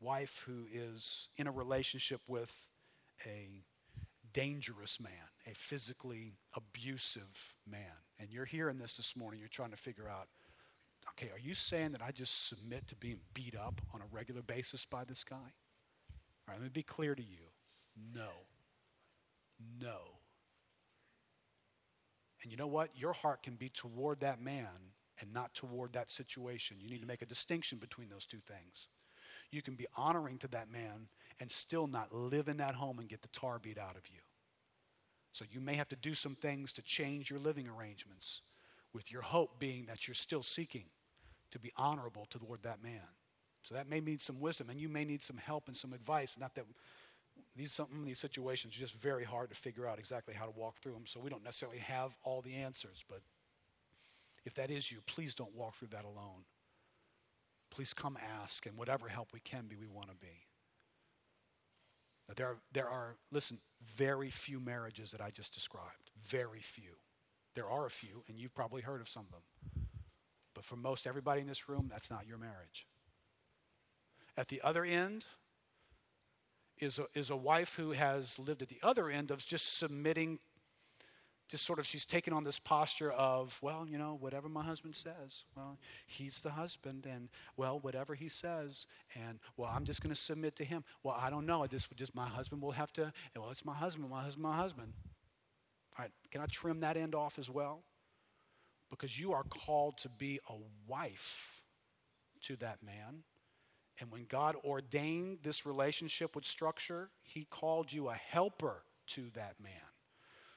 wife 0.00 0.42
who 0.46 0.66
is 0.72 1.28
in 1.36 1.46
a 1.46 1.52
relationship 1.52 2.20
with 2.26 2.52
a 3.24 3.62
dangerous 4.32 4.98
man, 5.00 5.12
a 5.46 5.54
physically 5.54 6.34
abusive 6.54 7.54
man. 7.70 8.00
And 8.18 8.30
you're 8.30 8.44
hearing 8.44 8.78
this 8.78 8.96
this 8.96 9.14
morning, 9.14 9.40
you're 9.40 9.48
trying 9.48 9.70
to 9.70 9.76
figure 9.76 10.08
out 10.08 10.28
okay, 11.10 11.30
are 11.32 11.38
you 11.38 11.54
saying 11.54 11.92
that 11.92 12.00
I 12.00 12.12
just 12.12 12.48
submit 12.48 12.86
to 12.88 12.94
being 12.94 13.18
beat 13.34 13.56
up 13.56 13.80
on 13.92 14.00
a 14.00 14.04
regular 14.10 14.40
basis 14.40 14.84
by 14.84 15.04
this 15.04 15.24
guy? 15.24 15.36
All 15.36 16.48
right, 16.48 16.54
let 16.54 16.62
me 16.62 16.68
be 16.72 16.82
clear 16.82 17.14
to 17.14 17.22
you. 17.22 17.50
No. 18.14 18.28
No. 19.80 20.21
And 22.42 22.50
you 22.50 22.58
know 22.58 22.66
what? 22.66 22.90
Your 22.96 23.12
heart 23.12 23.42
can 23.42 23.54
be 23.54 23.68
toward 23.68 24.20
that 24.20 24.42
man 24.42 24.68
and 25.20 25.32
not 25.32 25.54
toward 25.54 25.92
that 25.92 26.10
situation. 26.10 26.78
You 26.80 26.90
need 26.90 27.00
to 27.00 27.06
make 27.06 27.22
a 27.22 27.26
distinction 27.26 27.78
between 27.78 28.08
those 28.08 28.26
two 28.26 28.40
things. 28.46 28.88
You 29.50 29.62
can 29.62 29.74
be 29.74 29.86
honoring 29.96 30.38
to 30.38 30.48
that 30.48 30.70
man 30.70 31.08
and 31.38 31.50
still 31.50 31.86
not 31.86 32.12
live 32.14 32.48
in 32.48 32.56
that 32.56 32.74
home 32.74 32.98
and 32.98 33.08
get 33.08 33.22
the 33.22 33.28
tar 33.28 33.58
beat 33.58 33.78
out 33.78 33.96
of 33.96 34.08
you. 34.08 34.20
So 35.32 35.44
you 35.50 35.60
may 35.60 35.74
have 35.74 35.88
to 35.90 35.96
do 35.96 36.14
some 36.14 36.34
things 36.34 36.72
to 36.74 36.82
change 36.82 37.30
your 37.30 37.38
living 37.38 37.68
arrangements, 37.68 38.42
with 38.92 39.10
your 39.10 39.22
hope 39.22 39.58
being 39.58 39.86
that 39.86 40.06
you're 40.06 40.14
still 40.14 40.42
seeking 40.42 40.84
to 41.50 41.58
be 41.58 41.72
honorable 41.76 42.26
toward 42.28 42.62
that 42.64 42.82
man. 42.82 43.00
So 43.62 43.74
that 43.74 43.88
may 43.88 44.00
need 44.00 44.20
some 44.20 44.40
wisdom, 44.40 44.70
and 44.70 44.80
you 44.80 44.88
may 44.88 45.04
need 45.04 45.22
some 45.22 45.36
help 45.36 45.68
and 45.68 45.76
some 45.76 45.92
advice. 45.92 46.36
Not 46.38 46.54
that 46.56 46.64
these 47.54 47.72
some 47.72 47.88
these 48.04 48.18
situations 48.18 48.76
are 48.76 48.80
just 48.80 48.94
very 48.94 49.24
hard 49.24 49.50
to 49.50 49.56
figure 49.56 49.86
out 49.86 49.98
exactly 49.98 50.34
how 50.34 50.46
to 50.46 50.52
walk 50.52 50.78
through 50.78 50.92
them. 50.92 51.06
So 51.06 51.20
we 51.20 51.30
don't 51.30 51.44
necessarily 51.44 51.78
have 51.78 52.16
all 52.24 52.40
the 52.40 52.54
answers, 52.54 53.04
but 53.08 53.20
if 54.44 54.54
that 54.54 54.70
is 54.70 54.90
you, 54.90 54.98
please 55.06 55.34
don't 55.34 55.54
walk 55.54 55.74
through 55.76 55.88
that 55.88 56.04
alone. 56.04 56.44
Please 57.70 57.94
come 57.94 58.18
ask, 58.42 58.66
and 58.66 58.76
whatever 58.76 59.08
help 59.08 59.28
we 59.32 59.40
can 59.40 59.66
be, 59.66 59.76
we 59.76 59.86
want 59.86 60.08
to 60.08 60.16
be. 60.16 60.46
Now, 62.28 62.34
there, 62.36 62.46
are, 62.48 62.56
there 62.72 62.88
are, 62.88 63.16
listen, 63.30 63.58
very 63.96 64.30
few 64.30 64.60
marriages 64.60 65.10
that 65.10 65.20
I 65.20 65.30
just 65.30 65.54
described. 65.54 66.10
Very 66.26 66.60
few. 66.60 66.96
There 67.54 67.68
are 67.68 67.86
a 67.86 67.90
few, 67.90 68.24
and 68.28 68.38
you've 68.38 68.54
probably 68.54 68.82
heard 68.82 69.00
of 69.00 69.08
some 69.08 69.24
of 69.24 69.30
them. 69.30 69.86
But 70.54 70.64
for 70.64 70.76
most 70.76 71.06
everybody 71.06 71.40
in 71.40 71.46
this 71.46 71.68
room, 71.68 71.88
that's 71.90 72.10
not 72.10 72.26
your 72.26 72.38
marriage. 72.38 72.86
At 74.36 74.48
the 74.48 74.60
other 74.62 74.84
end 74.84 75.24
is 76.78 76.98
a, 76.98 77.06
is 77.14 77.30
a 77.30 77.36
wife 77.36 77.74
who 77.76 77.92
has 77.92 78.38
lived 78.38 78.62
at 78.62 78.68
the 78.68 78.80
other 78.82 79.10
end 79.10 79.30
of 79.30 79.44
just 79.44 79.78
submitting 79.78 80.38
just 81.52 81.66
sort 81.66 81.78
of 81.78 81.84
she's 81.84 82.06
taken 82.06 82.32
on 82.32 82.44
this 82.44 82.58
posture 82.58 83.12
of 83.12 83.58
well 83.60 83.86
you 83.86 83.98
know 83.98 84.16
whatever 84.18 84.48
my 84.48 84.62
husband 84.62 84.96
says 84.96 85.44
well 85.54 85.76
he's 86.06 86.40
the 86.40 86.52
husband 86.52 87.06
and 87.06 87.28
well 87.58 87.78
whatever 87.80 88.14
he 88.14 88.26
says 88.26 88.86
and 89.26 89.38
well 89.58 89.70
i'm 89.70 89.84
just 89.84 90.00
going 90.02 90.14
to 90.14 90.18
submit 90.18 90.56
to 90.56 90.64
him. 90.64 90.82
Well 91.02 91.14
i 91.20 91.28
don't 91.28 91.44
know. 91.44 91.66
This 91.66 91.86
just 91.94 92.14
my 92.14 92.26
husband 92.26 92.62
will 92.62 92.72
have 92.72 92.90
to 92.94 93.12
well 93.36 93.50
it's 93.50 93.66
my 93.66 93.74
husband 93.74 94.08
my 94.08 94.22
husband 94.22 94.42
my 94.42 94.56
husband. 94.56 94.94
All 95.98 96.04
right 96.04 96.12
can 96.30 96.40
i 96.40 96.46
trim 96.46 96.80
that 96.80 96.96
end 96.96 97.14
off 97.14 97.38
as 97.38 97.50
well? 97.50 97.82
Because 98.88 99.18
you 99.20 99.34
are 99.34 99.44
called 99.44 99.98
to 99.98 100.08
be 100.08 100.40
a 100.48 100.54
wife 100.88 101.60
to 102.44 102.56
that 102.56 102.82
man 102.82 103.24
and 104.00 104.10
when 104.10 104.24
god 104.24 104.56
ordained 104.64 105.38
this 105.42 105.66
relationship 105.66 106.34
with 106.34 106.44
structure 106.44 107.10
he 107.22 107.44
called 107.44 107.92
you 107.92 108.08
a 108.08 108.14
helper 108.14 108.84
to 109.06 109.30
that 109.34 109.54
man 109.62 109.92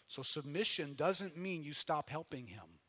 so 0.07 0.21
submission 0.21 0.93
doesn't 0.93 1.37
mean 1.37 1.63
you 1.63 1.73
stop 1.73 2.09
helping 2.09 2.47
him. 2.47 2.79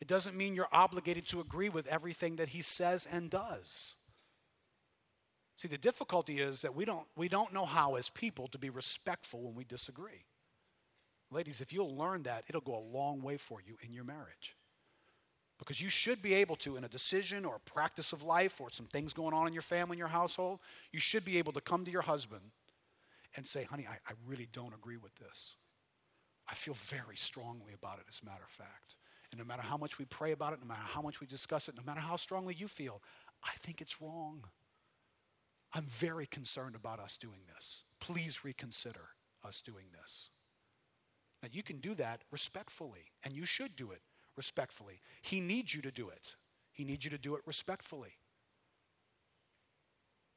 It 0.00 0.08
doesn't 0.08 0.36
mean 0.36 0.54
you're 0.54 0.68
obligated 0.72 1.26
to 1.28 1.40
agree 1.40 1.68
with 1.68 1.86
everything 1.86 2.36
that 2.36 2.50
he 2.50 2.62
says 2.62 3.06
and 3.10 3.30
does. 3.30 3.96
See, 5.56 5.68
the 5.68 5.78
difficulty 5.78 6.40
is 6.40 6.62
that 6.62 6.74
we 6.74 6.84
don't, 6.84 7.06
we 7.16 7.28
don't 7.28 7.52
know 7.52 7.64
how, 7.64 7.94
as 7.94 8.10
people, 8.10 8.48
to 8.48 8.58
be 8.58 8.70
respectful 8.70 9.42
when 9.42 9.54
we 9.54 9.64
disagree. 9.64 10.26
Ladies, 11.30 11.60
if 11.60 11.72
you'll 11.72 11.96
learn 11.96 12.24
that, 12.24 12.44
it'll 12.48 12.60
go 12.60 12.76
a 12.76 12.90
long 12.96 13.22
way 13.22 13.36
for 13.36 13.60
you 13.64 13.76
in 13.82 13.92
your 13.92 14.04
marriage. 14.04 14.56
Because 15.64 15.80
you 15.80 15.88
should 15.88 16.20
be 16.20 16.34
able 16.34 16.56
to, 16.56 16.76
in 16.76 16.84
a 16.84 16.88
decision 16.88 17.46
or 17.46 17.56
a 17.56 17.60
practice 17.60 18.12
of 18.12 18.22
life 18.22 18.60
or 18.60 18.70
some 18.70 18.84
things 18.84 19.14
going 19.14 19.32
on 19.32 19.46
in 19.46 19.54
your 19.54 19.62
family, 19.62 19.94
in 19.94 19.98
your 19.98 20.08
household, 20.08 20.60
you 20.92 21.00
should 21.00 21.24
be 21.24 21.38
able 21.38 21.54
to 21.54 21.60
come 21.62 21.86
to 21.86 21.90
your 21.90 22.02
husband 22.02 22.42
and 23.34 23.46
say, 23.46 23.64
honey, 23.64 23.86
I, 23.88 23.94
I 23.94 24.12
really 24.26 24.46
don't 24.52 24.74
agree 24.74 24.98
with 24.98 25.14
this. 25.16 25.54
I 26.46 26.54
feel 26.54 26.74
very 26.74 27.16
strongly 27.16 27.72
about 27.72 27.98
it, 27.98 28.04
as 28.10 28.20
a 28.22 28.26
matter 28.26 28.42
of 28.44 28.50
fact. 28.50 28.96
And 29.32 29.38
no 29.38 29.44
matter 29.46 29.62
how 29.62 29.78
much 29.78 29.98
we 29.98 30.04
pray 30.04 30.32
about 30.32 30.52
it, 30.52 30.60
no 30.60 30.68
matter 30.68 30.82
how 30.84 31.00
much 31.00 31.20
we 31.20 31.26
discuss 31.26 31.68
it, 31.68 31.76
no 31.76 31.82
matter 31.82 32.00
how 32.00 32.16
strongly 32.16 32.54
you 32.54 32.68
feel, 32.68 33.00
I 33.42 33.52
think 33.60 33.80
it's 33.80 34.02
wrong. 34.02 34.44
I'm 35.72 35.86
very 35.86 36.26
concerned 36.26 36.76
about 36.76 37.00
us 37.00 37.16
doing 37.16 37.40
this. 37.54 37.84
Please 38.00 38.44
reconsider 38.44 39.08
us 39.42 39.62
doing 39.64 39.86
this. 39.98 40.28
Now, 41.42 41.48
you 41.50 41.62
can 41.62 41.78
do 41.78 41.94
that 41.94 42.22
respectfully, 42.30 43.12
and 43.24 43.34
you 43.34 43.46
should 43.46 43.76
do 43.76 43.90
it 43.90 44.02
respectfully. 44.36 45.00
He 45.22 45.40
needs 45.40 45.74
you 45.74 45.82
to 45.82 45.90
do 45.90 46.08
it, 46.08 46.36
He 46.72 46.84
needs 46.84 47.04
you 47.04 47.10
to 47.10 47.18
do 47.18 47.36
it 47.36 47.42
respectfully. 47.46 48.18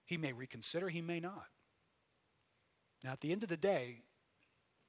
He 0.05 0.15
may 0.15 0.31
reconsider, 0.31 0.87
he 0.87 1.01
may 1.01 1.19
not. 1.19 1.47
Now, 3.03 3.11
at 3.11 3.19
the 3.19 3.31
end 3.31 3.43
of 3.43 3.49
the 3.49 3.57
day, 3.57 4.03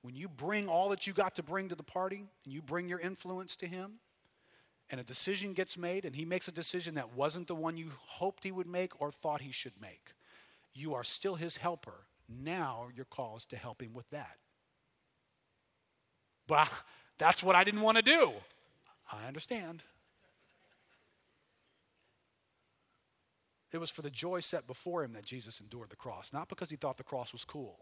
when 0.03 0.15
you 0.15 0.29
bring 0.29 0.69
all 0.69 0.89
that 0.91 1.09
you 1.09 1.13
got 1.13 1.35
to 1.35 1.43
bring 1.43 1.69
to 1.69 1.75
the 1.75 1.83
party 1.83 2.29
and 2.45 2.55
you 2.55 2.63
bring 2.63 2.89
your 2.89 3.01
influence 3.01 3.57
to 3.57 3.67
him, 3.67 3.95
and 4.91 5.01
a 5.01 5.05
decision 5.05 5.53
gets 5.53 5.77
made, 5.77 6.05
and 6.05 6.15
he 6.15 6.25
makes 6.25 6.49
a 6.49 6.53
decision 6.53 6.95
that 6.95 7.15
wasn't 7.15 7.49
the 7.49 7.55
one 7.55 7.77
you 7.77 7.91
hoped 7.99 8.45
he 8.45 8.53
would 8.53 8.67
make 8.67 9.01
or 9.01 9.11
thought 9.11 9.43
he 9.43 9.53
should 9.53 9.79
make, 9.83 10.13
you 10.73 10.95
are 10.95 11.05
still 11.05 11.35
his 11.35 11.57
helper. 11.57 12.07
Now 12.29 12.89
your 12.95 13.05
call 13.05 13.37
is 13.37 13.45
to 13.47 13.57
help 13.57 13.83
him 13.83 13.93
with 13.93 14.09
that. 14.11 14.37
But 16.47 16.71
that's 17.19 17.43
what 17.43 17.57
I 17.57 17.65
didn't 17.65 17.83
want 17.83 17.97
to 17.97 18.03
do. 18.03 18.33
I 19.11 19.27
understand. 19.27 19.83
It 23.73 23.79
was 23.79 23.91
for 23.91 24.03
the 24.03 24.11
joy 24.11 24.41
set 24.41 24.67
before 24.67 25.05
him 25.05 25.13
that 25.13 25.25
Jesus 25.25 25.61
endured 25.61 25.91
the 25.91 25.97
cross, 25.97 26.33
not 26.33 26.49
because 26.49 26.71
he 26.71 26.77
thought 26.77 26.97
the 26.97 27.05
cross 27.05 27.33
was 27.33 27.45
cool. 27.45 27.79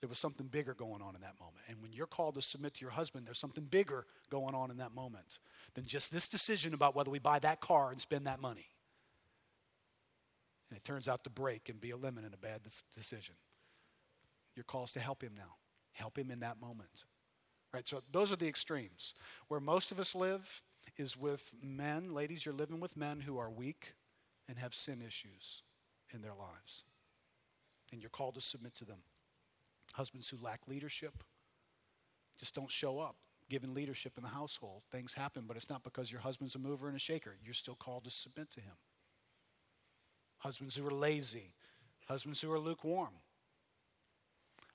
There 0.00 0.08
was 0.08 0.18
something 0.18 0.48
bigger 0.48 0.74
going 0.74 1.00
on 1.00 1.14
in 1.14 1.22
that 1.22 1.40
moment. 1.40 1.64
And 1.68 1.80
when 1.80 1.92
you're 1.92 2.06
called 2.06 2.34
to 2.34 2.42
submit 2.42 2.74
to 2.74 2.80
your 2.82 2.90
husband, 2.90 3.26
there's 3.26 3.38
something 3.38 3.64
bigger 3.64 4.04
going 4.28 4.54
on 4.54 4.70
in 4.70 4.76
that 4.76 4.94
moment 4.94 5.38
than 5.74 5.86
just 5.86 6.12
this 6.12 6.28
decision 6.28 6.74
about 6.74 6.94
whether 6.94 7.10
we 7.10 7.18
buy 7.18 7.38
that 7.38 7.60
car 7.60 7.90
and 7.90 8.00
spend 8.00 8.26
that 8.26 8.40
money. 8.40 8.66
And 10.68 10.76
it 10.76 10.84
turns 10.84 11.08
out 11.08 11.24
to 11.24 11.30
break 11.30 11.68
and 11.68 11.80
be 11.80 11.90
a 11.90 11.96
lemon 11.96 12.24
in 12.24 12.34
a 12.34 12.36
bad 12.36 12.60
decision. 12.94 13.36
Your 14.56 14.64
call 14.64 14.84
is 14.84 14.92
to 14.92 15.00
help 15.00 15.22
him 15.22 15.32
now. 15.34 15.54
Help 15.92 16.18
him 16.18 16.30
in 16.30 16.40
that 16.40 16.60
moment. 16.60 17.04
Right? 17.74 17.86
So 17.86 18.00
those 18.12 18.30
are 18.30 18.36
the 18.36 18.46
extremes. 18.46 19.14
Where 19.48 19.60
most 19.60 19.90
of 19.90 19.98
us 19.98 20.14
live 20.14 20.62
is 20.96 21.16
with 21.16 21.52
men, 21.60 22.14
ladies, 22.14 22.46
you're 22.46 22.54
living 22.54 22.78
with 22.78 22.96
men 22.96 23.20
who 23.20 23.36
are 23.36 23.50
weak 23.50 23.94
and 24.48 24.58
have 24.58 24.74
sin 24.74 25.02
issues 25.04 25.62
in 26.12 26.22
their 26.22 26.34
lives. 26.34 26.84
And 27.90 28.00
you're 28.00 28.10
called 28.10 28.36
to 28.36 28.40
submit 28.40 28.76
to 28.76 28.84
them. 28.84 29.00
Husbands 29.94 30.28
who 30.28 30.36
lack 30.40 30.60
leadership 30.68 31.24
just 32.38 32.54
don't 32.54 32.70
show 32.70 33.00
up 33.00 33.16
Given 33.50 33.74
leadership 33.74 34.14
in 34.16 34.22
the 34.22 34.30
household. 34.30 34.82
Things 34.90 35.12
happen, 35.12 35.44
but 35.46 35.56
it's 35.56 35.68
not 35.68 35.84
because 35.84 36.10
your 36.10 36.22
husband's 36.22 36.54
a 36.54 36.58
mover 36.58 36.88
and 36.88 36.96
a 36.96 37.00
shaker. 37.00 37.36
You're 37.44 37.52
still 37.52 37.74
called 37.74 38.04
to 38.04 38.10
submit 38.10 38.50
to 38.52 38.60
him. 38.60 38.72
Husbands 40.38 40.76
who 40.76 40.86
are 40.86 40.90
lazy, 40.90 41.52
husbands 42.06 42.40
who 42.40 42.50
are 42.50 42.58
lukewarm, 42.58 43.12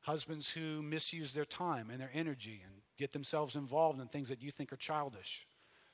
husbands 0.02 0.52
who 0.52 0.84
misuse 0.84 1.34
their 1.34 1.46
time 1.46 1.90
and 1.90 2.00
their 2.00 2.12
energy 2.14 2.62
and 2.64 2.82
get 3.00 3.14
themselves 3.14 3.56
involved 3.56 4.00
in 4.00 4.08
things 4.08 4.30
that 4.30 4.42
you 4.42 4.52
think 4.52 4.72
are 4.72 4.78
childish. 4.78 5.48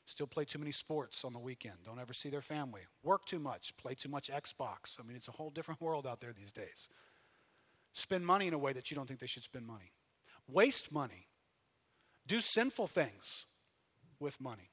Still 0.05 0.27
play 0.27 0.45
too 0.45 0.59
many 0.59 0.71
sports 0.71 1.23
on 1.23 1.33
the 1.33 1.39
weekend. 1.39 1.75
Don't 1.85 1.99
ever 1.99 2.13
see 2.13 2.29
their 2.29 2.41
family. 2.41 2.81
Work 3.03 3.25
too 3.25 3.39
much. 3.39 3.75
Play 3.77 3.95
too 3.95 4.09
much 4.09 4.29
Xbox. 4.29 4.99
I 4.99 5.03
mean, 5.03 5.15
it's 5.15 5.27
a 5.27 5.31
whole 5.31 5.49
different 5.49 5.81
world 5.87 6.05
out 6.05 6.19
there 6.19 6.33
these 6.33 6.51
days 6.51 6.89
spend 7.95 8.25
money 8.25 8.47
in 8.47 8.53
a 8.53 8.57
way 8.57 8.73
that 8.73 8.91
you 8.91 8.95
don't 8.95 9.07
think 9.07 9.19
they 9.21 9.25
should 9.25 9.43
spend 9.43 9.65
money, 9.65 9.93
waste 10.47 10.91
money, 10.91 11.27
do 12.27 12.41
sinful 12.41 12.87
things 12.87 13.45
with 14.19 14.39
money. 14.39 14.69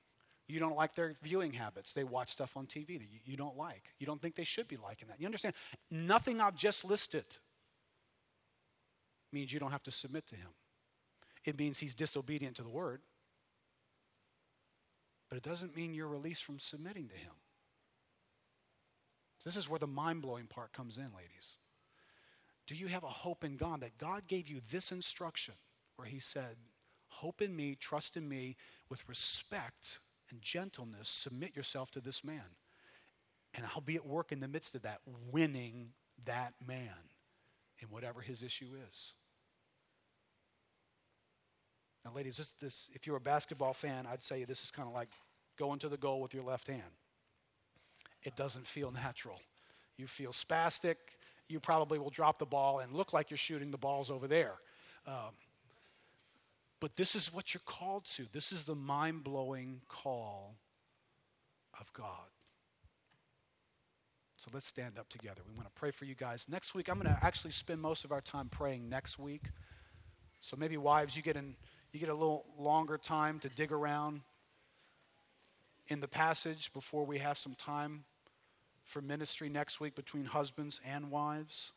You 0.49 0.59
don't 0.59 0.77
like 0.77 0.97
their 0.97 1.15
viewing 1.23 1.53
habits. 1.53 1.93
They 1.95 2.05
watch 2.05 2.33
stuff 2.33 2.57
on 2.57 2.67
TV 2.67 2.99
that 2.99 3.07
you, 3.25 3.37
don't 3.37 3.57
like. 3.57 3.95
You 3.99 4.07
don't 4.07 4.21
think 4.21 4.35
they 4.35 4.45
should 4.45 4.69
be 4.69 4.77
liking 4.77 5.09
that. 5.09 5.21
You 5.21 5.27
understand? 5.27 5.55
Nothing 5.91 6.41
I've 6.41 6.57
just 6.57 6.85
listed 6.85 7.25
means 9.33 9.53
you 9.53 9.61
don't 9.61 9.71
have 9.71 9.85
to 9.85 9.93
submit 9.93 10.27
to 10.27 10.37
him. 10.37 10.49
It 11.45 11.59
means 11.59 11.79
he's 11.79 11.95
disobedient 11.95 12.57
to 12.57 12.63
the 12.63 12.69
word, 12.69 13.03
but 15.29 15.37
it 15.37 15.43
doesn't 15.43 15.77
mean 15.77 15.95
you're 15.95 16.07
released 16.07 16.45
from 16.45 16.59
submitting 16.59 17.09
to 17.09 17.17
him. 17.17 17.33
This 19.45 19.57
is 19.57 19.69
where 19.69 19.79
the 19.79 19.87
mind 19.87 20.23
blowing 20.23 20.47
part 20.47 20.73
comes 20.73 20.99
in, 20.99 21.11
ladies. 21.17 21.57
Do 22.67 22.77
you 22.77 22.87
have 22.89 23.03
a 23.03 23.09
hope 23.09 23.45
in 23.45 23.57
God 23.57 23.81
that 23.81 23.99
God 23.99 24.27
gave 24.29 24.49
you 24.49 24.61
this 24.71 24.93
instruction 24.93 25.55
where 25.97 26.07
He 26.09 26.21
said, 26.21 26.57
Hope 27.09 27.43
in 27.43 27.55
me, 27.55 27.77
trust 27.79 28.17
in 28.17 28.29
me, 28.29 28.57
with 28.89 29.07
respect 29.09 29.99
and 30.31 30.41
gentleness, 30.41 31.09
submit 31.09 31.55
yourself 31.55 31.91
to 31.91 32.01
this 32.01 32.25
man. 32.25 32.57
And 33.55 33.67
I'll 33.67 33.83
be 33.83 33.97
at 33.97 34.07
work 34.07 34.33
in 34.33 34.41
the 34.41 34.49
midst 34.49 34.75
of 34.75 34.83
that, 34.83 35.01
winning 35.31 35.91
that 36.25 36.55
man 36.67 37.11
in 37.81 37.89
whatever 37.89 38.23
his 38.23 38.43
issue 38.43 38.71
is. 38.89 39.13
Now, 42.05 42.13
ladies, 42.15 42.37
this, 42.37 42.53
this, 42.61 42.89
if 42.93 43.07
you're 43.07 43.17
a 43.17 43.21
basketball 43.21 43.75
fan, 43.75 44.07
I'd 44.11 44.23
say 44.23 44.45
this 44.45 44.63
is 44.63 44.71
kind 44.71 44.89
of 44.89 44.95
like 44.95 45.09
going 45.59 45.79
to 45.81 45.89
the 45.89 45.97
goal 45.97 46.21
with 46.21 46.35
your 46.35 46.43
left 46.43 46.67
hand. 46.67 46.83
It 48.25 48.37
doesn't 48.37 48.67
feel 48.67 48.91
natural. 48.91 49.41
You 49.97 50.07
feel 50.07 50.33
spastic. 50.33 50.97
You 51.49 51.61
probably 51.61 51.99
will 51.99 52.11
drop 52.11 52.39
the 52.39 52.47
ball 52.47 52.81
and 52.81 52.93
look 52.93 53.13
like 53.13 53.31
you're 53.31 53.39
shooting 53.39 53.71
the 53.71 53.79
balls 53.79 54.11
over 54.11 54.27
there. 54.27 54.55
Um, 55.07 55.35
but 56.81 56.97
this 56.97 57.15
is 57.15 57.33
what 57.33 57.55
you're 57.55 57.63
called 57.65 58.05
to. 58.17 58.27
This 58.33 58.51
is 58.51 58.65
the 58.65 58.75
mind 58.75 59.23
blowing 59.23 59.83
call 59.89 60.57
of 61.81 61.93
God. 61.93 62.07
So 64.37 64.51
let's 64.53 64.67
stand 64.67 64.99
up 64.99 65.09
together. 65.09 65.43
We 65.47 65.55
want 65.55 65.69
to 65.69 65.75
pray 65.79 65.93
for 65.93 66.05
you 66.05 66.17
guys. 66.17 66.47
Next 66.49 66.75
week, 66.75 66.89
I'm 66.89 67.01
going 67.01 67.15
to 67.15 67.25
actually 67.25 67.53
spend 67.53 67.81
most 67.81 68.05
of 68.05 68.11
our 68.11 68.21
time 68.21 68.49
praying 68.49 68.89
next 68.89 69.17
week. 69.17 69.45
So 70.41 70.57
maybe 70.57 70.77
wives, 70.77 71.17
you 71.17 71.23
get 71.23 71.37
in, 71.37 71.55
you 71.93 72.01
get 72.01 72.09
a 72.09 72.15
little 72.15 72.47
longer 72.59 72.97
time 72.97 73.39
to 73.41 73.49
dig 73.51 73.71
around 73.71 74.23
in 75.89 76.01
the 76.01 76.09
passage 76.09 76.73
before 76.73 77.05
we 77.05 77.19
have 77.19 77.37
some 77.37 77.55
time 77.55 78.05
for 78.83 79.03
ministry 79.03 79.49
next 79.49 79.79
week 79.79 79.95
between 79.95 80.25
husbands 80.25 80.81
and 80.87 81.11
wives. 81.11 81.73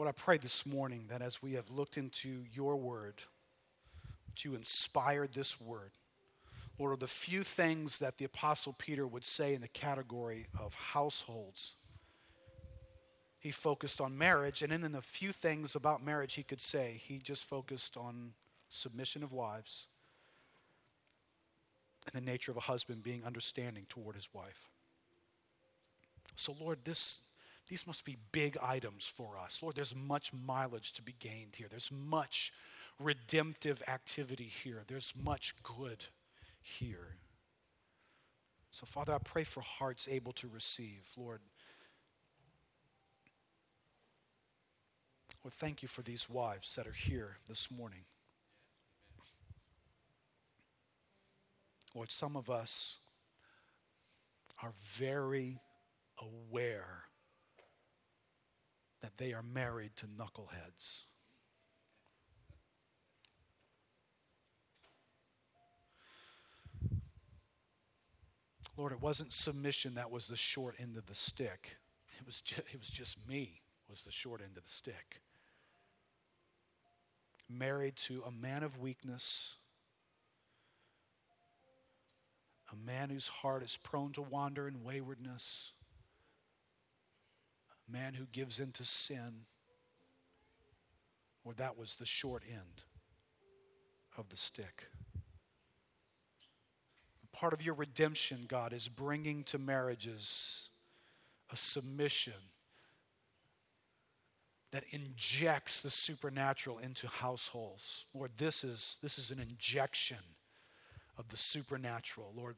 Lord, 0.00 0.08
I 0.08 0.12
pray 0.12 0.38
this 0.38 0.64
morning 0.64 1.08
that 1.10 1.20
as 1.20 1.42
we 1.42 1.52
have 1.52 1.68
looked 1.68 1.98
into 1.98 2.46
your 2.50 2.78
word, 2.78 3.16
that 4.24 4.46
you 4.46 4.54
inspired 4.54 5.34
this 5.34 5.60
word. 5.60 5.90
Lord, 6.78 6.94
of 6.94 7.00
the 7.00 7.06
few 7.06 7.44
things 7.44 7.98
that 7.98 8.16
the 8.16 8.24
Apostle 8.24 8.72
Peter 8.72 9.06
would 9.06 9.26
say 9.26 9.52
in 9.52 9.60
the 9.60 9.68
category 9.68 10.46
of 10.58 10.74
households, 10.74 11.74
he 13.38 13.50
focused 13.50 14.00
on 14.00 14.16
marriage, 14.16 14.62
and 14.62 14.72
in 14.72 14.80
the 14.90 15.02
few 15.02 15.32
things 15.32 15.74
about 15.74 16.02
marriage 16.02 16.32
he 16.32 16.44
could 16.44 16.62
say, 16.62 16.98
he 17.06 17.18
just 17.18 17.44
focused 17.44 17.98
on 17.98 18.32
submission 18.70 19.22
of 19.22 19.32
wives 19.32 19.86
and 22.10 22.14
the 22.14 22.24
nature 22.24 22.50
of 22.50 22.56
a 22.56 22.60
husband 22.60 23.04
being 23.04 23.22
understanding 23.22 23.84
toward 23.90 24.16
his 24.16 24.30
wife. 24.32 24.70
So, 26.36 26.56
Lord, 26.58 26.78
this 26.84 27.18
these 27.70 27.86
must 27.86 28.04
be 28.04 28.16
big 28.32 28.58
items 28.60 29.06
for 29.06 29.38
us. 29.38 29.60
Lord, 29.62 29.76
there's 29.76 29.94
much 29.94 30.32
mileage 30.32 30.92
to 30.94 31.02
be 31.02 31.14
gained 31.20 31.54
here. 31.56 31.68
There's 31.70 31.92
much 31.92 32.52
redemptive 32.98 33.80
activity 33.86 34.50
here. 34.64 34.82
There's 34.88 35.14
much 35.16 35.54
good 35.62 36.04
here. 36.60 37.14
So, 38.72 38.86
Father, 38.86 39.14
I 39.14 39.18
pray 39.18 39.44
for 39.44 39.60
hearts 39.60 40.08
able 40.10 40.32
to 40.32 40.48
receive. 40.48 41.04
Lord, 41.16 41.40
Lord, 45.44 45.54
thank 45.54 45.80
you 45.80 45.86
for 45.86 46.02
these 46.02 46.28
wives 46.28 46.74
that 46.74 46.88
are 46.88 46.92
here 46.92 47.36
this 47.48 47.70
morning. 47.70 48.02
Lord, 51.94 52.10
some 52.10 52.36
of 52.36 52.50
us 52.50 52.96
are 54.60 54.72
very 54.96 55.60
aware 56.18 57.04
that 59.02 59.18
they 59.18 59.32
are 59.32 59.42
married 59.42 59.92
to 59.96 60.06
knuckleheads. 60.06 61.04
Lord, 68.76 68.92
it 68.92 69.00
wasn't 69.00 69.32
submission 69.34 69.94
that 69.94 70.10
was 70.10 70.28
the 70.28 70.36
short 70.36 70.76
end 70.78 70.96
of 70.96 71.06
the 71.06 71.14
stick. 71.14 71.76
It 72.18 72.26
was 72.26 72.40
just, 72.40 72.62
it 72.72 72.80
was 72.80 72.88
just 72.88 73.16
me 73.28 73.60
was 73.90 74.02
the 74.02 74.12
short 74.12 74.40
end 74.40 74.56
of 74.56 74.64
the 74.64 74.70
stick. 74.70 75.20
Married 77.48 77.96
to 77.96 78.22
a 78.24 78.30
man 78.30 78.62
of 78.62 78.78
weakness, 78.78 79.56
a 82.72 82.76
man 82.76 83.10
whose 83.10 83.26
heart 83.26 83.64
is 83.64 83.76
prone 83.76 84.12
to 84.12 84.22
wander 84.22 84.68
and 84.68 84.84
waywardness, 84.84 85.72
man 87.92 88.14
who 88.14 88.26
gives 88.32 88.60
into 88.60 88.84
sin, 88.84 89.44
or 91.44 91.54
that 91.54 91.78
was 91.78 91.96
the 91.96 92.06
short 92.06 92.42
end 92.48 92.84
of 94.16 94.28
the 94.28 94.36
stick. 94.36 94.84
Part 97.32 97.52
of 97.52 97.62
your 97.62 97.74
redemption, 97.74 98.44
God, 98.48 98.72
is 98.72 98.88
bringing 98.88 99.44
to 99.44 99.58
marriages 99.58 100.68
a 101.50 101.56
submission 101.56 102.34
that 104.72 104.84
injects 104.90 105.82
the 105.82 105.90
supernatural 105.90 106.78
into 106.78 107.06
households. 107.06 108.04
Lord, 108.14 108.32
this 108.36 108.62
is, 108.62 108.98
this 109.02 109.18
is 109.18 109.30
an 109.30 109.40
injection 109.40 110.18
of 111.16 111.28
the 111.28 111.36
supernatural. 111.36 112.32
Lord, 112.36 112.56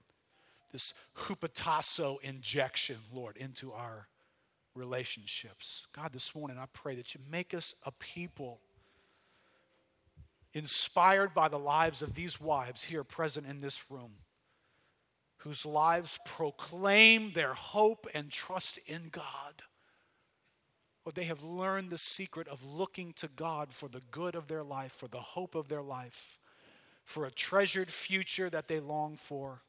this 0.73 0.95
hupotasso 1.17 2.21
injection, 2.23 2.97
Lord, 3.13 3.37
into 3.37 3.73
our 3.73 4.09
relationships. 4.75 5.87
God, 5.95 6.13
this 6.13 6.35
morning 6.35 6.59
I 6.59 6.67
pray 6.73 6.95
that 6.95 7.15
you 7.15 7.21
make 7.31 7.55
us 7.55 7.75
a 7.85 7.93
people 7.93 8.61
inspired 10.55 11.35
by 11.35 11.49
the 11.49 11.59
lives 11.59 12.03
of 12.03 12.15
these 12.15 12.41
wives 12.41 12.85
here 12.85 13.05
present 13.05 13.47
in 13.47 13.61
this 13.61 13.91
room, 13.91 14.13
whose 15.39 15.65
lives 15.65 16.19
proclaim 16.25 17.33
their 17.33 17.55
hope 17.55 18.07
and 18.15 18.31
trust 18.31 18.79
in 18.87 19.09
God. 19.11 19.63
Or 21.05 21.13
they 21.13 21.25
have 21.25 21.43
learned 21.43 21.91
the 21.91 21.99
secret 21.99 22.47
of 22.47 22.65
looking 22.65 23.13
to 23.15 23.29
God 23.29 23.73
for 23.73 23.89
the 23.89 24.03
good 24.11 24.35
of 24.35 24.47
their 24.47 24.63
life, 24.63 24.93
for 24.93 25.09
the 25.09 25.21
hope 25.21 25.55
of 25.55 25.69
their 25.69 25.83
life, 25.83 26.39
for 27.05 27.25
a 27.25 27.31
treasured 27.31 27.91
future 27.91 28.49
that 28.51 28.69
they 28.69 28.79
long 28.79 29.17
for. 29.17 29.63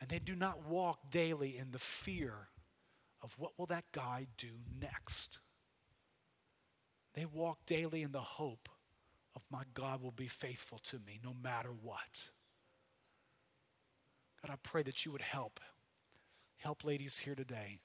And 0.00 0.10
they 0.10 0.18
do 0.18 0.34
not 0.34 0.66
walk 0.66 1.10
daily 1.10 1.56
in 1.56 1.70
the 1.70 1.78
fear 1.78 2.48
of 3.22 3.34
what 3.38 3.52
will 3.58 3.66
that 3.66 3.84
guy 3.92 4.26
do 4.38 4.48
next. 4.80 5.38
They 7.14 7.24
walk 7.24 7.58
daily 7.66 8.02
in 8.02 8.12
the 8.12 8.20
hope 8.20 8.68
of 9.34 9.42
my 9.50 9.62
God 9.74 10.02
will 10.02 10.10
be 10.10 10.28
faithful 10.28 10.78
to 10.90 10.98
me 11.06 11.20
no 11.22 11.34
matter 11.42 11.70
what. 11.70 12.30
God, 14.42 14.52
I 14.52 14.56
pray 14.62 14.82
that 14.82 15.04
you 15.04 15.12
would 15.12 15.22
help. 15.22 15.60
Help 16.56 16.84
ladies 16.84 17.18
here 17.18 17.34
today. 17.34 17.78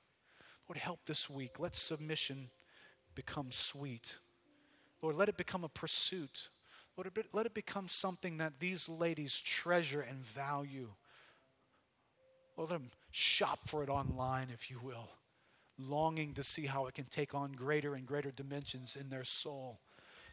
Lord, 0.67 0.77
help 0.77 1.05
this 1.05 1.29
week. 1.29 1.59
Let 1.59 1.75
submission 1.75 2.49
become 3.13 3.51
sweet. 3.51 4.15
Lord, 5.01 5.15
let 5.15 5.29
it 5.29 5.37
become 5.37 5.63
a 5.63 5.69
pursuit. 5.69 6.49
Lord, 6.97 7.11
let 7.33 7.45
it 7.45 7.53
become 7.53 7.87
something 7.87 8.37
that 8.37 8.59
these 8.59 8.87
ladies 8.87 9.37
treasure 9.37 10.01
and 10.01 10.25
value. 10.25 10.89
Lord, 12.57 12.71
let 12.71 12.79
them 12.79 12.89
shop 13.11 13.67
for 13.67 13.83
it 13.83 13.89
online, 13.89 14.47
if 14.51 14.71
you 14.71 14.79
will 14.81 15.09
longing 15.77 16.33
to 16.33 16.43
see 16.43 16.65
how 16.65 16.85
it 16.87 16.93
can 16.93 17.05
take 17.05 17.33
on 17.33 17.51
greater 17.51 17.95
and 17.95 18.05
greater 18.05 18.31
dimensions 18.31 18.97
in 18.99 19.09
their 19.09 19.23
soul. 19.23 19.79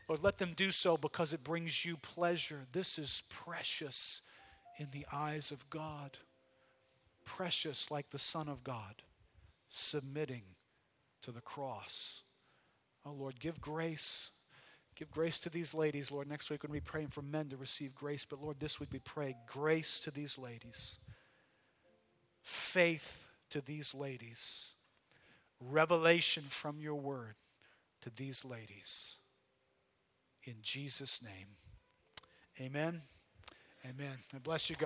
Lord, 0.08 0.22
let 0.22 0.38
them 0.38 0.52
do 0.54 0.70
so 0.70 0.96
because 0.96 1.32
it 1.32 1.44
brings 1.44 1.84
you 1.84 1.96
pleasure. 1.96 2.66
This 2.72 2.98
is 2.98 3.22
precious 3.28 4.20
in 4.78 4.88
the 4.92 5.06
eyes 5.12 5.50
of 5.50 5.68
God. 5.70 6.18
Precious 7.24 7.90
like 7.90 8.10
the 8.10 8.18
Son 8.18 8.48
of 8.48 8.64
God, 8.64 9.02
submitting 9.70 10.42
to 11.22 11.30
the 11.30 11.40
cross. 11.40 12.22
Oh, 13.06 13.12
Lord, 13.12 13.38
give 13.38 13.60
grace. 13.60 14.30
Give 14.96 15.10
grace 15.10 15.38
to 15.40 15.50
these 15.50 15.72
ladies, 15.72 16.10
Lord. 16.10 16.28
Next 16.28 16.50
week, 16.50 16.62
when 16.62 16.72
we 16.72 16.80
praying 16.80 17.08
for 17.08 17.22
men 17.22 17.48
to 17.50 17.56
receive 17.56 17.94
grace, 17.94 18.26
but 18.28 18.42
Lord, 18.42 18.58
this 18.60 18.80
week 18.80 18.90
we 18.92 18.98
pray 18.98 19.36
grace 19.46 20.00
to 20.00 20.10
these 20.10 20.36
ladies, 20.36 20.98
faith 22.42 23.28
to 23.50 23.60
these 23.60 23.94
ladies 23.94 24.71
revelation 25.70 26.44
from 26.48 26.80
your 26.80 26.94
word 26.94 27.34
to 28.02 28.10
these 28.10 28.44
ladies. 28.44 29.16
In 30.44 30.56
Jesus' 30.62 31.20
name. 31.22 31.56
Amen. 32.60 33.02
Amen. 33.84 34.18
I 34.34 34.38
bless 34.38 34.68
you, 34.68 34.76
God. 34.76 34.80